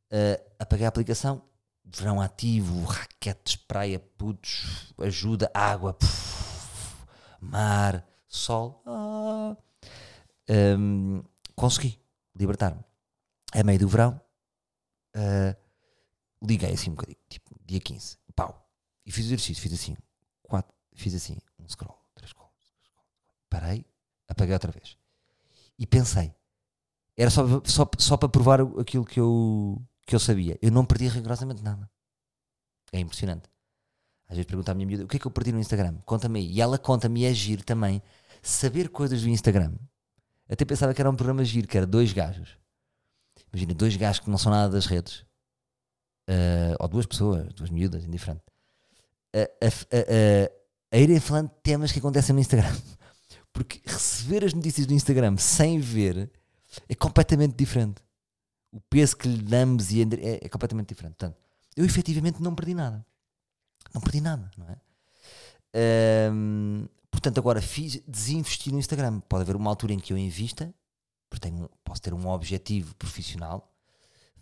Uh, 0.10 0.52
apaguei 0.58 0.86
a 0.86 0.90
aplicação, 0.90 1.42
verão 1.84 2.22
ativo, 2.22 2.84
raquetes, 2.86 3.58
praia, 3.58 4.00
putos, 4.18 4.94
ajuda, 5.00 5.52
água, 5.54 5.94
puf, 5.94 7.06
mar, 7.42 8.06
sol. 8.28 8.82
Ah. 8.86 9.56
Um, 10.50 11.24
consegui 11.56 12.00
libertar-me. 12.36 12.84
É 13.54 13.64
meio 13.64 13.80
do 13.80 13.88
verão. 13.88 14.20
Uh, 15.16 15.56
liguei 16.42 16.74
assim 16.74 16.92
um 16.92 16.96
bocadinho, 16.96 17.18
tipo, 17.30 17.56
dia 17.66 17.80
15, 17.80 18.18
pau, 18.36 18.70
e 19.06 19.12
fiz 19.12 19.26
o 19.26 19.30
exercício, 19.30 19.62
fiz 19.62 19.74
assim, 19.74 19.98
quatro, 20.44 20.74
fiz 20.94 21.14
assim, 21.16 21.38
um 21.60 21.68
scroll, 21.68 21.98
três 22.14 22.30
scroll, 22.30 22.52
scroll, 22.86 23.06
parei, 23.50 23.86
apaguei 24.28 24.54
outra 24.54 24.72
vez, 24.72 24.98
e 25.78 25.88
pensei, 25.88 26.34
era 27.16 27.30
só, 27.30 27.44
só, 27.66 27.90
só 27.98 28.18
para 28.18 28.30
provar 28.30 28.62
aquilo 28.80 29.04
que 29.04 29.20
eu, 29.20 29.82
que 30.06 30.14
eu 30.14 30.20
sabia, 30.20 30.58
eu 30.62 30.72
não 30.72 30.86
perdi 30.86 31.08
rigorosamente 31.08 31.64
nada, 31.64 31.90
é 32.92 33.00
impressionante. 33.00 33.50
Às 34.30 34.36
vezes 34.36 34.46
pergunto 34.46 34.70
à 34.70 34.74
minha 34.74 34.86
miúda, 34.86 35.06
o 35.06 35.08
que 35.08 35.16
é 35.16 35.20
que 35.20 35.26
eu 35.26 35.32
perdi 35.32 35.54
no 35.54 35.60
Instagram? 35.60 35.96
Conta-me 36.06 36.40
aí. 36.40 36.52
E 36.52 36.60
ela 36.60 36.78
conta-me 36.78 37.22
e 37.22 37.54
é 37.54 37.58
também 37.64 38.04
saber 38.42 38.90
coisas 38.90 39.22
do 39.22 39.30
Instagram. 39.30 39.74
Até 40.50 40.66
pensava 40.66 40.94
que 40.94 41.02
era 41.02 41.10
um 41.10 41.16
programa 41.16 41.44
giro, 41.44 41.68
que 41.68 41.78
era 41.78 41.86
dois 41.86 42.14
gajos. 42.14 42.58
Imagina, 43.52 43.74
dois 43.74 43.96
gajos 43.96 44.20
que 44.20 44.30
não 44.30 44.38
são 44.38 44.52
nada 44.52 44.72
das 44.72 44.86
redes 44.86 45.26
uh, 46.30 46.76
ou 46.80 46.88
duas 46.88 47.06
pessoas, 47.06 47.54
duas 47.54 47.70
miúdas, 47.70 48.04
indiferente, 48.04 48.44
a, 50.92 50.98
irem 50.98 51.20
falando 51.20 51.50
de 51.50 51.56
temas 51.64 51.92
que 51.92 52.00
acontecem 52.00 52.34
no 52.34 52.42
Instagram. 52.42 52.76
Porque 53.52 53.82
receber 53.86 54.46
as 54.46 54.54
notícias 54.54 54.86
do 54.86 54.94
Instagram 54.94 55.38
sem 55.38 55.80
ver 55.80 56.32
é 56.88 56.96
completamente 56.96 57.56
diferente. 57.56 58.02
O 58.72 58.80
peso 58.82 59.18
que 59.18 59.28
lhe 59.28 59.42
damos 59.42 59.92
e 59.92 60.02
é, 60.02 60.46
é 60.46 60.50
completamente 60.50 60.90
diferente. 60.90 61.16
Portanto, 61.16 61.38
eu 61.76 61.86
efetivamente 61.86 62.42
não 62.42 62.54
perdi 62.54 62.74
nada. 62.74 63.06
Não 63.94 64.02
perdi 64.02 64.22
nada, 64.22 64.52
não 64.58 64.68
é? 64.70 64.78
Um, 66.32 66.88
portanto, 67.18 67.40
agora 67.40 67.62
fiz 67.62 68.00
desinvestir 68.08 68.72
no 68.72 68.80
Instagram. 68.80 69.20
Pode 69.22 69.42
haver 69.42 69.56
uma 69.56 69.70
altura 69.72 69.94
em 69.94 70.00
que 70.00 70.14
eu 70.14 70.18
invista, 70.18 70.74
porque 71.28 71.50
tenho, 71.50 71.68
posso 71.84 72.02
ter 72.02 72.14
um 72.14 72.28
objetivo 72.28 72.96
profissional. 72.96 73.74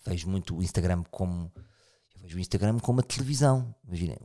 Vejo 0.06 0.30
muito 0.30 0.56
o 0.56 0.62
Instagram 0.62 1.04
como 1.10 1.52
vejo 2.22 2.38
o 2.38 2.40
Instagram 2.40 2.80
como 2.80 3.00
a 3.00 3.04
televisão. 3.04 3.74
Imaginem, 3.88 4.18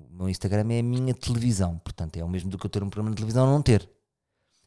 o 0.00 0.16
meu 0.16 0.28
Instagram 0.28 0.72
é 0.72 0.78
a 0.78 0.82
minha 0.82 1.12
televisão. 1.12 1.78
Portanto, 1.78 2.16
é 2.16 2.24
o 2.24 2.28
mesmo 2.28 2.48
do 2.48 2.58
que 2.58 2.64
eu 2.64 2.70
ter 2.70 2.82
um 2.82 2.88
programa 2.88 3.10
de 3.10 3.16
televisão 3.16 3.46
ou 3.46 3.52
não 3.52 3.62
ter. 3.62 3.88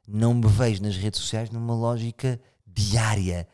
Não 0.08 0.34
me 0.34 0.48
vejo 0.48 0.84
nas 0.84 0.96
redes 0.96 1.20
sociais 1.20 1.50
numa 1.50 1.74
lógica 1.74 2.40
diária. 2.66 3.48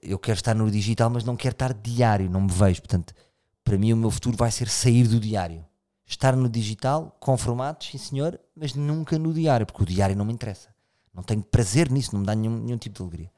Eu 0.00 0.18
quero 0.18 0.36
estar 0.36 0.54
no 0.54 0.70
digital, 0.70 1.10
mas 1.10 1.24
não 1.24 1.36
quero 1.36 1.52
estar 1.52 1.74
diário. 1.74 2.30
Não 2.30 2.40
me 2.40 2.52
vejo. 2.52 2.80
Portanto, 2.80 3.14
para 3.62 3.76
mim, 3.76 3.92
o 3.92 3.96
meu 3.96 4.10
futuro 4.10 4.36
vai 4.36 4.50
ser 4.50 4.68
sair 4.68 5.06
do 5.06 5.20
diário. 5.20 5.67
Estar 6.08 6.34
no 6.34 6.48
digital, 6.48 7.14
com 7.20 7.36
formatos, 7.36 7.88
sim 7.88 7.98
senhor, 7.98 8.40
mas 8.56 8.74
nunca 8.74 9.18
no 9.18 9.32
diário, 9.32 9.66
porque 9.66 9.82
o 9.82 9.86
diário 9.86 10.16
não 10.16 10.24
me 10.24 10.32
interessa. 10.32 10.74
Não 11.12 11.22
tenho 11.22 11.42
prazer 11.42 11.90
nisso, 11.90 12.14
não 12.14 12.20
me 12.20 12.26
dá 12.26 12.34
nenhum, 12.34 12.58
nenhum 12.58 12.78
tipo 12.78 12.96
de 12.96 13.02
alegria. 13.02 13.30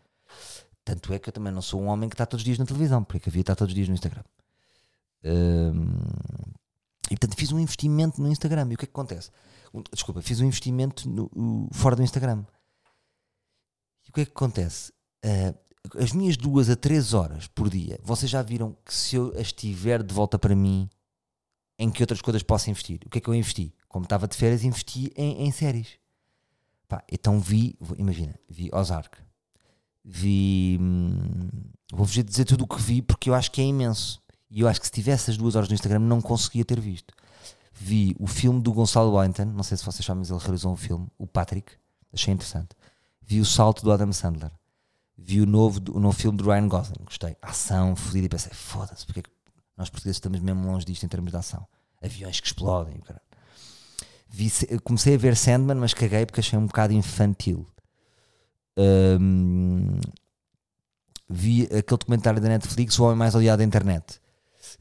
Tanto 0.85 1.13
é 1.13 1.19
que 1.19 1.29
eu 1.29 1.33
também 1.33 1.53
não 1.53 1.61
sou 1.61 1.83
um 1.83 1.89
homem 1.89 2.09
que 2.09 2.15
está 2.15 2.25
todos 2.25 2.43
os 2.43 2.45
dias 2.45 2.59
na 2.59 2.65
televisão, 2.65 3.03
porque 3.03 3.29
havia 3.29 3.41
estar 3.41 3.57
todos 3.57 3.73
os 3.73 3.75
dias 3.75 3.89
no 3.89 3.95
Instagram. 3.95 4.23
E 7.11 7.17
portanto 7.17 7.37
fiz 7.37 7.51
um 7.51 7.59
investimento 7.59 8.23
no 8.23 8.29
Instagram. 8.29 8.69
E 8.71 8.75
o 8.75 8.79
que 8.79 8.85
é 8.85 8.87
que 8.87 8.93
acontece? 8.93 9.31
Desculpa, 9.93 10.23
fiz 10.23 10.41
um 10.41 10.45
investimento 10.45 11.09
no, 11.09 11.69
fora 11.73 11.97
do 11.97 12.03
Instagram. 12.03 12.45
E 14.07 14.11
o 14.11 14.13
que 14.13 14.21
é 14.23 14.25
que 14.25 14.33
acontece? 14.33 14.93
Uh, 15.25 15.55
as 15.99 16.13
minhas 16.13 16.37
duas 16.37 16.69
a 16.69 16.77
três 16.77 17.15
horas 17.15 17.47
por 17.49 17.69
dia, 17.69 17.99
vocês 18.03 18.31
já 18.31 18.43
viram 18.43 18.77
que 18.85 18.95
se 18.95 19.17
eu 19.17 19.33
as 19.39 19.53
tiver 19.53 20.03
de 20.03 20.15
volta 20.15 20.39
para 20.39 20.55
mim, 20.55 20.89
em 21.81 21.91
que 21.91 22.03
outras 22.03 22.21
coisas 22.21 22.43
posso 22.43 22.69
investir? 22.69 23.01
O 23.07 23.09
que 23.09 23.19
é 23.19 23.21
que 23.21 23.29
eu 23.29 23.35
investi? 23.35 23.75
Como 23.89 24.05
estava 24.05 24.29
de 24.29 24.37
férias, 24.37 24.63
investi 24.63 25.11
em, 25.17 25.47
em 25.47 25.51
séries. 25.51 25.99
Pá, 26.87 27.03
então 27.11 27.41
vi, 27.41 27.75
imagina, 27.97 28.39
vi 28.49 28.69
Ozark, 28.73 29.17
vi. 30.05 30.77
Hum, 30.79 31.49
Vou-vos 31.93 32.13
dizer 32.13 32.45
tudo 32.45 32.65
o 32.65 32.69
que 32.69 32.81
vi 32.81 33.03
porque 33.03 33.31
eu 33.31 33.35
acho 33.35 33.51
que 33.51 33.61
é 33.61 33.65
imenso. 33.65 34.23
E 34.51 34.61
eu 34.61 34.69
acho 34.69 34.79
que 34.79 34.87
se 34.87 34.93
tivesse 34.93 35.31
as 35.31 35.37
duas 35.37 35.57
horas 35.57 35.69
no 35.69 35.75
Instagram 35.75 36.01
não 36.01 36.21
conseguia 36.21 36.65
ter 36.65 36.79
visto. 36.79 37.15
Vi 37.73 38.15
o 38.19 38.27
filme 38.27 38.61
do 38.61 38.73
Gonçalo 38.73 39.13
Wellington, 39.15 39.47
não 39.47 39.63
sei 39.63 39.77
se 39.77 39.85
vocês 39.85 40.05
sabem, 40.05 40.21
mas 40.21 40.31
ele 40.31 40.39
realizou 40.39 40.73
um 40.73 40.77
filme, 40.77 41.09
o 41.17 41.27
Patrick, 41.27 41.73
achei 42.13 42.35
interessante. 42.35 42.77
Vi 43.23 43.41
o 43.41 43.45
Salto 43.45 43.83
do 43.83 43.91
Adam 43.91 44.13
Sandler. 44.13 44.51
Vi 45.17 45.41
o 45.41 45.47
novo, 45.47 45.81
o 45.91 45.99
novo 46.01 46.17
filme 46.17 46.37
do 46.37 46.45
Ryan 46.45 46.69
Gosling, 46.69 47.05
gostei. 47.05 47.37
Ação, 47.41 47.97
fodida, 47.97 48.27
e 48.27 48.29
pensei, 48.29 48.53
foda-se, 48.53 49.07
porque 49.07 49.21
é 49.21 49.23
nós 49.81 49.89
portugueses 49.89 50.17
estamos 50.17 50.41
mesmo 50.41 50.71
longe 50.71 50.85
disto 50.85 51.05
em 51.05 51.09
termos 51.09 51.31
de 51.31 51.39
ação. 51.39 51.67
Aviões 52.03 52.39
que 52.39 52.47
explodem, 52.47 52.99
cara. 53.01 53.23
Vi, 54.29 54.51
comecei 54.85 55.15
a 55.15 55.19
ver 55.19 55.35
Sandman, 55.35 55.77
mas 55.77 55.95
caguei 55.95 56.27
porque 56.27 56.41
achei 56.41 56.59
um 56.59 56.67
bocado 56.67 56.93
infantil. 56.93 57.67
Um, 58.77 59.99
vi 61.27 61.65
aquele 61.65 61.83
documentário 61.99 62.43
da 62.43 62.49
Netflix, 62.49 62.99
O 62.99 63.05
Homem 63.05 63.17
Mais 63.17 63.35
Odiado 63.35 63.61
da 63.61 63.65
Internet. 63.65 64.21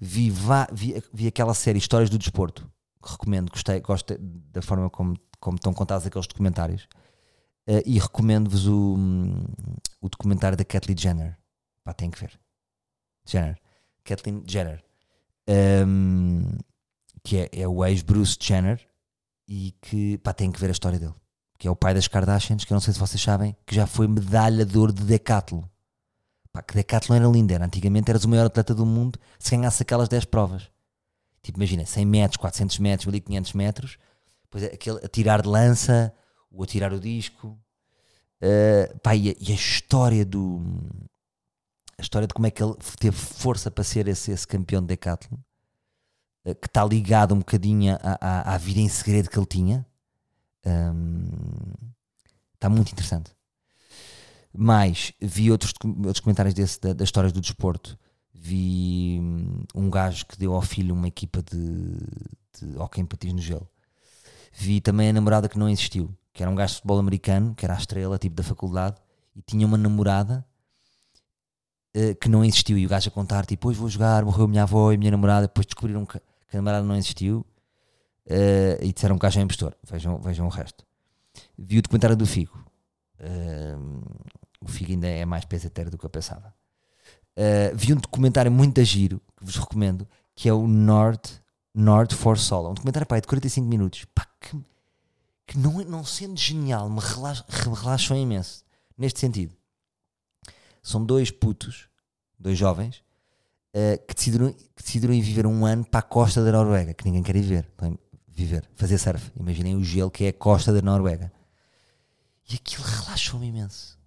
Vi, 0.02 0.30
vi, 0.74 1.02
vi 1.14 1.28
aquela 1.28 1.54
série 1.54 1.80
Histórias 1.80 2.10
do 2.10 2.18
Desporto, 2.18 2.70
que 3.02 3.10
recomendo, 3.10 3.50
gostei, 3.50 3.80
gosto 3.80 4.18
da 4.18 4.62
forma 4.62 4.90
como, 4.90 5.18
como 5.40 5.56
estão 5.56 5.74
contados 5.74 6.06
aqueles 6.06 6.28
documentários. 6.28 6.90
Uh, 7.66 7.82
e 7.86 8.00
recomendo-vos 8.00 8.68
o, 8.68 8.98
o 10.02 10.10
documentário 10.10 10.58
da 10.58 10.66
Kathleen 10.66 10.98
Jenner. 10.98 11.38
Pá, 11.86 11.94
tem 11.94 12.12
que 12.12 12.20
ver. 12.20 12.38
Jenner. 13.26 13.58
Kathleen 14.04 14.44
Jenner. 14.46 14.89
Um, 15.88 16.44
que 17.24 17.38
é, 17.38 17.50
é 17.62 17.68
o 17.68 17.84
ex-Bruce 17.84 18.38
Jenner 18.40 18.80
e 19.48 19.74
que, 19.82 20.18
pá, 20.20 20.32
tem 20.32 20.52
que 20.52 20.60
ver 20.60 20.68
a 20.68 20.72
história 20.72 21.00
dele. 21.00 21.16
Que 21.58 21.68
é 21.68 21.72
o 21.72 21.76
pai 21.76 21.94
das 21.94 22.08
Kardashians, 22.08 22.64
que 22.64 22.72
eu 22.72 22.76
não 22.76 22.82
sei 22.82 22.94
se 22.94 23.00
vocês 23.00 23.22
sabem, 23.22 23.56
que 23.66 23.76
já 23.76 23.88
foi 23.88 24.08
medalhador 24.08 24.92
de 24.92 25.04
decathlon. 25.04 25.64
Pá, 26.54 26.62
que 26.62 26.76
decathlon 26.76 27.16
era 27.16 27.28
lindo, 27.28 27.54
era. 27.54 27.66
Antigamente 27.66 28.10
eras 28.10 28.24
o 28.24 28.30
maior 28.30 28.46
atleta 28.46 28.74
do 28.74 28.86
mundo 28.86 29.20
se 29.38 29.56
ganhasse 29.56 29.82
aquelas 29.82 30.08
10 30.08 30.26
provas. 30.26 30.70
Tipo, 31.42 31.58
imagina, 31.60 31.86
100 31.86 32.06
metros, 32.06 32.38
400 32.38 32.80
metros, 32.80 33.06
1500 33.08 33.54
metros, 33.54 33.98
depois 34.44 34.64
aquele 34.64 34.98
atirar 35.06 35.42
de 35.42 35.48
lança, 35.48 36.14
o 36.52 36.64
atirar 36.64 36.94
o 36.94 37.00
disco. 37.00 37.58
Uh, 38.42 38.98
pá, 39.00 39.16
e, 39.16 39.30
a, 39.30 39.36
e, 39.40 39.52
a, 39.52 39.56
história 39.56 40.26
do. 40.26 40.62
A 42.00 42.02
história 42.02 42.26
de 42.26 42.34
como 42.34 42.48
é 42.48 42.52
que 42.52 42.64
ele 42.64 42.76
teve 42.98 43.18
força 43.18 43.70
para 43.70 43.84
ser 43.84 44.08
esse, 44.08 44.32
esse 44.32 44.48
campeão 44.48 44.82
de 44.82 44.88
decathlon, 44.88 45.38
uh, 46.46 46.56
que 46.56 46.68
está 46.68 46.86
ligado 46.86 47.36
um 47.36 47.40
bocadinho 47.40 47.94
à, 47.96 48.18
à, 48.22 48.56
à, 48.56 48.58
vida 48.58 48.80
em 48.80 48.88
segredo 48.88 49.30
que 49.30 49.38
ele 49.38 49.46
tinha. 49.46 49.86
Um, 50.66 51.28
está 52.54 52.70
muito 52.70 52.94
interessante. 52.94 53.32
Mas 54.54 55.12
vi 55.20 55.52
outros, 55.52 55.74
outros 55.84 56.22
comentários 56.22 56.54
desse, 56.54 56.80
da, 56.80 56.94
das 56.94 57.10
histórias 57.10 57.34
do 57.34 57.42
desporto. 57.42 58.00
Vi 58.34 59.20
hum, 59.22 59.64
um 59.76 59.90
gajo 59.90 60.26
que 60.26 60.38
deu 60.38 60.54
ao 60.54 60.62
filho 60.62 60.96
uma 60.96 61.08
equipa 61.10 61.44
de, 61.44 61.98
de 62.58 62.78
hockey 62.78 63.02
em 63.02 63.06
patins 63.06 63.34
no 63.34 63.42
gelo. 63.42 63.68
Vi 64.54 64.80
também 64.80 65.10
a 65.10 65.14
namorada 65.14 65.50
que 65.50 65.60
não 65.60 65.68
existiu, 65.68 66.18
que 66.32 66.42
era 66.42 66.50
um 66.50 66.56
gajo 66.56 66.70
de 66.70 66.76
futebol 66.78 67.00
americano, 67.00 67.54
que 67.54 67.66
era 67.66 67.74
a 67.76 67.78
estrela, 67.78 68.18
tipo 68.18 68.38
da 68.38 68.44
faculdade, 68.44 68.96
e 69.36 69.42
tinha 69.42 69.68
uma 69.68 69.78
namorada 69.78 70.46
uh, 71.96 72.16
que 72.16 72.30
não 72.30 72.44
existiu. 72.44 72.78
E 72.78 72.86
o 72.86 72.90
gajo 72.90 73.10
a 73.10 73.12
contar, 73.12 73.46
tipo, 73.46 73.70
hoje 73.70 73.80
vou 73.80 73.90
jogar, 73.90 74.24
morreu 74.24 74.48
minha 74.48 74.64
avó 74.64 74.92
e 74.92 74.98
minha 74.98 75.12
namorada. 75.12 75.48
Depois 75.48 75.66
descobriram 75.66 76.06
que, 76.06 76.18
a 76.18 76.58
namorada 76.58 76.86
não 76.86 76.96
existiu 76.96 77.46
uh, 78.28 78.84
e 78.84 78.92
disseram 78.92 79.16
que 79.16 79.20
o 79.20 79.24
gajo 79.24 79.40
é 79.40 79.44
impostor. 79.44 79.76
Vejam, 79.84 80.20
vejam 80.20 80.46
o 80.46 80.50
resto. 80.50 80.86
Vi 81.58 81.78
o 81.78 81.82
documentário 81.82 82.16
do 82.16 82.26
Figo. 82.26 82.58
Uh, 83.20 84.02
o 84.62 84.68
Figo 84.68 84.92
ainda 84.92 85.08
é 85.08 85.26
mais 85.26 85.46
pesateiro 85.46 85.90
do 85.90 85.98
que 85.98 86.06
eu 86.06 86.10
pensava. 86.10 86.54
Vi 87.74 87.94
um 87.94 87.96
documentário 87.96 88.52
muito 88.52 88.82
a 88.82 88.84
giro, 88.84 89.22
que 89.38 89.46
vos 89.46 89.56
recomendo, 89.56 90.06
que 90.36 90.50
é 90.50 90.54
o 90.54 90.68
Nord, 90.68 91.22
Nord 91.74 92.14
for 92.14 92.38
Solo. 92.38 92.72
Um 92.72 92.74
documentário 92.74 93.08
pá, 93.08 93.18
de 93.18 93.28
45 93.28 93.66
minutos. 93.66 94.06
Pá, 94.14 94.28
que, 94.42 94.58
que 95.48 95.58
não, 95.58 95.80
não 95.86 96.04
sendo 96.04 96.38
genial, 96.38 96.90
me 96.90 97.00
relaxa, 97.00 97.46
relaxou 97.50 98.18
imenso. 98.18 98.66
Neste 98.98 99.22
sentido. 99.22 99.56
São 100.82 101.04
dois 101.04 101.32
putos, 101.32 101.90
dois 102.40 102.58
jovens, 102.58 103.04
uh, 103.74 104.06
que, 104.08 104.14
decidiram, 104.14 104.54
que 104.54 104.84
decidiram 104.84 105.14
ir 105.14 105.22
viver 105.22 105.46
um 105.46 105.66
ano 105.66 105.86
para 105.86 106.00
a 106.00 106.04
costa 106.04 106.44
da 106.44 106.52
Noruega, 106.52 106.94
que 106.94 107.06
ninguém 107.06 107.24
quer 107.24 107.36
ir 107.36 107.42
ver. 107.42 107.72
Viver, 108.28 108.70
fazer 108.76 108.98
surf. 108.98 109.32
Imaginem 109.38 109.76
o 109.76 109.84
gelo 109.84 110.10
que 110.10 110.24
é 110.24 110.28
a 110.30 110.34
costa 110.34 110.72
da 110.72 110.82
Noruega. 110.82 111.32
E 112.50 112.56
aquilo 112.56 112.84
relaxou-me 112.84 113.48
imenso 113.48 114.00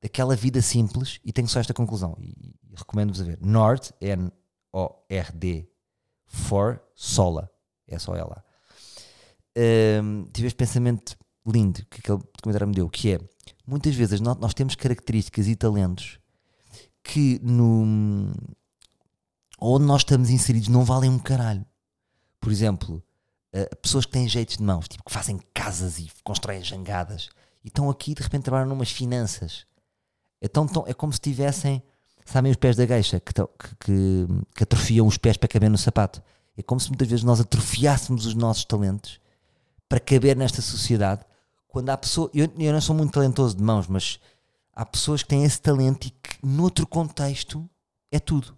daquela 0.00 0.36
vida 0.36 0.62
simples 0.62 1.20
e 1.24 1.32
tenho 1.32 1.48
só 1.48 1.60
esta 1.60 1.74
conclusão 1.74 2.16
e, 2.20 2.54
e 2.70 2.74
recomendo-vos 2.76 3.20
a 3.20 3.24
ver 3.24 3.38
Nord 3.40 3.92
N-O-R-D 4.00 5.68
for 6.26 6.80
Sola 6.94 7.50
é 7.86 7.98
só 7.98 8.14
ela 8.14 8.44
um, 10.02 10.24
tive 10.32 10.46
este 10.46 10.56
pensamento 10.56 11.16
lindo 11.46 11.84
que 11.90 12.00
aquele 12.00 12.18
documentário 12.18 12.68
me 12.68 12.74
deu 12.74 12.88
que 12.88 13.12
é 13.12 13.20
muitas 13.66 13.94
vezes 13.94 14.20
nós, 14.20 14.54
temos 14.54 14.74
características 14.74 15.46
e 15.46 15.56
talentos 15.56 16.18
que 17.02 17.40
no 17.42 18.32
onde 19.60 19.84
nós 19.84 20.02
estamos 20.02 20.30
inseridos 20.30 20.68
não 20.68 20.84
valem 20.84 21.10
um 21.10 21.18
caralho 21.18 21.64
por 22.40 22.52
exemplo 22.52 23.02
uh, 23.54 23.76
pessoas 23.76 24.04
que 24.04 24.12
têm 24.12 24.28
jeitos 24.28 24.56
de 24.56 24.62
mãos 24.62 24.88
tipo 24.88 25.04
que 25.04 25.12
fazem 25.12 25.38
casas 25.52 25.98
e 25.98 26.10
constroem 26.22 26.62
jangadas 26.62 27.28
e 27.64 27.68
estão 27.68 27.90
aqui 27.90 28.14
de 28.14 28.22
repente 28.22 28.44
trabalham 28.44 28.68
numas 28.68 28.90
finanças 28.90 29.66
é, 30.40 30.48
tão, 30.48 30.66
tão, 30.66 30.84
é 30.86 30.94
como 30.94 31.12
se 31.12 31.20
tivessem, 31.20 31.82
sabem, 32.24 32.50
os 32.50 32.56
pés 32.56 32.76
da 32.76 32.86
gueixa 32.86 33.20
que, 33.20 33.32
que, 33.32 33.42
que, 33.80 34.26
que 34.54 34.62
atrofiam 34.62 35.06
os 35.06 35.18
pés 35.18 35.36
para 35.36 35.48
caber 35.48 35.70
no 35.70 35.78
sapato. 35.78 36.22
É 36.56 36.62
como 36.62 36.80
se 36.80 36.88
muitas 36.88 37.08
vezes 37.08 37.24
nós 37.24 37.40
atrofiássemos 37.40 38.26
os 38.26 38.34
nossos 38.34 38.64
talentos 38.64 39.20
para 39.88 40.00
caber 40.00 40.36
nesta 40.36 40.62
sociedade. 40.62 41.22
Quando 41.68 41.90
há 41.90 41.96
pessoas, 41.96 42.30
eu, 42.34 42.50
eu 42.58 42.72
não 42.72 42.80
sou 42.80 42.96
muito 42.96 43.12
talentoso 43.12 43.56
de 43.56 43.62
mãos, 43.62 43.86
mas 43.86 44.18
há 44.72 44.84
pessoas 44.84 45.22
que 45.22 45.28
têm 45.28 45.44
esse 45.44 45.60
talento 45.60 46.06
e 46.06 46.10
que, 46.10 46.44
noutro 46.44 46.86
contexto, 46.86 47.68
é 48.10 48.18
tudo. 48.18 48.56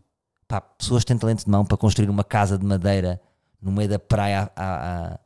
Pá, 0.49 0.61
pessoas 0.61 1.03
que 1.03 1.09
têm 1.09 1.19
talento 1.19 1.45
de 1.45 1.51
mão 1.51 1.65
para 1.65 1.77
construir 1.77 2.09
uma 2.09 2.25
casa 2.25 2.57
de 2.57 2.65
madeira 2.65 3.21
no 3.61 3.71
meio 3.71 3.89
da 3.89 3.99
praia 3.99 4.51
a, 4.57 4.65
a, 4.65 5.15
a, 5.15 5.21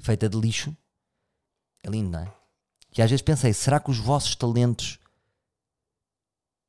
feita 0.00 0.28
de 0.28 0.38
lixo. 0.38 0.76
É 1.82 1.90
lindo, 1.90 2.10
não 2.10 2.20
é? 2.20 2.32
E 2.96 3.02
às 3.02 3.10
vezes 3.10 3.22
pensei, 3.22 3.52
será 3.52 3.80
que 3.80 3.90
os 3.90 3.98
vossos 3.98 4.36
talentos 4.36 4.98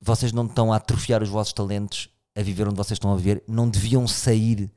vocês 0.03 0.33
não 0.33 0.45
estão 0.45 0.73
a 0.73 0.75
atrofiar 0.75 1.23
os 1.23 1.29
vossos 1.29 1.53
talentos 1.53 2.09
a 2.35 2.41
viver 2.41 2.67
onde 2.67 2.75
vocês 2.75 2.97
estão 2.97 3.13
a 3.13 3.15
viver, 3.15 3.43
não 3.47 3.69
deviam 3.69 4.05
sair 4.07 4.69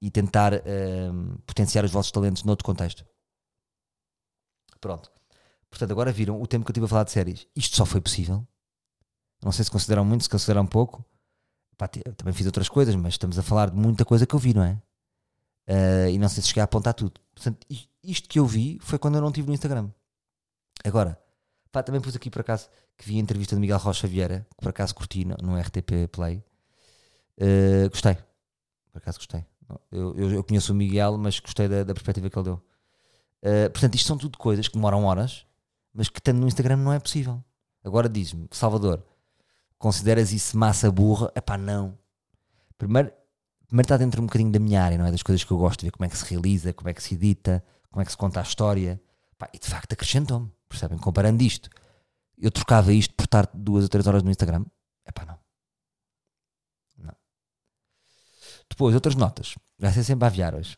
e 0.00 0.10
tentar 0.10 0.54
uh, 0.54 1.38
potenciar 1.46 1.84
os 1.84 1.92
vossos 1.92 2.10
talentos 2.10 2.42
noutro 2.42 2.64
contexto. 2.64 3.04
Pronto. 4.86 5.10
Portanto, 5.68 5.90
agora 5.90 6.12
viram 6.12 6.40
o 6.40 6.46
tempo 6.46 6.64
que 6.64 6.70
eu 6.70 6.72
estive 6.72 6.86
a 6.86 6.88
falar 6.88 7.02
de 7.02 7.10
séries. 7.10 7.44
Isto 7.56 7.76
só 7.76 7.84
foi 7.84 8.00
possível. 8.00 8.46
Não 9.42 9.50
sei 9.50 9.64
se 9.64 9.70
consideram 9.70 10.04
muito, 10.04 10.22
se 10.22 10.30
consideram 10.30 10.64
pouco. 10.64 11.04
Pá, 11.76 11.88
também 11.88 12.32
fiz 12.32 12.46
outras 12.46 12.68
coisas, 12.68 12.94
mas 12.94 13.14
estamos 13.14 13.36
a 13.36 13.42
falar 13.42 13.70
de 13.70 13.76
muita 13.76 14.04
coisa 14.04 14.24
que 14.24 14.32
eu 14.32 14.38
vi, 14.38 14.54
não 14.54 14.62
é? 14.62 14.80
Uh, 15.68 16.10
e 16.10 16.18
não 16.18 16.28
sei 16.28 16.40
se 16.40 16.50
cheguei 16.50 16.60
a 16.60 16.64
apontar 16.64 16.94
tudo. 16.94 17.20
Portanto, 17.34 17.66
isto 18.00 18.28
que 18.28 18.38
eu 18.38 18.46
vi 18.46 18.78
foi 18.80 18.96
quando 18.96 19.16
eu 19.16 19.20
não 19.20 19.28
estive 19.28 19.48
no 19.48 19.54
Instagram. 19.54 19.90
Agora, 20.84 21.20
Pá, 21.72 21.82
também 21.82 22.00
pus 22.00 22.14
aqui 22.14 22.30
por 22.30 22.42
acaso 22.42 22.68
que 22.96 23.04
vi 23.04 23.16
a 23.16 23.20
entrevista 23.20 23.56
de 23.56 23.60
Miguel 23.60 23.78
Rocha 23.78 24.06
Vieira, 24.06 24.46
que 24.56 24.62
por 24.62 24.68
acaso 24.70 24.94
curti 24.94 25.24
no, 25.24 25.34
no 25.42 25.60
RTP 25.60 26.08
Play. 26.12 26.44
Uh, 27.36 27.90
gostei. 27.90 28.14
Por 28.92 28.98
acaso 28.98 29.18
gostei. 29.18 29.44
Eu, 29.90 30.14
eu, 30.14 30.30
eu 30.30 30.44
conheço 30.44 30.72
o 30.72 30.76
Miguel, 30.76 31.18
mas 31.18 31.40
gostei 31.40 31.66
da, 31.66 31.82
da 31.82 31.92
perspectiva 31.92 32.30
que 32.30 32.38
ele 32.38 32.44
deu. 32.44 32.62
Uh, 33.42 33.70
portanto, 33.70 33.94
isto 33.94 34.06
são 34.06 34.18
tudo 34.18 34.38
coisas 34.38 34.68
que 34.68 34.74
demoram 34.74 35.04
horas, 35.04 35.46
mas 35.92 36.08
que 36.08 36.18
estando 36.18 36.40
no 36.40 36.48
Instagram 36.48 36.76
não 36.76 36.92
é 36.92 36.98
possível. 36.98 37.42
Agora 37.84 38.08
diz-me, 38.08 38.48
Salvador, 38.50 39.02
consideras 39.78 40.32
isso 40.32 40.56
massa 40.58 40.90
burra? 40.90 41.30
É 41.34 41.40
pá, 41.40 41.56
não. 41.56 41.96
Primeiro, 42.76 43.12
primeiro 43.66 43.86
está 43.86 43.96
dentro 43.96 44.20
um 44.20 44.26
bocadinho 44.26 44.50
da 44.50 44.58
minha 44.58 44.82
área, 44.82 44.98
não 44.98 45.06
é? 45.06 45.10
Das 45.10 45.22
coisas 45.22 45.44
que 45.44 45.50
eu 45.50 45.56
gosto 45.56 45.80
de 45.80 45.86
ver, 45.86 45.92
como 45.92 46.04
é 46.04 46.08
que 46.08 46.18
se 46.18 46.24
realiza, 46.24 46.72
como 46.72 46.88
é 46.88 46.94
que 46.94 47.02
se 47.02 47.14
edita, 47.14 47.64
como 47.90 48.02
é 48.02 48.04
que 48.04 48.10
se 48.10 48.16
conta 48.16 48.40
a 48.40 48.42
história. 48.42 49.00
E 49.52 49.58
de 49.58 49.66
facto 49.66 49.92
acrescentou-me, 49.92 50.50
percebem? 50.68 50.98
Comparando 50.98 51.42
isto, 51.42 51.70
eu 52.38 52.50
trocava 52.50 52.92
isto 52.92 53.14
por 53.14 53.24
estar 53.24 53.48
duas 53.54 53.84
ou 53.84 53.88
três 53.88 54.06
horas 54.06 54.22
no 54.22 54.30
Instagram? 54.30 54.64
É 55.04 55.24
não. 55.24 55.38
Não. 56.98 57.16
Depois, 58.68 58.94
outras 58.94 59.14
notas. 59.14 59.54
Vai 59.78 59.92
ser 59.92 60.04
sempre 60.04 60.24
a 60.24 60.28
aviar 60.28 60.54
hoje. 60.54 60.76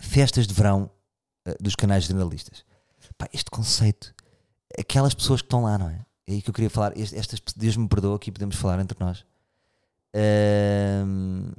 Festas 0.00 0.46
de 0.46 0.54
verão 0.54 0.90
dos 1.60 1.74
canais 1.74 2.04
jornalistas. 2.04 2.64
Pá, 3.18 3.28
este 3.32 3.50
conceito, 3.50 4.14
aquelas 4.78 5.14
pessoas 5.14 5.40
que 5.40 5.46
estão 5.46 5.64
lá, 5.64 5.78
não 5.78 5.88
é? 5.88 6.04
É 6.26 6.32
aí 6.32 6.42
que 6.42 6.50
eu 6.50 6.54
queria 6.54 6.70
falar. 6.70 6.96
Estas, 6.96 7.40
Deus 7.56 7.76
me 7.76 7.88
perdoa, 7.88 8.16
aqui 8.16 8.30
podemos 8.30 8.56
falar 8.56 8.80
entre 8.80 8.96
nós. 9.00 9.24
Uh, 10.14 11.52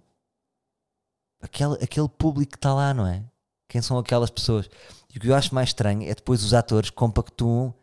aquele, 1.42 1.76
aquele 1.76 2.10
público 2.10 2.52
que 2.52 2.58
está 2.58 2.74
lá, 2.74 2.94
não 2.94 3.06
é? 3.06 3.24
Quem 3.68 3.82
são 3.82 3.98
aquelas 3.98 4.30
pessoas? 4.30 4.70
E 5.14 5.18
o 5.18 5.22
que 5.22 5.28
eu 5.28 5.36
acho 5.36 5.54
mais 5.54 5.70
estranho 5.70 6.10
é 6.10 6.14
depois 6.14 6.44
os 6.44 6.54
atores 6.54 6.90
compactuam 6.90 7.74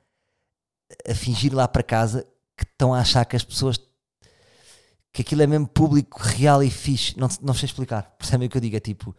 a 1.08 1.14
fingir 1.14 1.54
lá 1.54 1.68
para 1.68 1.82
casa 1.82 2.26
que 2.56 2.64
estão 2.64 2.94
a 2.94 3.00
achar 3.00 3.24
que 3.24 3.36
as 3.36 3.44
pessoas 3.44 3.78
que 5.12 5.22
aquilo 5.22 5.42
é 5.42 5.46
mesmo 5.46 5.66
público, 5.66 6.20
real 6.22 6.62
e 6.62 6.70
fixe. 6.70 7.18
Não, 7.18 7.28
não 7.42 7.54
sei 7.54 7.66
explicar. 7.66 8.14
Percebem 8.16 8.46
o 8.46 8.50
que 8.50 8.56
eu 8.56 8.60
digo? 8.60 8.76
É 8.76 8.80
tipo, 8.80 9.14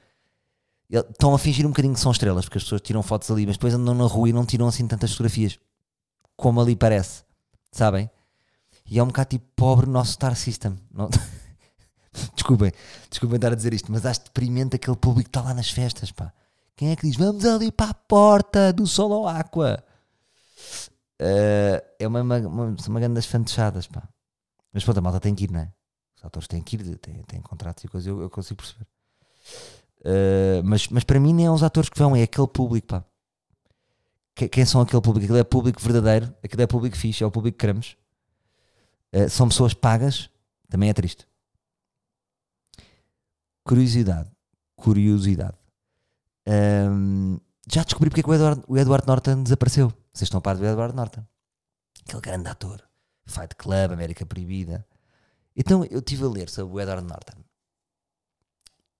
estão 0.91 1.33
a 1.33 1.39
fingir 1.39 1.65
um 1.65 1.69
bocadinho 1.69 1.93
que 1.93 1.99
são 1.99 2.11
estrelas, 2.11 2.45
porque 2.45 2.57
as 2.57 2.63
pessoas 2.63 2.81
tiram 2.81 3.01
fotos 3.01 3.31
ali, 3.31 3.45
mas 3.45 3.55
depois 3.55 3.73
andam 3.73 3.93
na 3.95 4.05
rua 4.05 4.29
e 4.29 4.33
não 4.33 4.45
tiram 4.45 4.67
assim 4.67 4.85
tantas 4.87 5.11
fotografias 5.11 5.57
como 6.35 6.59
ali 6.59 6.75
parece, 6.75 7.23
sabem? 7.71 8.09
E 8.85 8.99
é 8.99 9.03
um 9.03 9.07
bocado 9.07 9.29
tipo 9.29 9.45
pobre 9.55 9.87
nosso 9.87 10.13
star 10.13 10.35
system. 10.35 10.77
Não... 10.91 11.09
desculpem, 12.35 12.71
desculpem 13.09 13.35
estar 13.37 13.51
a 13.51 13.55
dizer 13.55 13.73
isto, 13.73 13.91
mas 13.91 14.05
acho 14.05 14.23
deprimente 14.23 14.75
aquele 14.75 14.97
público 14.97 15.29
que 15.29 15.37
está 15.37 15.41
lá 15.41 15.53
nas 15.53 15.69
festas, 15.69 16.11
pá. 16.11 16.33
Quem 16.75 16.91
é 16.91 16.95
que 16.95 17.07
diz 17.07 17.15
vamos 17.15 17.45
ali 17.45 17.71
para 17.71 17.91
a 17.91 17.93
porta 17.93 18.73
do 18.73 18.87
Solo 18.87 19.27
Aqua? 19.27 19.83
Uh, 21.21 21.79
é 21.99 22.07
uma, 22.07 22.21
uma, 22.21 22.37
uma, 22.37 22.75
uma 22.87 22.99
grande 22.99 23.15
das 23.15 23.25
fantechadas, 23.25 23.87
pá. 23.87 24.09
Mas 24.73 24.83
pronto, 24.83 24.97
a 24.97 25.01
malta 25.01 25.19
tem 25.19 25.35
que 25.35 25.43
ir, 25.43 25.51
não 25.51 25.59
é? 25.59 25.71
Os 26.17 26.25
atores 26.25 26.47
têm 26.47 26.61
que 26.61 26.75
ir, 26.75 26.97
têm, 26.97 27.21
têm 27.23 27.41
contratos 27.41 27.83
e 27.83 27.87
coisas, 27.87 28.07
eu, 28.07 28.21
eu 28.21 28.29
consigo 28.29 28.57
perceber. 28.57 28.87
Uh, 30.01 30.63
mas, 30.63 30.87
mas 30.87 31.03
para 31.03 31.19
mim 31.19 31.33
nem 31.33 31.45
é 31.45 31.51
os 31.51 31.63
atores 31.63 31.89
que 31.89 31.97
vão, 31.97 32.15
é 32.15 32.23
aquele 32.23 32.47
público, 32.47 32.87
pá. 32.87 33.05
Que, 34.33 34.47
quem 34.47 34.65
são 34.65 34.81
aquele 34.81 35.01
público? 35.01 35.25
Aquilo 35.25 35.37
é 35.37 35.43
público 35.43 35.81
verdadeiro, 35.81 36.33
aquilo 36.43 36.61
é 36.61 36.67
público 36.67 36.97
fixe, 36.97 37.23
é 37.23 37.27
o 37.27 37.31
público 37.31 37.57
que 37.57 37.61
queremos. 37.61 37.95
Uh, 39.13 39.29
são 39.29 39.47
pessoas 39.47 39.73
pagas, 39.73 40.29
também 40.69 40.89
é 40.89 40.93
triste. 40.93 41.27
Curiosidade, 43.63 44.29
curiosidade. 44.75 45.57
Um, 46.47 47.39
já 47.71 47.83
descobri 47.83 48.09
porque 48.09 48.21
é 48.21 48.23
que 48.23 48.29
o 48.29 48.33
Edward, 48.33 48.63
o 48.67 48.77
Edward 48.77 49.07
Norton 49.07 49.43
desapareceu. 49.43 49.89
Vocês 50.11 50.27
estão 50.27 50.39
a 50.39 50.41
par 50.41 50.57
do 50.57 50.65
Edward 50.65 50.95
Norton? 50.95 51.23
Aquele 52.07 52.21
grande 52.21 52.49
ator. 52.49 52.81
Fight 53.25 53.55
Club, 53.55 53.91
América 53.91 54.25
Proibida. 54.25 54.85
Então 55.55 55.85
eu 55.85 55.99
estive 55.99 56.25
a 56.25 56.29
ler 56.29 56.49
sobre 56.49 56.75
o 56.75 56.79
Edward 56.79 57.07
Norton. 57.07 57.37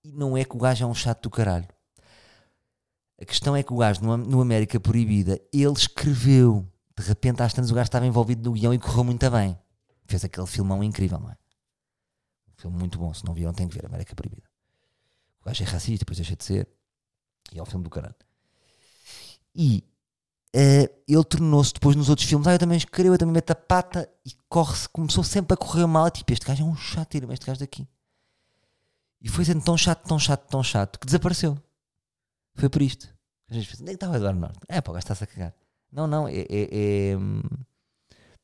E 0.04 0.12
não 0.12 0.36
é 0.36 0.44
que 0.44 0.56
o 0.56 0.58
gajo 0.58 0.84
é 0.84 0.86
um 0.86 0.94
chato 0.94 1.22
do 1.22 1.30
caralho. 1.30 1.68
A 3.20 3.24
questão 3.24 3.54
é 3.54 3.62
que 3.62 3.72
o 3.72 3.76
gajo 3.76 4.02
no, 4.02 4.16
no 4.16 4.40
América 4.40 4.80
Proibida, 4.80 5.40
ele 5.52 5.72
escreveu. 5.72 6.66
De 6.98 7.04
repente, 7.04 7.42
às 7.42 7.52
tantas, 7.52 7.70
o 7.70 7.74
gajo 7.74 7.86
estava 7.86 8.06
envolvido 8.06 8.48
no 8.48 8.54
guião 8.54 8.74
e 8.74 8.78
correu 8.78 9.04
muito 9.04 9.30
bem. 9.30 9.56
Fez 10.06 10.24
aquele 10.24 10.46
filmão 10.46 10.82
incrível, 10.82 11.20
não 11.20 11.30
é? 11.30 11.36
Um 12.48 12.60
filme 12.60 12.76
muito 12.78 12.98
bom. 12.98 13.14
Se 13.14 13.24
não 13.24 13.32
viram, 13.32 13.52
tem 13.52 13.68
que 13.68 13.74
ver. 13.74 13.86
América 13.86 14.14
Proibida. 14.14 14.42
O 15.40 15.44
gajo 15.46 15.62
é 15.62 15.66
racista, 15.66 16.00
depois 16.00 16.18
deixa 16.18 16.34
de 16.34 16.44
ser. 16.44 16.68
E 17.52 17.58
é 17.58 17.62
o 17.62 17.66
filme 17.66 17.84
do 17.84 17.90
caralho. 17.90 18.14
E 19.54 19.84
uh, 20.56 21.02
ele 21.06 21.24
tornou-se 21.24 21.74
depois 21.74 21.94
nos 21.94 22.08
outros 22.08 22.28
filmes. 22.28 22.48
Ah, 22.48 22.54
eu 22.54 22.58
também 22.58 22.76
escrevo, 22.76 23.14
eu 23.14 23.18
também 23.18 23.34
meto 23.34 23.50
a 23.52 23.54
pata 23.54 24.10
e 24.24 24.32
corre-se, 24.48 24.88
começou 24.88 25.22
sempre 25.22 25.54
a 25.54 25.56
correr 25.56 25.86
mal. 25.86 26.10
Tipo, 26.10 26.32
este 26.32 26.46
gajo 26.46 26.62
é 26.62 26.66
um 26.66 26.76
chato, 26.76 27.10
tira 27.10 27.32
este 27.32 27.46
gajo 27.46 27.60
daqui. 27.60 27.86
E 29.22 29.28
foi 29.28 29.44
sendo 29.44 29.62
tão 29.62 29.78
chato, 29.78 30.06
tão 30.06 30.18
chato, 30.18 30.48
tão 30.48 30.62
chato 30.62 30.98
que 30.98 31.06
desapareceu. 31.06 31.56
Foi 32.54 32.68
por 32.68 32.82
isto. 32.82 33.08
Às 33.48 33.56
vezes 33.56 33.80
onde 33.80 33.90
é 33.90 33.92
que 33.92 33.96
estava 33.96 34.16
Eduardo 34.16 34.40
Norte? 34.40 34.58
É, 34.68 34.80
pá, 34.80 34.90
o 34.90 34.94
gajo 34.94 35.04
está-se 35.04 35.24
a 35.24 35.26
cagar. 35.26 35.54
Não, 35.90 36.06
não, 36.06 36.26
é. 36.26 36.40
é, 36.40 37.10
é 37.10 37.16
hum, 37.16 37.42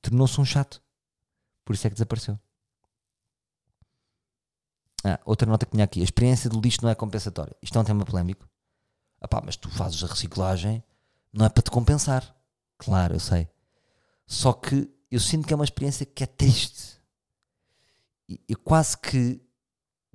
tornou-se 0.00 0.40
um 0.40 0.44
chato. 0.44 0.82
Por 1.64 1.74
isso 1.74 1.86
é 1.86 1.90
que 1.90 1.94
desapareceu. 1.94 2.38
Ah, 5.04 5.18
outra 5.24 5.48
nota 5.48 5.66
que 5.66 5.72
tinha 5.72 5.84
aqui: 5.84 6.00
a 6.00 6.04
experiência 6.04 6.48
do 6.48 6.60
lixo 6.60 6.80
não 6.82 6.90
é 6.90 6.94
compensatória. 6.94 7.56
Isto 7.60 7.78
é 7.78 7.80
um 7.80 7.84
tema 7.84 8.04
polémico. 8.04 8.48
Ah, 9.20 9.26
pá, 9.26 9.42
mas 9.44 9.56
tu 9.56 9.68
fazes 9.70 10.02
a 10.04 10.06
reciclagem 10.06 10.82
não 11.32 11.44
é 11.44 11.48
para 11.48 11.62
te 11.62 11.70
compensar. 11.70 12.36
Claro, 12.78 13.14
eu 13.14 13.20
sei. 13.20 13.48
Só 14.26 14.52
que 14.52 14.88
eu 15.10 15.18
sinto 15.18 15.46
que 15.46 15.52
é 15.52 15.56
uma 15.56 15.64
experiência 15.64 16.06
que 16.06 16.22
é 16.22 16.26
triste. 16.26 16.98
E 18.28 18.54
quase 18.54 18.96
que 18.98 19.40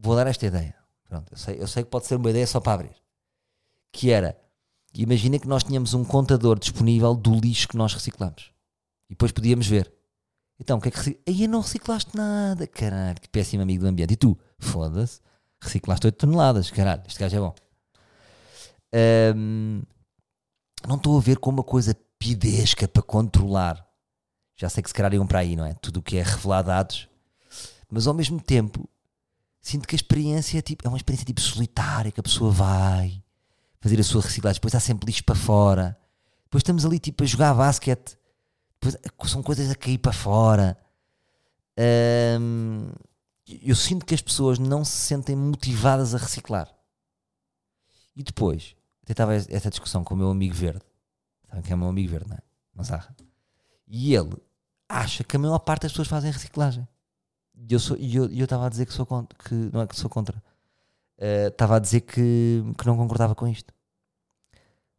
vou 0.04 0.16
dar 0.16 0.28
esta 0.28 0.46
ideia. 0.46 0.76
Pronto, 1.08 1.32
eu 1.32 1.38
sei, 1.38 1.62
eu 1.62 1.68
sei 1.68 1.84
que 1.84 1.90
pode 1.90 2.06
ser 2.06 2.16
uma 2.16 2.30
ideia 2.30 2.46
só 2.46 2.60
para 2.60 2.74
abrir. 2.74 2.96
Que 3.92 4.12
era, 4.12 4.38
imagina 4.94 5.40
que 5.40 5.48
nós 5.48 5.64
tínhamos 5.64 5.94
um 5.94 6.04
contador 6.04 6.60
disponível 6.60 7.16
do 7.16 7.40
lixo 7.40 7.68
que 7.68 7.78
nós 7.78 7.94
reciclamos. 7.94 8.52
E 9.10 9.14
depois 9.14 9.32
podíamos 9.32 9.66
ver. 9.66 9.92
Então, 10.60 10.78
o 10.78 10.82
que 10.82 10.90
é 10.90 10.92
que 10.92 10.98
reciclaste? 10.98 11.32
Aí 11.42 11.48
não 11.48 11.62
reciclaste 11.62 12.16
nada, 12.16 12.68
caralho, 12.68 13.20
que 13.20 13.30
péssimo 13.30 13.64
amigo 13.64 13.84
do 13.84 13.88
ambiente. 13.88 14.14
E 14.14 14.18
tu, 14.18 14.38
foda-se, 14.60 15.22
reciclaste 15.62 16.08
8 16.08 16.16
toneladas, 16.16 16.70
caralho, 16.70 17.04
este 17.08 17.20
gajo 17.20 17.36
é 17.36 17.40
bom. 17.40 17.56
Um, 19.36 19.82
não 20.88 20.98
estou 20.98 21.18
a 21.18 21.22
ver 21.22 21.38
como 21.38 21.58
uma 21.60 21.64
coisa 21.64 21.96
pidesca 22.20 22.88
para 22.88 23.02
controlar. 23.02 23.88
Já 24.56 24.70
sei 24.70 24.84
que 24.84 24.90
se 24.90 24.94
calhar 24.94 25.14
iam 25.14 25.26
para 25.26 25.40
aí, 25.40 25.56
não 25.56 25.66
é? 25.66 25.74
Tudo 25.76 26.00
o 26.00 26.04
que 26.04 26.18
é 26.18 26.24
revelar 26.24 26.62
dados. 26.62 27.08
Mas 27.90 28.08
ao 28.08 28.14
mesmo 28.14 28.40
tempo, 28.42 28.88
sinto 29.64 29.88
que 29.88 29.96
a 29.96 29.98
experiência 29.98 30.60
é, 30.60 30.62
tipo, 30.62 30.86
é 30.86 30.90
uma 30.90 30.98
experiência 30.98 31.26
tipo 31.26 31.40
solitária, 31.40 32.12
que 32.12 32.20
a 32.20 32.24
pessoa 32.24 32.52
vai 32.52 33.24
fazer 33.80 34.00
a 34.00 34.04
sua 34.04 34.22
reciclagem, 34.22 34.60
depois 34.60 34.76
há 34.76 34.80
sempre 34.80 35.08
lixo 35.08 35.24
para 35.24 35.36
fora. 35.36 35.98
Depois 36.44 36.60
estamos 36.60 36.86
ali 36.86 37.00
tipo 37.00 37.24
a 37.24 37.26
jogar 37.26 37.54
basquete. 37.56 38.18
Depois, 38.80 39.32
são 39.32 39.42
coisas 39.42 39.72
a 39.72 39.76
cair 39.76 39.98
para 39.98 40.14
fora. 40.14 40.78
eu 43.62 43.76
sinto 43.76 44.06
que 44.06 44.14
as 44.14 44.22
pessoas 44.22 44.60
não 44.60 44.86
se 44.86 44.98
sentem 44.98 45.36
motivadas 45.36 46.14
a 46.14 46.18
reciclar. 46.18 46.70
E 48.16 48.22
depois, 48.22 48.76
até 49.02 49.14
estava 49.14 49.34
essa 49.34 49.70
discussão 49.70 50.04
com 50.04 50.14
o 50.14 50.18
meu 50.18 50.30
amigo 50.30 50.54
verde. 50.54 50.84
Sabem 51.48 51.64
que 51.64 51.72
é 51.72 51.76
o 51.76 51.80
meu 51.80 51.88
amigo 51.88 52.12
verde, 52.12 52.30
não 52.30 52.38
é? 52.38 52.42
E 53.88 54.14
ele 54.14 54.36
acha 54.88 55.24
que 55.24 55.36
a 55.36 55.40
maior 55.40 55.60
parte 55.60 55.84
das 55.84 55.92
pessoas 55.94 56.08
fazem 56.08 56.32
reciclagem. 56.32 56.88
E 57.56 57.74
eu 57.74 57.78
estava 57.78 58.00
eu, 58.02 58.30
eu 58.32 58.64
a 58.64 58.70
dizer 58.70 58.86
que 58.86 58.94
sou 58.94 59.06
contra, 59.06 59.38
que 59.38 59.54
não 59.54 59.82
é 59.82 59.88
que 59.88 59.96
sou 59.96 60.10
contra. 60.10 60.38
Uh, 61.18 61.48
estava 61.48 61.76
a 61.76 61.80
dizer 61.80 62.02
que, 62.02 62.64
que 62.78 62.86
não 62.86 62.98
concordava 62.98 63.36
com 63.36 63.48
isto. 63.48 63.74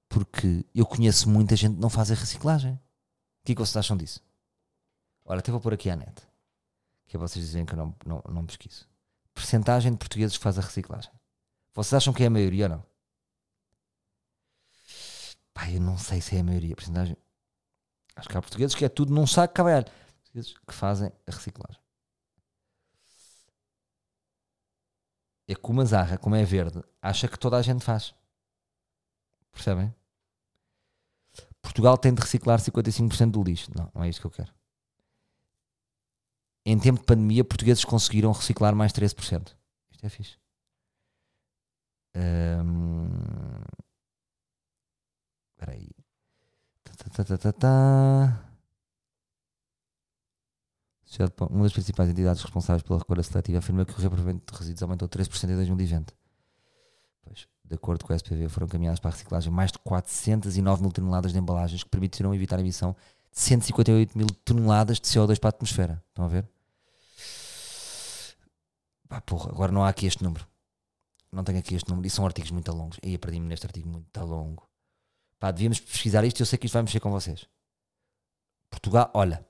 Porque 0.09 0.65
eu 0.75 0.87
conheço 0.87 1.29
muita 1.29 1.57
gente 1.57 1.75
que 1.75 1.81
não 1.81 1.91
faz 1.91 2.11
a 2.11 2.15
reciclagem. 2.15 2.75
O 2.75 2.81
que 3.45 3.53
é 3.53 3.55
que 3.55 3.61
vocês 3.61 3.77
acham 3.77 3.97
disso? 3.97 4.21
Ora, 5.25 5.41
até 5.41 5.51
vou 5.51 5.61
pôr 5.61 5.75
aqui 5.75 5.91
a 5.91 5.97
net. 5.97 6.23
Que 7.07 7.17
é 7.17 7.21
vocês 7.21 7.45
dizem 7.45 7.67
que 7.67 7.75
eu 7.75 7.77
não, 7.77 7.95
não, 8.07 8.23
não 8.31 8.47
pesquiso. 8.47 8.87
Percentagem 9.35 9.93
de 9.93 9.99
portugueses 9.99 10.37
que 10.37 10.43
faz 10.43 10.59
a 10.59 10.63
reciclagem. 10.63 11.11
Vocês 11.75 11.95
acham 11.95 12.13
que 12.15 12.23
é 12.23 12.27
a 12.27 12.31
maioria 12.31 12.67
ou 12.67 12.71
não? 12.71 12.87
Pá, 15.53 15.71
eu 15.71 15.81
não 15.81 15.99
sei 15.99 16.21
se 16.21 16.37
é 16.37 16.41
a 16.41 16.45
maioria. 16.45 16.77
Porcentagem. 16.77 17.17
Acho 18.17 18.29
que 18.29 18.37
há 18.37 18.41
portugueses 18.41 18.75
que 18.77 18.85
é 18.85 18.89
tudo 18.89 19.13
num 19.13 19.27
saco 19.27 19.53
cabalhar. 19.53 19.85
Portugueses 19.85 20.55
que 20.67 20.75
fazem 20.75 21.11
a 21.27 21.31
reciclagem. 21.31 21.84
É 25.47 25.55
como 25.55 25.81
a 25.81 25.85
zarra, 25.85 26.19
como 26.19 26.35
é 26.35 26.45
verde, 26.45 26.83
acha 27.03 27.29
que 27.29 27.39
toda 27.39 27.57
a 27.57 27.63
gente 27.63 27.85
faz. 27.85 28.15
Percebem? 29.53 29.95
Portugal 31.61 31.97
tem 31.99 32.15
de 32.15 32.21
reciclar 32.21 32.59
55% 32.61 33.31
do 33.31 33.43
lixo. 33.43 33.71
Não, 33.77 33.91
não 33.95 34.05
é 34.05 34.09
isso 34.09 34.21
que 34.21 34.27
eu 34.27 34.31
quero. 34.31 34.53
Em 36.67 36.79
tempo 36.79 37.01
de 37.01 37.07
pandemia, 37.07 37.45
portugueses 37.45 37.85
conseguiram 37.85 38.33
reciclar 38.33 38.75
mais 38.75 38.93
13%. 38.93 39.55
Isto 39.91 40.07
é 40.07 40.09
fixe. 40.09 40.39
Hum, 42.17 43.09
Espera 45.65 45.73
aí. 45.73 45.91
Tá, 46.83 46.93
tá, 46.95 47.25
tá, 47.25 47.39
tá, 47.39 47.53
tá. 47.53 48.51
Sociedade 51.04 51.04
Pão, 51.04 51.04
uma 51.51 51.63
das 51.65 51.73
principais 51.73 52.11
entidades 52.11 52.43
responsáveis 52.43 52.83
pela 52.83 52.99
recolha 52.99 53.23
seletiva 53.23 53.59
afirma 53.59 53.85
que 53.85 53.93
o 53.93 53.97
reaproveitamento 53.97 54.53
de 54.53 54.59
resíduos 54.59 54.83
aumentou 54.83 55.09
13% 55.09 55.51
em 55.51 55.57
2020. 55.57 56.15
Pois, 57.23 57.49
de 57.65 57.75
acordo 57.75 58.05
com 58.05 58.13
a 58.13 58.17
SPV, 58.17 58.49
foram 58.49 58.69
caminhadas 58.69 59.01
para 59.01 59.11
a 59.11 59.13
reciclagem 59.13 59.53
mais 59.53 59.73
de 59.73 59.79
409 59.79 60.83
mil 60.83 60.93
toneladas 60.93 61.33
de 61.33 61.39
embalagens 61.39 61.83
que 61.83 61.91
permitirão 61.91 62.35
evitar 62.35 62.57
a 62.57 62.61
emissão 62.61 62.95
de 63.33 63.41
158 63.41 64.17
mil 64.17 64.27
toneladas 64.45 65.01
de 65.01 65.09
CO2 65.09 65.39
para 65.39 65.49
a 65.49 65.51
atmosfera. 65.51 66.03
Estão 66.09 66.25
a 66.25 66.29
ver? 66.29 66.49
Pá, 69.09 69.21
porra, 69.21 69.51
agora 69.51 69.73
não 69.73 69.85
há 69.85 69.89
aqui 69.89 70.07
este 70.07 70.23
número. 70.23 70.47
Não 71.31 71.43
tenho 71.43 71.59
aqui 71.59 71.75
este 71.75 71.89
número. 71.89 72.07
E 72.07 72.11
são 72.11 72.25
artigos 72.25 72.51
muito 72.51 72.71
longos. 72.73 72.99
E 73.03 73.19
perdi-me 73.19 73.47
neste 73.47 73.67
artigo 73.67 73.89
muito 73.89 74.25
longo. 74.25 74.69
Pá, 75.39 75.51
devíamos 75.51 75.81
pesquisar 75.81 76.25
isto. 76.25 76.41
Eu 76.41 76.47
sei 76.47 76.59
que 76.59 76.67
isto 76.67 76.75
vai 76.75 76.83
mexer 76.83 77.01
com 77.01 77.11
vocês. 77.11 77.47
Portugal, 78.71 79.11
olha, 79.15 79.45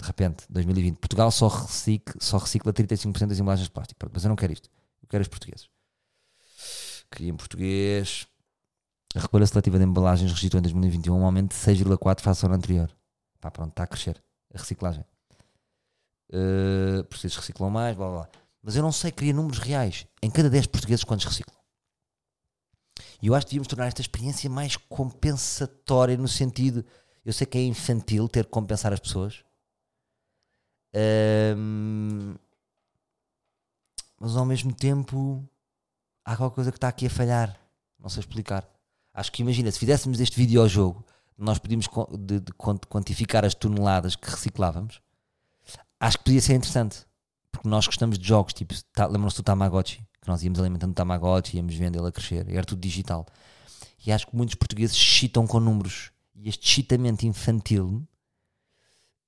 de 0.00 0.06
repente, 0.06 0.44
2020, 0.50 0.98
Portugal 0.98 1.30
só 1.30 1.48
recicla, 1.48 2.14
só 2.20 2.38
recicla 2.38 2.72
35% 2.72 3.26
das 3.28 3.38
embalagens 3.38 3.68
de 3.68 3.72
plástico. 3.72 3.98
Pronto, 3.98 4.12
mas 4.14 4.24
eu 4.24 4.28
não 4.28 4.36
quero 4.36 4.52
isto. 4.52 4.68
Eu 5.02 5.08
quero 5.08 5.22
os 5.22 5.28
portugueses. 5.28 5.68
Queria 7.10 7.30
em 7.30 7.36
português. 7.36 8.26
A 9.14 9.20
recolha 9.20 9.46
seletiva 9.46 9.78
de 9.78 9.84
embalagens 9.84 10.32
registrou 10.32 10.58
em 10.58 10.62
2021 10.62 11.16
um 11.16 11.24
aumento 11.24 11.50
de 11.50 11.56
6,4 11.56 12.20
face 12.20 12.44
ao 12.44 12.50
ano 12.50 12.56
anterior. 12.56 12.90
Pá, 13.40 13.50
pronto, 13.50 13.70
está 13.70 13.84
a 13.84 13.86
crescer. 13.86 14.22
A 14.52 14.58
reciclagem. 14.58 15.04
Uh, 16.30 17.04
portugueses 17.04 17.36
reciclam 17.36 17.70
mais, 17.70 17.96
blá 17.96 18.08
blá 18.08 18.16
blá. 18.16 18.28
Mas 18.62 18.76
eu 18.76 18.82
não 18.82 18.90
sei, 18.90 19.12
queria 19.12 19.32
números 19.32 19.58
reais. 19.58 20.06
Em 20.22 20.30
cada 20.30 20.50
10 20.50 20.66
portugueses, 20.66 21.04
quantos 21.04 21.26
reciclam? 21.26 21.54
E 23.22 23.28
eu 23.28 23.34
acho 23.34 23.46
que 23.46 23.50
devíamos 23.50 23.68
tornar 23.68 23.86
esta 23.86 24.00
experiência 24.00 24.50
mais 24.50 24.76
compensatória 24.76 26.16
no 26.16 26.26
sentido. 26.26 26.84
Eu 27.24 27.32
sei 27.32 27.46
que 27.46 27.58
é 27.58 27.64
infantil 27.64 28.28
ter 28.28 28.44
que 28.44 28.50
compensar 28.50 28.92
as 28.92 29.00
pessoas. 29.00 29.44
Um, 31.56 32.34
mas 34.20 34.36
ao 34.36 34.44
mesmo 34.44 34.72
tempo 34.72 35.42
há 36.24 36.36
qualquer 36.36 36.54
coisa 36.54 36.70
que 36.70 36.78
está 36.78 36.88
aqui 36.88 37.06
a 37.06 37.10
falhar. 37.10 37.58
Não 37.98 38.08
sei 38.08 38.20
explicar. 38.20 38.68
Acho 39.12 39.30
que 39.32 39.42
imagina, 39.42 39.70
se 39.70 39.78
fizéssemos 39.78 40.20
este 40.20 40.36
videojogo, 40.36 41.04
nós 41.36 41.58
podíamos 41.58 41.86
de, 42.18 42.40
de 42.40 42.52
quantificar 42.88 43.44
as 43.44 43.54
toneladas 43.54 44.16
que 44.16 44.30
reciclávamos. 44.30 45.00
Acho 45.98 46.18
que 46.18 46.24
podia 46.24 46.40
ser 46.40 46.54
interessante. 46.54 47.06
Porque 47.50 47.68
nós 47.68 47.86
gostamos 47.86 48.18
de 48.18 48.26
jogos, 48.26 48.52
tipo, 48.52 48.74
tá, 48.92 49.06
lembram-se 49.06 49.36
do 49.36 49.42
Tamagotchi? 49.42 50.04
Que 50.20 50.28
nós 50.28 50.42
íamos 50.42 50.58
alimentando 50.58 50.90
o 50.90 50.94
Tamagotchi, 50.94 51.56
íamos 51.56 51.74
vendo 51.74 51.98
ele 51.98 52.08
a 52.08 52.12
crescer. 52.12 52.48
Era 52.50 52.64
tudo 52.64 52.80
digital. 52.80 53.26
E 54.04 54.12
acho 54.12 54.26
que 54.26 54.36
muitos 54.36 54.54
portugueses 54.54 54.96
chitam 54.96 55.46
com 55.46 55.60
números. 55.60 56.10
E 56.34 56.48
este 56.48 56.68
chitamento 56.68 57.24
infantil 57.24 58.06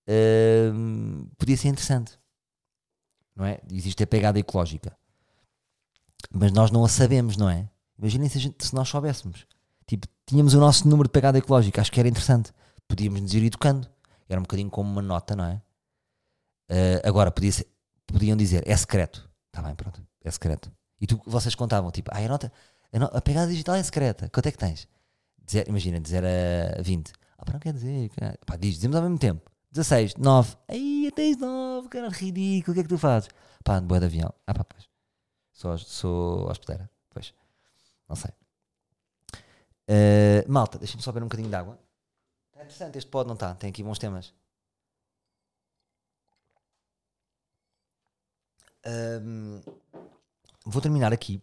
uh, 0.09 0.74
podia 1.47 1.57
ser 1.57 1.69
interessante. 1.69 2.19
Não 3.37 3.45
é? 3.45 3.61
Existe 3.71 4.03
a 4.03 4.07
pegada 4.07 4.39
ecológica. 4.39 4.97
Mas 6.33 6.51
nós 6.51 6.73
não 6.73 6.85
a 6.85 6.89
sabemos, 6.89 7.37
não 7.37 7.49
é? 7.49 7.71
Imaginem 7.97 8.29
se, 8.29 8.41
se, 8.59 8.75
nós 8.75 8.89
soubéssemos. 8.89 9.47
Tipo, 9.87 10.09
tínhamos 10.27 10.55
o 10.55 10.59
nosso 10.59 10.89
número 10.89 11.09
de 11.09 11.13
pegada 11.13 11.39
ecológica, 11.39 11.81
acho 11.81 11.93
que 11.93 12.01
era 12.01 12.09
interessante. 12.09 12.53
Podíamos 12.89 13.21
nos 13.21 13.33
ir 13.33 13.45
educando. 13.45 13.89
Era 14.29 14.41
um 14.41 14.43
bocadinho 14.43 14.69
como 14.69 14.91
uma 14.91 15.01
nota, 15.01 15.37
não 15.37 15.45
é? 15.45 15.63
Uh, 16.69 17.09
agora, 17.09 17.31
podia 17.31 17.53
ser, 17.53 17.69
podiam 18.07 18.37
dizer, 18.37 18.65
é 18.67 18.77
secreto. 18.77 19.31
Está 19.47 19.63
bem, 19.63 19.75
pronto, 19.77 20.05
é 20.25 20.31
secreto. 20.33 20.73
E 21.01 21.07
tu, 21.07 21.21
vocês 21.25 21.55
contavam, 21.55 21.93
tipo, 21.93 22.11
ah, 22.13 22.19
a 22.19 22.29
nota, 22.29 22.53
a, 22.93 22.99
no, 22.99 23.07
a 23.07 23.21
pegada 23.21 23.49
digital 23.49 23.77
é 23.77 23.83
secreta. 23.85 24.29
Quanto 24.31 24.47
é 24.47 24.51
que 24.51 24.59
tens? 24.59 24.89
Dizer, 25.45 25.69
imagina, 25.69 26.01
dizer 26.01 26.25
a 26.25 26.83
20. 26.83 27.13
Ah, 27.39 27.45
para 27.45 27.53
não 27.53 27.61
quer 27.61 27.73
dizer. 27.73 28.11
Pá, 28.45 28.57
diz, 28.57 28.75
dizemos 28.75 28.97
ao 28.97 29.03
mesmo 29.03 29.19
tempo. 29.19 29.49
16, 29.77 30.17
9. 30.17 30.57
Aí, 30.69 31.12
tens 31.15 31.37
9, 31.37 31.89
cara, 31.89 32.09
ridículo. 32.09 32.73
O 32.73 32.75
que 32.75 32.81
é 32.81 32.83
que 32.83 32.89
tu 32.89 32.99
fazes? 32.99 33.29
Pá, 33.62 33.79
boa 33.81 34.01
de 34.01 34.07
avião. 34.07 34.33
Ah, 34.47 34.55
pá, 34.55 34.65
pois. 34.65 34.89
Sou, 35.53 35.77
sou 35.79 36.51
hospedeira. 36.51 36.91
Pois. 37.11 37.35
Não 38.09 38.17
sei. 38.17 38.31
Uh, 39.89 40.51
malta, 40.51 40.79
deixa-me 40.79 41.03
só 41.03 41.12
beber 41.12 41.25
um 41.25 41.29
bocadinho 41.29 41.51
de 41.51 41.55
água. 41.55 41.79
Está 42.49 42.65
interessante 42.65 42.99
este 42.99 43.11
pod, 43.11 43.27
não 43.27 43.35
está? 43.35 43.55
Tem 43.55 43.69
aqui 43.69 43.83
bons 43.83 43.99
temas. 43.99 44.33
Um, 48.87 49.61
vou 50.65 50.81
terminar 50.81 51.12
aqui 51.12 51.43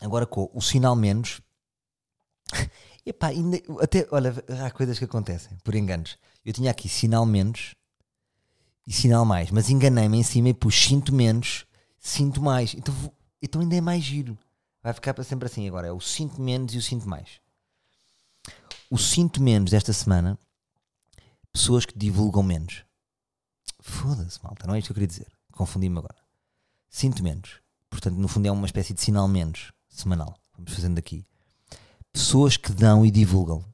agora 0.00 0.26
com 0.26 0.50
o 0.52 0.60
sinal 0.60 0.96
menos. 0.96 1.40
Epá, 3.06 3.28
ainda, 3.28 3.58
até, 3.80 4.06
olha, 4.10 4.32
há 4.66 4.70
coisas 4.70 4.98
que 4.98 5.04
acontecem 5.04 5.56
por 5.58 5.74
enganos. 5.74 6.18
Eu 6.50 6.52
tinha 6.52 6.72
aqui 6.72 6.88
sinal 6.88 7.24
menos 7.24 7.76
e 8.84 8.92
sinal 8.92 9.24
mais, 9.24 9.52
mas 9.52 9.70
enganei-me 9.70 10.18
em 10.18 10.22
cima 10.24 10.48
e 10.48 10.52
pus 10.52 10.74
sinto 10.74 11.14
menos, 11.14 11.64
sinto 12.00 12.42
mais. 12.42 12.74
Então, 12.74 12.92
então 13.40 13.60
ainda 13.60 13.76
é 13.76 13.80
mais 13.80 14.02
giro. 14.02 14.36
Vai 14.82 14.92
ficar 14.92 15.14
para 15.14 15.22
sempre 15.22 15.46
assim 15.46 15.68
agora. 15.68 15.86
É 15.86 15.92
o 15.92 16.00
sinto 16.00 16.42
menos 16.42 16.74
e 16.74 16.78
o 16.78 16.82
sinto 16.82 17.08
mais. 17.08 17.40
O 18.90 18.98
sinto 18.98 19.40
menos 19.40 19.70
desta 19.70 19.92
semana, 19.92 20.36
pessoas 21.52 21.86
que 21.86 21.96
divulgam 21.96 22.42
menos. 22.42 22.84
Foda-se, 23.78 24.42
malta, 24.42 24.66
não 24.66 24.74
é 24.74 24.80
isto 24.80 24.88
que 24.88 24.90
eu 24.90 24.94
queria 24.94 25.06
dizer. 25.06 25.28
Confundi-me 25.52 25.98
agora. 25.98 26.18
Sinto 26.88 27.22
menos. 27.22 27.60
Portanto, 27.88 28.16
no 28.16 28.26
fundo 28.26 28.48
é 28.48 28.50
uma 28.50 28.66
espécie 28.66 28.92
de 28.92 29.00
sinal 29.00 29.28
menos 29.28 29.70
semanal. 29.88 30.36
Vamos 30.56 30.74
fazendo 30.74 30.98
aqui. 30.98 31.24
Pessoas 32.12 32.56
que 32.56 32.72
dão 32.72 33.06
e 33.06 33.10
divulgam. 33.12 33.64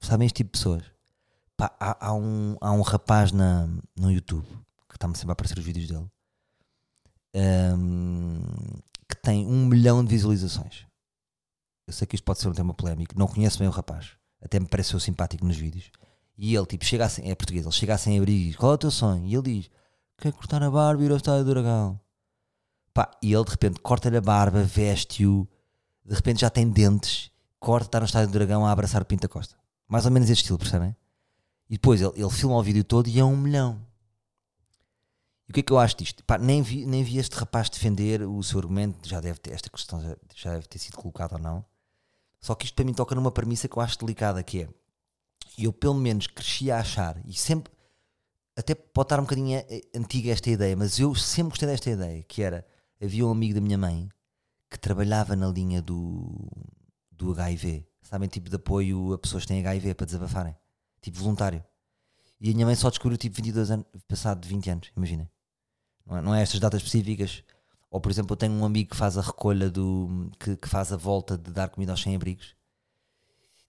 Sabem 0.00 0.24
este 0.24 0.36
tipo 0.38 0.48
de 0.48 0.58
pessoas? 0.58 0.99
Pá, 1.60 1.76
há, 1.78 2.06
há, 2.08 2.14
um, 2.14 2.56
há 2.58 2.72
um 2.72 2.80
rapaz 2.80 3.32
na, 3.32 3.68
no 3.94 4.10
YouTube 4.10 4.46
que 4.88 4.96
está-me 4.96 5.14
sempre 5.14 5.32
a 5.32 5.34
aparecer 5.34 5.58
os 5.58 5.64
vídeos 5.64 5.88
dele 5.88 6.08
um, 7.34 8.40
que 9.06 9.16
tem 9.22 9.46
um 9.46 9.66
milhão 9.66 10.02
de 10.02 10.08
visualizações. 10.08 10.86
Eu 11.86 11.92
sei 11.92 12.06
que 12.06 12.14
isto 12.14 12.24
pode 12.24 12.38
ser 12.38 12.48
um 12.48 12.54
tema 12.54 12.72
polémico, 12.72 13.18
não 13.18 13.26
conheço 13.26 13.58
bem 13.58 13.68
o 13.68 13.72
rapaz, 13.72 14.12
até 14.40 14.58
me 14.58 14.66
pareceu 14.66 14.98
simpático 14.98 15.44
nos 15.44 15.58
vídeos. 15.58 15.90
E 16.38 16.56
ele, 16.56 16.64
tipo, 16.64 16.82
chega 16.82 17.04
assim, 17.04 17.28
é 17.28 17.34
português, 17.34 17.66
ele 17.66 17.74
chega 17.74 17.92
assim 17.94 18.16
a 18.16 18.22
abrir 18.22 18.32
e 18.32 18.44
diz: 18.46 18.56
Qual 18.56 18.72
é 18.72 18.74
o 18.76 18.78
teu 18.78 18.90
sonho? 18.90 19.26
E 19.26 19.34
ele 19.34 19.42
diz: 19.42 19.70
Quer 20.16 20.32
cortar 20.32 20.62
a 20.62 20.70
barba 20.70 21.02
e 21.02 21.06
ir 21.06 21.10
ao 21.10 21.18
estádio 21.18 21.44
do 21.44 21.50
Dragão. 21.50 22.00
Pá, 22.94 23.10
e 23.22 23.34
ele 23.34 23.44
de 23.44 23.50
repente 23.50 23.80
corta-lhe 23.80 24.16
a 24.16 24.22
barba, 24.22 24.62
veste-o, 24.62 25.46
de 26.06 26.14
repente 26.14 26.40
já 26.40 26.48
tem 26.48 26.70
dentes, 26.70 27.30
corta, 27.58 27.86
está 27.86 28.00
no 28.00 28.06
estádio 28.06 28.28
do 28.28 28.32
Dragão 28.32 28.64
a 28.64 28.72
abraçar 28.72 29.02
o 29.02 29.04
Pinta 29.04 29.28
Costa. 29.28 29.56
Mais 29.86 30.06
ou 30.06 30.10
menos 30.10 30.30
este 30.30 30.42
estilo, 30.42 30.58
percebem? 30.58 30.96
E 31.70 31.74
depois 31.74 32.02
ele, 32.02 32.12
ele 32.16 32.30
filma 32.30 32.56
o 32.56 32.62
vídeo 32.62 32.82
todo 32.82 33.08
e 33.08 33.20
é 33.20 33.24
um 33.24 33.36
milhão. 33.36 33.80
E 35.48 35.52
o 35.52 35.54
que 35.54 35.60
é 35.60 35.62
que 35.62 35.72
eu 35.72 35.78
acho 35.78 35.96
disto? 35.96 36.24
Pá, 36.24 36.36
nem, 36.36 36.60
vi, 36.62 36.84
nem 36.84 37.04
vi 37.04 37.18
este 37.18 37.36
rapaz 37.36 37.70
defender 37.70 38.22
o 38.22 38.42
seu 38.42 38.58
argumento, 38.58 39.08
já 39.08 39.20
deve 39.20 39.38
ter, 39.38 39.52
esta 39.52 39.70
questão 39.70 40.02
já, 40.02 40.16
já 40.34 40.52
deve 40.54 40.66
ter 40.66 40.78
sido 40.78 40.96
colocada 40.96 41.36
ou 41.36 41.40
não. 41.40 41.64
Só 42.40 42.56
que 42.56 42.64
isto 42.64 42.74
para 42.74 42.84
mim 42.84 42.92
toca 42.92 43.14
numa 43.14 43.30
premissa 43.30 43.68
que 43.68 43.76
eu 43.76 43.82
acho 43.82 43.98
delicada, 43.98 44.42
que 44.42 44.62
é, 44.62 44.68
eu 45.58 45.72
pelo 45.72 45.94
menos 45.94 46.26
cresci 46.26 46.70
a 46.70 46.80
achar, 46.80 47.20
e 47.24 47.34
sempre, 47.34 47.72
até 48.56 48.74
pode 48.74 49.06
estar 49.06 49.20
um 49.20 49.24
bocadinho 49.24 49.58
eh, 49.58 49.82
antiga 49.94 50.32
esta 50.32 50.50
ideia, 50.50 50.76
mas 50.76 50.98
eu 50.98 51.14
sempre 51.14 51.50
gostei 51.50 51.68
desta 51.68 51.90
ideia, 51.90 52.22
que 52.24 52.42
era, 52.42 52.66
havia 53.00 53.26
um 53.26 53.30
amigo 53.30 53.54
da 53.54 53.60
minha 53.60 53.78
mãe 53.78 54.08
que 54.70 54.78
trabalhava 54.78 55.36
na 55.36 55.48
linha 55.48 55.82
do, 55.82 56.48
do 57.10 57.32
HIV, 57.32 57.86
sabem, 58.02 58.28
tipo 58.28 58.48
de 58.48 58.56
apoio 58.56 59.12
a 59.12 59.18
pessoas 59.18 59.44
que 59.44 59.48
têm 59.48 59.60
HIV 59.60 59.94
para 59.94 60.06
desabafarem, 60.06 60.56
tipo 61.00 61.18
voluntário. 61.18 61.64
E 62.40 62.50
a 62.50 62.54
minha 62.54 62.66
mãe 62.66 62.74
só 62.74 62.88
descobriu 62.88 63.18
tipo 63.18 63.36
22 63.36 63.70
anos, 63.70 63.86
passado 64.08 64.40
de 64.40 64.48
20 64.48 64.70
anos, 64.70 64.92
imaginem. 64.96 65.28
Não 66.06 66.16
é, 66.16 66.22
não 66.22 66.34
é 66.34 66.42
estas 66.42 66.58
datas 66.58 66.80
específicas. 66.80 67.44
Ou 67.90 68.00
por 68.00 68.10
exemplo, 68.10 68.32
eu 68.32 68.36
tenho 68.36 68.52
um 68.52 68.64
amigo 68.64 68.90
que 68.90 68.96
faz 68.96 69.18
a 69.18 69.22
recolha 69.22 69.70
do. 69.70 70.30
que, 70.38 70.56
que 70.56 70.68
faz 70.68 70.92
a 70.92 70.96
volta 70.96 71.36
de 71.36 71.50
dar 71.50 71.68
comida 71.68 71.92
aos 71.92 72.02
sem-abrigos. 72.02 72.54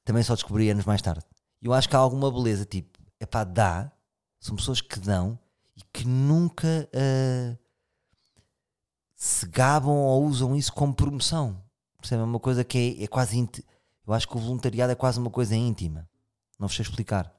Também 0.05 0.23
só 0.23 0.33
descobri 0.35 0.69
anos 0.69 0.85
mais 0.85 1.01
tarde. 1.01 1.25
E 1.61 1.65
eu 1.65 1.73
acho 1.73 1.89
que 1.89 1.95
há 1.95 1.99
alguma 1.99 2.31
beleza, 2.31 2.65
tipo, 2.65 2.99
é 3.19 3.25
pá, 3.25 3.43
dá. 3.43 3.91
São 4.39 4.55
pessoas 4.55 4.81
que 4.81 4.99
dão 4.99 5.37
e 5.75 5.81
que 5.93 6.07
nunca. 6.07 6.89
Uh, 6.93 7.57
se 9.15 9.45
gabam 9.47 9.93
ou 9.93 10.25
usam 10.25 10.55
isso 10.55 10.73
como 10.73 10.95
promoção. 10.95 11.63
Percebe? 11.99 12.21
É 12.21 12.25
uma 12.25 12.39
coisa 12.39 12.63
que 12.63 12.97
é, 12.99 13.03
é 13.03 13.07
quase. 13.07 13.47
Eu 14.07 14.13
acho 14.13 14.27
que 14.27 14.35
o 14.35 14.39
voluntariado 14.39 14.91
é 14.91 14.95
quase 14.95 15.19
uma 15.19 15.29
coisa 15.29 15.55
íntima. 15.55 16.09
Não 16.61 16.67
vos 16.67 16.75
sei 16.75 16.83
explicar. 16.83 17.35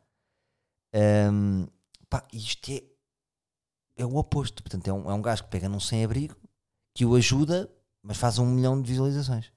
Um, 0.93 1.69
pá, 2.11 2.27
isto 2.33 2.73
é, 2.73 2.83
é 3.97 4.05
o 4.05 4.17
oposto. 4.17 4.65
Portanto, 4.65 4.89
é 4.89 4.93
um, 4.93 5.09
é 5.09 5.15
um 5.15 5.23
gajo 5.23 5.45
que 5.45 5.51
pega 5.51 5.69
num 5.69 5.79
sem-abrigo, 5.79 6.37
que 6.93 7.05
o 7.05 7.15
ajuda, 7.15 7.73
mas 8.03 8.17
faz 8.17 8.41
um 8.41 8.47
milhão 8.47 8.83
de 8.83 8.89
visualizações. 8.91 9.53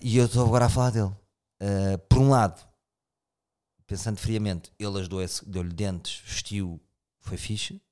E 0.00 0.16
eu 0.16 0.26
estou 0.26 0.46
agora 0.46 0.66
a 0.66 0.68
falar 0.68 0.90
dele. 0.90 1.12
Uh, 1.60 1.98
por 2.08 2.18
um 2.18 2.30
lado, 2.30 2.64
pensando 3.88 4.18
friamente, 4.18 4.70
ele 4.78 5.00
ajudou-lhe 5.00 5.28
deu 5.46 5.64
dentes, 5.64 6.22
vestiu, 6.24 6.80
foi 7.18 7.36
fixe, 7.36 7.82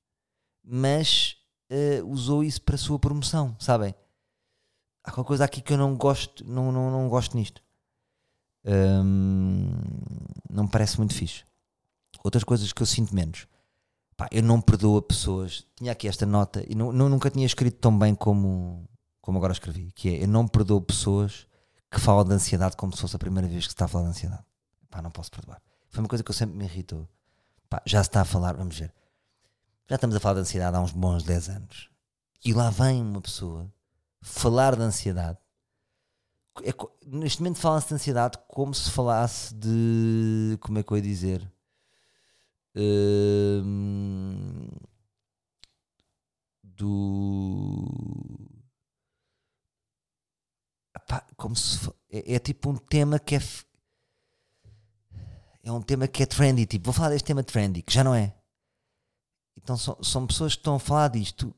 mas 0.63 1.35
uh, 1.69 2.05
usou 2.07 2.41
isso 2.41 2.61
para 2.61 2.75
a 2.75 2.77
sua 2.77 2.97
promoção, 2.97 3.53
sabem? 3.59 3.93
Há 5.03 5.11
qualquer 5.11 5.27
coisa 5.27 5.43
aqui 5.43 5.61
que 5.61 5.73
eu 5.73 5.77
não 5.77 5.97
gosto, 5.97 6.45
não, 6.45 6.71
não, 6.71 6.89
não 6.89 7.09
gosto 7.09 7.35
nisto. 7.35 7.64
Um, 8.65 9.69
não 10.49 10.63
me 10.63 10.69
parece 10.69 10.97
muito 10.97 11.13
fixe. 11.13 11.43
Outras 12.23 12.43
coisas 12.43 12.73
que 12.73 12.81
eu 12.81 12.85
sinto 12.85 13.13
menos. 13.13 13.47
Pá, 14.17 14.27
eu 14.31 14.41
não 14.41 14.61
perdoo 14.61 14.97
a 14.97 15.01
pessoas. 15.01 15.65
Tinha 15.75 15.91
aqui 15.91 16.07
esta 16.07 16.25
nota 16.25 16.63
e 16.67 16.73
não, 16.73 16.91
não- 16.91 17.09
nunca 17.09 17.29
tinha 17.29 17.45
escrito 17.45 17.77
tão 17.79 17.97
bem 17.97 18.15
como, 18.15 18.87
como 19.21 19.37
agora 19.37 19.53
escrevi. 19.53 19.91
Que 19.91 20.09
é, 20.15 20.23
eu 20.23 20.27
não 20.27 20.47
perdoo 20.47 20.81
pessoas 20.81 21.45
que 21.91 21.99
falam 21.99 22.23
de 22.25 22.33
ansiedade 22.33 22.75
como 22.77 22.95
se 22.95 23.01
fosse 23.01 23.15
a 23.15 23.19
primeira 23.19 23.47
vez 23.47 23.65
que 23.65 23.69
se 23.71 23.75
está 23.75 23.85
a 23.85 23.87
falar 23.87 24.05
de 24.05 24.09
ansiedade. 24.11 24.43
Pá, 24.89 25.01
não 25.01 25.11
posso 25.11 25.29
perdoar. 25.31 25.61
Foi 25.89 25.99
uma 26.01 26.07
coisa 26.09 26.23
que 26.23 26.31
eu 26.31 26.35
sempre 26.35 26.57
me 26.57 26.65
irritou. 26.65 27.07
Pá, 27.69 27.81
já 27.85 28.01
se 28.03 28.09
está 28.09 28.21
a 28.21 28.25
falar, 28.25 28.55
vamos 28.55 28.77
ver. 28.79 28.93
Já 29.87 29.95
estamos 29.95 30.15
a 30.15 30.19
falar 30.19 30.35
de 30.35 30.41
ansiedade 30.41 30.75
há 30.75 30.79
uns 30.81 30.91
bons 30.91 31.23
10 31.23 31.49
anos. 31.49 31.89
E 32.43 32.53
lá 32.53 32.69
vem 32.69 33.01
uma 33.01 33.21
pessoa 33.21 33.71
falar 34.21 34.75
de 34.75 34.81
ansiedade. 34.81 35.37
É 36.63 36.71
neste 37.05 37.41
momento 37.41 37.59
fala-se 37.59 37.89
de 37.89 37.93
ansiedade 37.95 38.37
como 38.47 38.73
se 38.73 38.89
falasse 38.91 39.53
de. 39.53 40.57
Como 40.61 40.79
é 40.79 40.83
que 40.83 40.91
eu 40.91 40.97
ia 40.97 41.03
dizer? 41.03 41.51
Hum, 42.75 44.67
do. 46.63 47.85
Como 51.35 51.55
se. 51.55 51.89
É, 52.09 52.35
é 52.35 52.39
tipo 52.39 52.69
um 52.69 52.77
tema 52.77 53.19
que 53.19 53.35
é. 53.35 53.39
É 55.63 55.71
um 55.71 55.81
tema 55.81 56.07
que 56.07 56.23
é 56.23 56.25
trendy. 56.25 56.65
Tipo, 56.65 56.85
vou 56.85 56.93
falar 56.93 57.09
deste 57.09 57.25
tema 57.25 57.43
trendy, 57.43 57.81
que 57.81 57.93
já 57.93 58.03
não 58.03 58.13
é. 58.13 58.35
Então 59.57 59.77
são, 59.77 60.01
são 60.03 60.27
pessoas 60.27 60.53
que 60.53 60.59
estão 60.59 60.75
a 60.75 60.79
falar 60.79 61.07
disto 61.09 61.53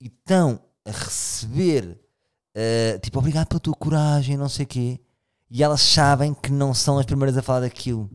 e 0.00 0.06
estão 0.06 0.60
a 0.84 0.90
receber 0.90 2.03
uh, 2.56 2.98
tipo, 3.00 3.18
obrigado 3.18 3.48
pela 3.48 3.60
tua 3.60 3.74
coragem, 3.74 4.36
não 4.36 4.48
sei 4.48 4.64
o 4.64 4.68
quê. 4.68 5.00
E 5.50 5.62
elas 5.62 5.80
sabem 5.82 6.34
que 6.34 6.50
não 6.50 6.74
são 6.74 6.98
as 6.98 7.06
primeiras 7.06 7.36
a 7.36 7.42
falar 7.42 7.60
daquilo. 7.60 8.10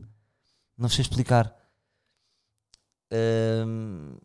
Não 0.78 0.88
sei 0.88 1.02
explicar. 1.02 1.54
Hum, 3.12 4.20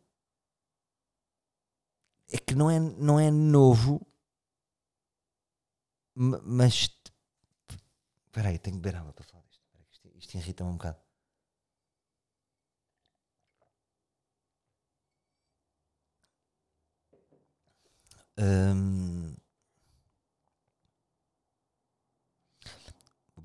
é 2.31 2.37
que 2.37 2.53
não 2.55 2.69
é, 2.69 2.79
não 2.79 3.19
é 3.19 3.31
novo, 3.31 3.99
ma- 6.15 6.41
mas. 6.43 6.75
Espera 8.27 8.49
aí, 8.49 8.59
tenho 8.59 8.75
que 8.77 8.81
beber 8.83 8.97
água 8.99 9.13
para 9.13 9.25
falar 9.29 9.43
disto. 9.49 9.65
Isto, 9.91 10.07
isto 10.21 10.35
irrita-me 10.37 10.69
um 10.69 10.73
bocado. 10.77 10.99
Hum, 18.37 19.35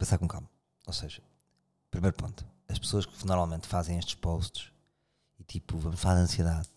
pensar 0.00 0.18
com 0.18 0.26
calma. 0.26 0.48
Ou 0.86 0.92
seja, 0.92 1.22
primeiro 1.90 2.16
ponto: 2.16 2.44
as 2.66 2.78
pessoas 2.78 3.04
que 3.06 3.26
normalmente 3.26 3.66
fazem 3.66 3.98
estes 3.98 4.14
posts 4.14 4.72
e 5.38 5.44
tipo, 5.44 5.78
vamos 5.78 6.00
falar 6.00 6.16
de 6.16 6.22
ansiedade. 6.22 6.68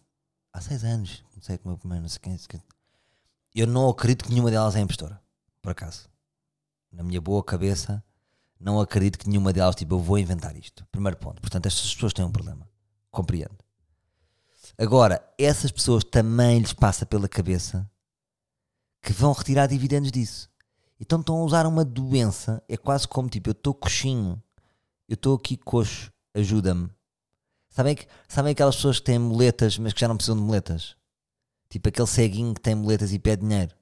Há 0.51 0.61
seis 0.61 0.83
anos, 0.83 1.23
comecei 1.31 1.57
com 1.57 1.69
o 1.69 1.71
meu 1.71 1.77
primeiro, 1.77 2.03
não 2.03 2.09
sei 2.09 2.19
quem. 2.21 2.61
Eu 3.55 3.65
não 3.65 3.89
acredito 3.89 4.25
que 4.25 4.31
nenhuma 4.31 4.51
delas 4.51 4.75
é 4.75 4.81
impostora, 4.81 5.19
por 5.61 5.71
acaso. 5.71 6.09
Na 6.91 7.01
minha 7.01 7.21
boa 7.21 7.43
cabeça, 7.43 8.03
não 8.59 8.79
acredito 8.79 9.17
que 9.17 9.27
nenhuma 9.27 9.51
delas, 9.51 9.75
tipo, 9.75 9.95
eu 9.95 9.99
vou 9.99 10.19
inventar 10.19 10.55
isto. 10.55 10.85
Primeiro 10.91 11.17
ponto. 11.17 11.41
Portanto, 11.41 11.65
estas 11.65 11.93
pessoas 11.93 12.13
têm 12.13 12.25
um 12.25 12.31
problema. 12.31 12.69
Compreendo. 13.09 13.57
Agora, 14.77 15.23
essas 15.37 15.71
pessoas 15.71 16.03
também 16.03 16.59
lhes 16.59 16.73
passa 16.73 17.05
pela 17.05 17.27
cabeça 17.27 17.89
que 19.01 19.13
vão 19.13 19.33
retirar 19.33 19.67
dividendos 19.67 20.11
disso. 20.11 20.49
Então 20.99 21.19
estão 21.19 21.37
a 21.37 21.43
usar 21.43 21.65
uma 21.65 21.83
doença, 21.83 22.63
é 22.67 22.77
quase 22.77 23.07
como 23.07 23.29
tipo, 23.29 23.49
eu 23.49 23.53
estou 23.53 23.73
coxinho, 23.73 24.41
eu 25.07 25.15
estou 25.15 25.35
aqui 25.35 25.57
coxo, 25.57 26.11
ajuda-me. 26.33 26.89
Sabem, 27.69 27.97
sabem 28.27 28.51
aquelas 28.51 28.75
pessoas 28.75 28.99
que 28.99 29.05
têm 29.05 29.19
muletas, 29.19 29.77
mas 29.77 29.93
que 29.93 29.99
já 29.99 30.07
não 30.07 30.15
precisam 30.15 30.37
de 30.37 30.43
muletas? 30.43 30.95
Tipo 31.69 31.89
aquele 31.89 32.07
ceguinho 32.07 32.53
que 32.53 32.61
tem 32.61 32.75
muletas 32.75 33.11
e 33.11 33.19
pede 33.19 33.41
dinheiro. 33.41 33.75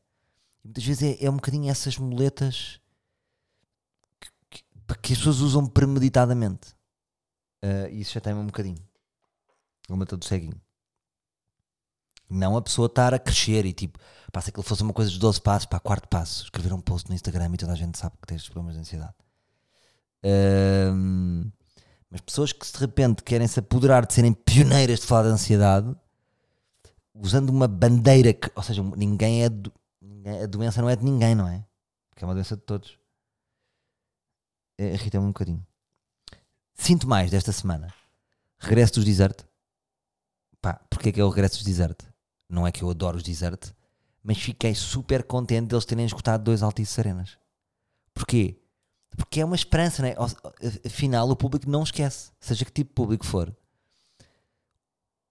E 0.64 0.68
muitas 0.68 0.84
vezes 0.84 1.03
é, 1.03 1.26
é 1.26 1.30
um 1.30 1.36
bocadinho 1.36 1.70
essas 1.70 1.97
muletas 1.97 2.80
que, 4.20 4.30
que, 4.49 4.64
que 5.01 5.14
as 5.14 5.20
pessoas 5.20 5.39
usam 5.39 5.68
premeditadamente. 5.68 6.76
E 7.91 7.99
isso 8.01 8.14
já 8.14 8.22
tem 8.22 8.34
um 8.34 8.45
bocadinho. 8.45 8.80
A 9.89 9.93
muleta 9.93 10.16
do 10.16 10.26
ceguinho. 10.26 10.59
Não 12.34 12.56
a 12.56 12.62
pessoa 12.62 12.86
estar 12.86 13.14
a 13.14 13.20
crescer 13.20 13.66
e 13.66 13.74
tipo, 13.74 14.00
pá, 14.32 14.40
se 14.42 14.50
aquilo 14.50 14.64
fosse 14.64 14.82
uma 14.84 14.94
coisa 14.94 15.10
dos 15.12 15.20
12 15.20 15.42
passos, 15.42 15.66
para 15.66 15.80
quarto 15.80 16.08
passo, 16.08 16.44
escrever 16.46 16.72
um 16.74 16.80
post 16.80 17.10
no 17.10 17.16
Instagram 17.16 17.52
e 17.54 17.58
toda 17.58 17.74
a 17.74 17.76
gente 17.76 17.98
sabe 17.98 18.16
que 18.26 18.34
estes 18.34 18.50
problemas 18.50 18.76
de 18.76 18.82
ansiedade. 18.82 19.14
Ahm, 20.24 21.52
mas 22.10 22.22
pessoas 22.22 22.52
que 22.54 22.66
de 22.72 22.78
repente 22.78 23.24
querem 23.24 23.48
se 23.48 23.60
apoderar 23.60 24.06
de 24.06 24.14
serem 24.14 24.34
pioneiras 24.34 25.00
de 25.00 25.06
falar 25.08 25.24
de 25.24 25.30
ansiedade, 25.30 25.96
usando 27.14 27.50
uma 27.50 27.68
bandeira 27.68 28.34
que, 28.34 28.50
ou 28.56 28.64
seja, 28.64 28.82
ninguém 28.96 29.44
é, 29.44 29.50
do- 29.50 29.72
a 30.44 30.46
doença 30.46 30.82
não 30.82 30.90
é 30.90 30.96
de 30.96 31.04
ninguém, 31.04 31.36
não 31.36 31.48
é? 31.48 31.66
Porque 32.10 32.24
é 32.24 32.28
uma 32.28 32.34
doença 32.34 32.56
de 32.56 32.62
todos. 32.64 32.98
É, 34.78 34.94
Irrita-me 34.94 35.26
um 35.26 35.30
bocadinho. 35.30 35.66
Sinto 36.76 37.08
mais 37.08 37.30
desta 37.32 37.52
semana. 37.52 37.94
Regresso 38.60 38.94
dos 38.96 39.06
desert. 39.06 39.44
Pá, 40.62 40.80
porque 40.90 41.10
é 41.10 41.12
que 41.12 41.20
é 41.20 41.24
o 41.24 41.30
regresso 41.30 41.56
dos 41.56 41.64
desert? 41.66 41.98
Não 42.52 42.68
é 42.68 42.72
que 42.72 42.84
eu 42.84 42.89
adoro 42.89 43.18
os 43.18 43.24
desert, 43.24 43.72
mas 44.22 44.38
fiquei 44.38 44.76
super 44.76 45.24
contente 45.24 45.68
deles 45.68 45.86
terem 45.86 46.06
escutado 46.06 46.43
dois 46.43 46.62
Altice 46.62 46.99
Arenas. 46.99 47.38
Porquê? 48.14 48.60
Porque 49.16 49.39
é 49.39 49.45
uma 49.45 49.56
esperança, 49.56 50.02
né? 50.02 50.16
Afinal, 50.86 51.30
o 51.30 51.36
público 51.36 51.70
não 51.70 51.84
esquece, 51.84 52.32
seja 52.39 52.66
que 52.66 52.72
tipo 52.72 52.89
de 52.89 52.93
público 52.93 53.26
for. 53.26 53.56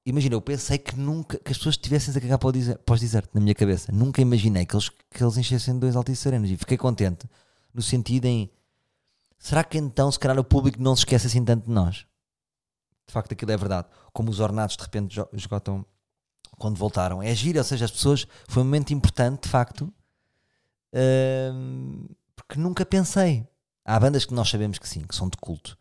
Imagina, 0.04 0.34
eu 0.34 0.40
pensei 0.40 0.78
que 0.78 0.96
nunca 0.96 1.38
que 1.38 1.52
as 1.52 1.58
pessoas 1.58 1.74
estivessem 1.74 2.14
a 2.16 2.20
cagar 2.20 2.38
para, 2.38 2.48
o 2.48 2.94
os 2.94 3.00
desert 3.00 3.28
na 3.34 3.40
minha 3.40 3.54
cabeça. 3.54 3.92
Nunca 3.92 4.22
imaginei 4.22 4.64
que 4.64 4.74
eles, 4.74 4.88
que 4.88 5.22
eles 5.22 5.36
enchessem 5.36 5.78
dois 5.78 5.94
Altice 5.94 6.26
Arenas 6.26 6.50
e 6.50 6.56
fiquei 6.56 6.78
contente 6.78 7.28
no 7.72 7.82
sentido 7.82 8.24
em 8.24 8.50
será 9.38 9.62
que 9.62 9.76
então, 9.76 10.10
se 10.10 10.18
calhar, 10.18 10.38
o 10.38 10.44
público 10.44 10.82
não 10.82 10.96
se 10.96 11.02
esquece 11.02 11.26
assim 11.26 11.44
tanto 11.44 11.66
de 11.66 11.72
nós? 11.72 12.06
De 13.06 13.12
facto, 13.12 13.32
aquilo 13.32 13.52
é 13.52 13.56
verdade. 13.56 13.88
Como 14.12 14.30
os 14.30 14.40
ornados 14.40 14.76
de 14.76 14.82
repente 14.82 15.20
esgotam 15.32 15.84
quando 16.60 16.76
voltaram. 16.76 17.22
É 17.22 17.34
giro, 17.34 17.58
ou 17.58 17.64
seja, 17.64 17.86
as 17.86 17.90
pessoas. 17.90 18.26
Foi 18.46 18.62
um 18.62 18.66
momento 18.66 18.92
importante, 18.92 19.44
de 19.44 19.48
facto, 19.48 19.92
porque 22.36 22.58
nunca 22.58 22.84
pensei. 22.84 23.48
Há 23.84 23.98
bandas 23.98 24.24
que 24.24 24.34
nós 24.34 24.48
sabemos 24.48 24.78
que 24.78 24.88
sim, 24.88 25.00
que 25.00 25.16
são 25.16 25.28
de 25.28 25.36
culto, 25.38 25.76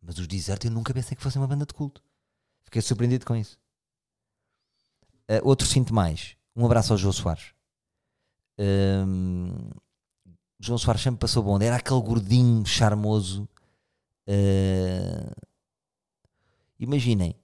mas 0.00 0.18
os 0.18 0.26
Desert 0.26 0.64
eu 0.64 0.70
nunca 0.70 0.94
pensei 0.94 1.16
que 1.16 1.22
fossem 1.22 1.42
uma 1.42 1.48
banda 1.48 1.66
de 1.66 1.74
culto. 1.74 2.02
Fiquei 2.62 2.80
surpreendido 2.80 3.26
com 3.26 3.34
isso. 3.36 3.58
Uh, 5.28 5.40
outro 5.42 5.66
sinto 5.66 5.92
mais. 5.92 6.36
Um 6.54 6.64
abraço 6.64 6.92
ao 6.92 6.98
João 6.98 7.12
Soares. 7.12 7.52
O 8.56 9.74
João 10.60 10.78
Soares 10.78 11.02
sempre 11.02 11.18
passou 11.18 11.42
bom. 11.42 11.60
Era 11.60 11.76
aquele 11.76 12.00
gordinho 12.00 12.64
charmoso. 12.64 13.48
uh, 14.28 15.46
imaginem, 16.78 17.34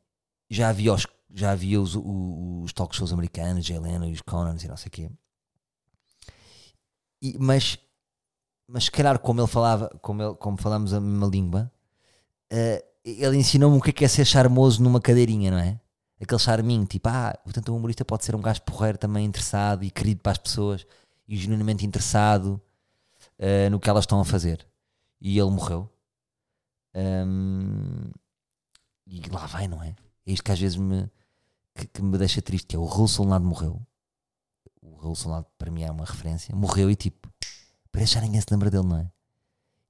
já 0.49 0.68
havia 0.68 0.95
os, 0.95 1.07
já 1.35 1.53
havia 1.53 1.81
os, 1.81 1.97
os 1.97 2.72
talk 2.72 2.95
shows 2.95 3.12
americanos, 3.12 3.64
Jay 3.66 3.79
Leno 3.79 4.07
e 4.07 4.12
os 4.12 4.22
Conans 4.22 4.62
e 4.64 4.68
não 4.68 4.77
sei 4.77 4.89
o 4.89 4.91
quê. 4.93 5.11
E- 7.22 7.37
mas, 7.39 7.79
mas 8.68 8.85
se 8.85 8.91
calhar 8.91 9.18
como 9.18 9.41
ele 9.41 9.49
falava, 9.49 9.89
como, 10.03 10.22
ele, 10.22 10.35
como 10.37 10.57
falamos 10.57 10.93
a 10.93 11.01
mesma 11.01 11.27
língua, 11.27 11.72
eh, 12.51 12.85
ele 13.05 13.39
ensinou-me 13.39 13.79
o 13.79 13.83
que 13.83 13.91
é, 13.91 13.93
que 13.93 14.05
é 14.05 14.09
ser 14.09 14.24
charmoso 14.24 14.83
numa 14.83 15.01
cadeirinha, 15.01 15.51
não 15.51 15.59
é? 15.59 15.81
Aquele 16.20 16.41
charminho, 16.41 16.87
tipo, 16.87 17.09
ah, 17.09 17.39
portanto 17.45 17.70
o 17.70 17.77
humorista 17.77 18.05
pode 18.05 18.24
ser 18.24 18.35
um 18.37 18.41
gajo 18.41 18.62
porreiro 18.62 18.99
também 18.99 19.24
interessado 19.27 19.85
e 19.85 19.91
querido 19.91 20.20
para 20.22 20.33
as 20.33 20.39
pessoas 20.39 20.87
e 21.29 21.37
genuinamente 21.37 21.87
interessado 21.87 22.61
eh, 23.39 23.68
no 23.70 23.81
que 23.81 23.91
elas 23.91 24.05
estão 24.05 24.20
a 24.20 24.24
fazer. 24.24 24.66
E 25.20 25.39
ele 25.39 25.51
morreu. 25.51 25.91
Ahm, 26.95 28.11
e 29.07 29.20
lá 29.31 29.47
vai, 29.47 29.68
não 29.68 29.83
é? 29.83 29.95
É 30.27 30.33
isto 30.33 30.43
que 30.45 30.53
às 30.53 30.59
vezes 30.59 30.77
me, 30.77 31.09
que, 31.77 31.87
que 31.87 32.03
me 32.03 32.16
deixa 32.18 32.41
triste, 32.43 32.66
que 32.66 32.77
é 32.77 32.79
o 32.79 32.85
Raul 32.87 33.09
Solnado 33.09 33.45
morreu. 33.45 33.81
O 34.83 34.97
Raul 34.97 35.14
Solnado 35.16 35.47
para 35.59 35.70
mim 35.70 35.83
é 35.83 35.91
uma 35.91 36.05
referência. 36.05 36.55
Morreu 36.55 36.91
e 36.91 36.97
tipo, 36.97 37.29
parece 37.93 38.14
já 38.14 38.20
ninguém 38.20 38.41
se 38.41 38.47
lembra 38.51 38.70
dele, 38.70 38.87
não 38.87 38.99
é? 38.99 39.11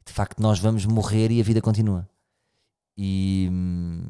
De 0.05 0.13
facto, 0.13 0.41
nós 0.41 0.59
vamos 0.59 0.85
morrer 0.87 1.31
e 1.31 1.41
a 1.41 1.45
vida 1.45 1.61
continua. 1.61 2.09
E, 2.97 3.49
hum, 3.51 4.03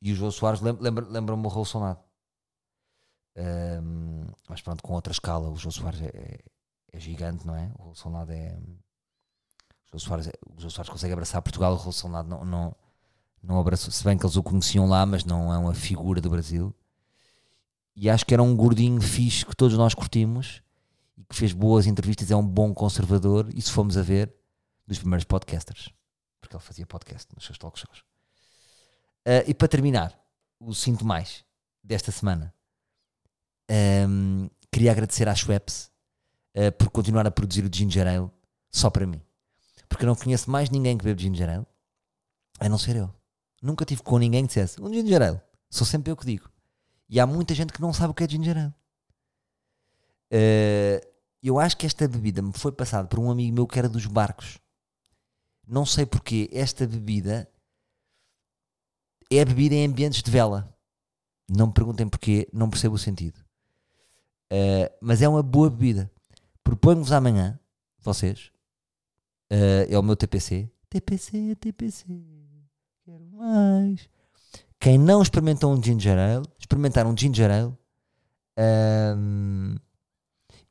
e 0.00 0.12
o 0.12 0.14
João 0.14 0.30
Soares 0.30 0.60
lem- 0.60 0.76
lembra- 0.80 1.06
lembra-me 1.08 1.44
o 1.44 1.48
Raul 1.48 1.64
Solnado. 1.64 2.00
Hum, 3.36 4.26
mas 4.48 4.60
pronto, 4.62 4.82
com 4.82 4.94
outra 4.94 5.12
escala, 5.12 5.48
o 5.50 5.56
João 5.56 5.70
Soares 5.72 6.00
é, 6.02 6.06
é- 6.08 6.38
é 6.92 7.00
gigante, 7.00 7.46
não 7.46 7.54
é? 7.54 7.70
O 7.78 7.82
Raul 7.82 7.94
Solnado 7.94 8.32
é. 8.32 8.56
O 8.56 9.90
João 9.90 9.98
Soares, 10.00 10.26
é- 10.28 10.32
o 10.46 10.58
João 10.60 10.70
Soares 10.70 10.90
consegue 10.90 11.12
abraçar 11.12 11.40
Portugal, 11.42 11.72
o 11.72 11.76
Raul 11.76 11.92
Solnado 11.92 12.28
não, 12.28 12.44
não, 12.44 12.76
não 13.42 13.58
abraçou, 13.58 13.90
se 13.90 14.04
bem 14.04 14.16
que 14.16 14.24
eles 14.24 14.36
o 14.36 14.42
conheciam 14.42 14.88
lá, 14.88 15.06
mas 15.06 15.24
não 15.24 15.52
é 15.52 15.58
uma 15.58 15.74
figura 15.74 16.20
do 16.20 16.30
Brasil. 16.30 16.74
E 17.94 18.08
acho 18.08 18.24
que 18.24 18.34
era 18.34 18.42
um 18.42 18.54
gordinho 18.54 19.00
fixe 19.00 19.44
que 19.44 19.56
todos 19.56 19.76
nós 19.76 19.94
curtimos 19.94 20.62
e 21.16 21.24
que 21.24 21.34
fez 21.34 21.52
boas 21.52 21.86
entrevistas, 21.86 22.30
é 22.30 22.36
um 22.36 22.46
bom 22.46 22.72
conservador. 22.72 23.48
E 23.54 23.60
se 23.60 23.72
fomos 23.72 23.96
a 23.96 24.02
ver, 24.02 24.32
dos 24.86 24.98
primeiros 24.98 25.24
podcasters, 25.24 25.90
porque 26.40 26.56
ele 26.56 26.62
fazia 26.62 26.86
podcast 26.86 27.28
nos 27.34 27.44
seus 27.44 27.58
talk 27.58 27.78
shows. 27.78 28.04
Ah, 29.24 29.44
e 29.46 29.52
para 29.52 29.68
terminar, 29.68 30.18
o 30.58 30.74
sinto 30.74 31.04
mais 31.04 31.44
desta 31.84 32.10
semana. 32.10 32.54
Um, 33.70 34.48
queria 34.72 34.90
agradecer 34.90 35.28
à 35.28 35.34
Schweppes 35.34 35.90
uh, 36.56 36.72
por 36.72 36.90
continuar 36.90 37.26
a 37.26 37.30
produzir 37.30 37.64
o 37.64 37.70
Ginger 37.70 38.06
Ale 38.06 38.30
só 38.70 38.88
para 38.88 39.06
mim. 39.06 39.20
Porque 39.88 40.04
eu 40.04 40.06
não 40.06 40.16
conheço 40.16 40.50
mais 40.50 40.70
ninguém 40.70 40.96
que 40.96 41.04
bebe 41.04 41.22
Ginger 41.22 41.48
Ale, 41.50 41.66
a 42.58 42.68
não 42.68 42.78
ser 42.78 42.96
eu. 42.96 43.14
Nunca 43.60 43.84
tive 43.84 44.02
com 44.02 44.18
ninguém 44.18 44.42
que 44.42 44.48
dissesse 44.48 44.80
um 44.80 44.92
Ginger 44.92 45.22
Ale. 45.22 45.40
Sou 45.70 45.86
sempre 45.86 46.10
eu 46.10 46.16
que 46.16 46.26
digo. 46.26 46.48
E 47.08 47.18
há 47.18 47.26
muita 47.26 47.54
gente 47.54 47.72
que 47.72 47.80
não 47.80 47.92
sabe 47.92 48.10
o 48.10 48.14
que 48.14 48.24
é 48.24 48.28
Ginger 48.28 48.56
Ale. 48.56 48.74
Uh, 50.32 51.06
eu 51.42 51.58
acho 51.58 51.76
que 51.76 51.86
esta 51.86 52.06
bebida 52.06 52.42
me 52.42 52.52
foi 52.52 52.72
passada 52.72 53.08
por 53.08 53.18
um 53.18 53.30
amigo 53.30 53.54
meu 53.54 53.66
que 53.66 53.78
era 53.78 53.88
dos 53.88 54.06
barcos. 54.06 54.58
Não 55.66 55.84
sei 55.84 56.06
porquê. 56.06 56.48
Esta 56.52 56.86
bebida 56.86 57.48
é 59.30 59.44
bebida 59.44 59.74
em 59.74 59.86
ambientes 59.86 60.22
de 60.22 60.30
vela. 60.30 60.74
Não 61.48 61.68
me 61.68 61.72
perguntem 61.72 62.08
porquê, 62.08 62.48
não 62.52 62.68
percebo 62.68 62.94
o 62.94 62.98
sentido. 62.98 63.38
Uh, 64.52 64.92
mas 65.00 65.22
é 65.22 65.28
uma 65.28 65.42
boa 65.42 65.70
bebida. 65.70 66.10
Proponho-vos 66.62 67.12
amanhã, 67.12 67.58
vocês, 68.00 68.50
uh, 69.50 69.86
é 69.88 69.98
o 69.98 70.02
meu 70.02 70.16
TPC. 70.16 70.70
TPC, 70.90 71.54
TPC, 71.56 72.06
quero 73.08 73.24
mais. 73.32 74.08
Quem 74.78 74.98
não 74.98 75.22
experimentou 75.22 75.72
um 75.72 75.82
ginger 75.82 76.18
ale, 76.18 76.46
experimentar 76.58 77.06
um 77.06 77.16
ginger 77.16 77.50
ale 77.50 77.74
um, 79.16 79.76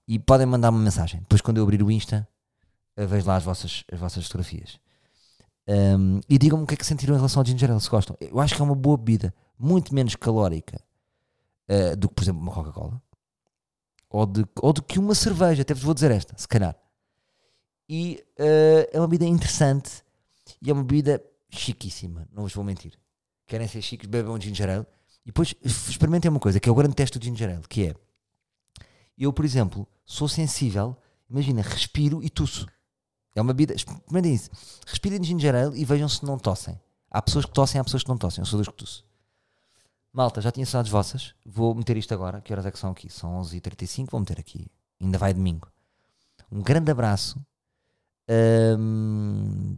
e 0.08 0.20
podem 0.20 0.46
mandar 0.46 0.70
uma 0.70 0.80
mensagem. 0.80 1.20
Depois, 1.22 1.42
quando 1.42 1.58
eu 1.58 1.64
abrir 1.64 1.82
o 1.82 1.92
Insta, 1.92 2.28
vejo 2.96 3.28
lá 3.28 3.38
as 3.38 3.44
vossas, 3.44 3.84
as 3.92 4.00
vossas 4.00 4.26
fotografias. 4.26 4.80
Um, 5.68 6.22
e 6.30 6.38
digam-me 6.38 6.64
o 6.64 6.68
que 6.68 6.76
é 6.76 6.78
que 6.78 6.86
sentiram 6.86 7.16
em 7.16 7.18
relação 7.18 7.42
ao 7.42 7.46
ginger 7.46 7.72
ale, 7.72 7.82
se 7.82 7.90
gostam. 7.90 8.16
Eu 8.22 8.40
acho 8.40 8.56
que 8.56 8.62
é 8.62 8.64
uma 8.64 8.76
boa 8.76 8.98
bebida, 8.98 9.34
muito 9.58 9.94
menos 9.94 10.16
calórica 10.16 10.80
uh, 11.70 11.96
do 11.98 12.08
que, 12.08 12.16
por 12.16 12.24
exemplo, 12.24 12.42
uma 12.42 12.54
Coca-Cola. 12.54 13.02
Ou, 14.10 14.26
de, 14.26 14.46
ou 14.62 14.72
do 14.72 14.82
que 14.84 15.00
uma 15.00 15.16
cerveja, 15.16 15.64
até 15.64 15.74
vos 15.74 15.84
vou 15.84 15.94
dizer 15.94 16.12
esta, 16.12 16.38
se 16.38 16.48
calhar. 16.48 16.78
E 17.90 18.24
uh, 18.40 18.90
é 18.94 19.00
uma 19.00 19.08
bebida 19.08 19.26
interessante 19.26 20.04
e 20.62 20.70
é 20.70 20.74
uma 20.74 20.84
bebida 20.84 21.22
chiquíssima, 21.50 22.28
não 22.32 22.44
vos 22.44 22.54
vou 22.54 22.64
mentir. 22.64 23.00
Querem 23.46 23.68
ser 23.68 23.82
chiques, 23.82 24.10
bebam 24.10 24.36
um 24.36 24.42
ginger 24.42 24.70
ale. 24.70 24.86
E 25.24 25.28
depois 25.28 25.54
experimentem 25.64 26.30
uma 26.30 26.40
coisa, 26.40 26.60
que 26.60 26.68
é 26.70 26.72
o 26.72 26.76
grande 26.76 26.96
teste 26.96 27.18
do 27.18 27.24
ginger 27.26 27.50
ale, 27.50 27.68
que 27.68 27.88
é... 27.88 27.96
Eu, 29.18 29.34
por 29.34 29.44
exemplo, 29.44 29.88
sou 30.06 30.28
sensível, 30.28 30.96
imagina, 31.30 31.62
respiro 31.62 32.24
e 32.24 32.30
tuço. 32.30 32.68
É 33.38 33.42
uma 33.42 33.54
bebida. 33.54 33.76
Experimentem 33.76 34.34
isso. 34.34 34.50
Respirem 34.86 35.24
ginger 35.24 35.54
ale 35.54 35.80
e 35.80 35.86
vejam 35.86 36.10
se 36.10 36.26
não 36.26 36.40
tossem. 36.40 36.80
Há 37.10 37.22
pessoas 37.22 37.46
que 37.46 37.52
tossem, 37.52 37.80
há 37.80 37.84
pessoas 37.84 38.04
que 38.04 38.10
não 38.10 38.18
tossem. 38.18 38.42
Eu 38.42 38.46
sou 38.48 38.58
dos 38.58 38.68
que 38.68 38.74
tosse. 38.74 39.04
Malta, 40.12 40.42
já 40.42 40.52
tinha 40.52 40.66
saudades 40.66 40.92
vossas. 40.92 41.36
Vou 41.46 41.76
meter 41.76 41.96
isto 41.98 42.12
agora. 42.14 42.42
Que 42.42 42.52
horas 42.52 42.66
é 42.66 42.72
que 42.72 42.80
são 42.80 42.92
aqui? 42.92 43.12
São 43.12 43.40
11h35. 43.40 44.08
Vou 44.10 44.20
meter 44.20 44.40
aqui. 44.40 44.66
Ainda 45.00 45.20
vai 45.20 45.36
domingo. 45.36 45.72
Um 46.52 46.64
grande 46.64 46.90
abraço. 46.90 47.40
Um, 48.28 49.78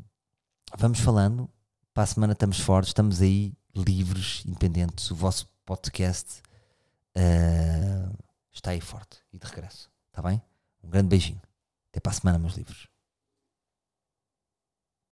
vamos 0.78 1.00
falando. 1.00 1.50
Para 2.00 2.06
a 2.06 2.08
semana 2.08 2.32
estamos 2.32 2.62
fortes. 2.62 2.92
Estamos 2.92 3.22
aí, 3.22 3.52
livres, 3.76 4.42
independentes. 4.48 5.12
O 5.12 5.16
vosso 5.16 5.46
podcast 5.66 6.42
uh, 7.14 8.18
está 8.54 8.72
aí 8.72 8.80
forte. 8.80 9.18
E 9.34 9.38
de 9.38 9.46
regresso. 9.46 9.92
Está 10.08 10.22
bem? 10.22 10.42
Um 10.82 10.90
grande 10.90 11.10
beijinho. 11.10 11.42
Até 11.92 12.00
para 12.00 12.14
a 12.14 12.16
semana, 12.16 12.40
meus 12.40 12.56
livros. 12.56 12.89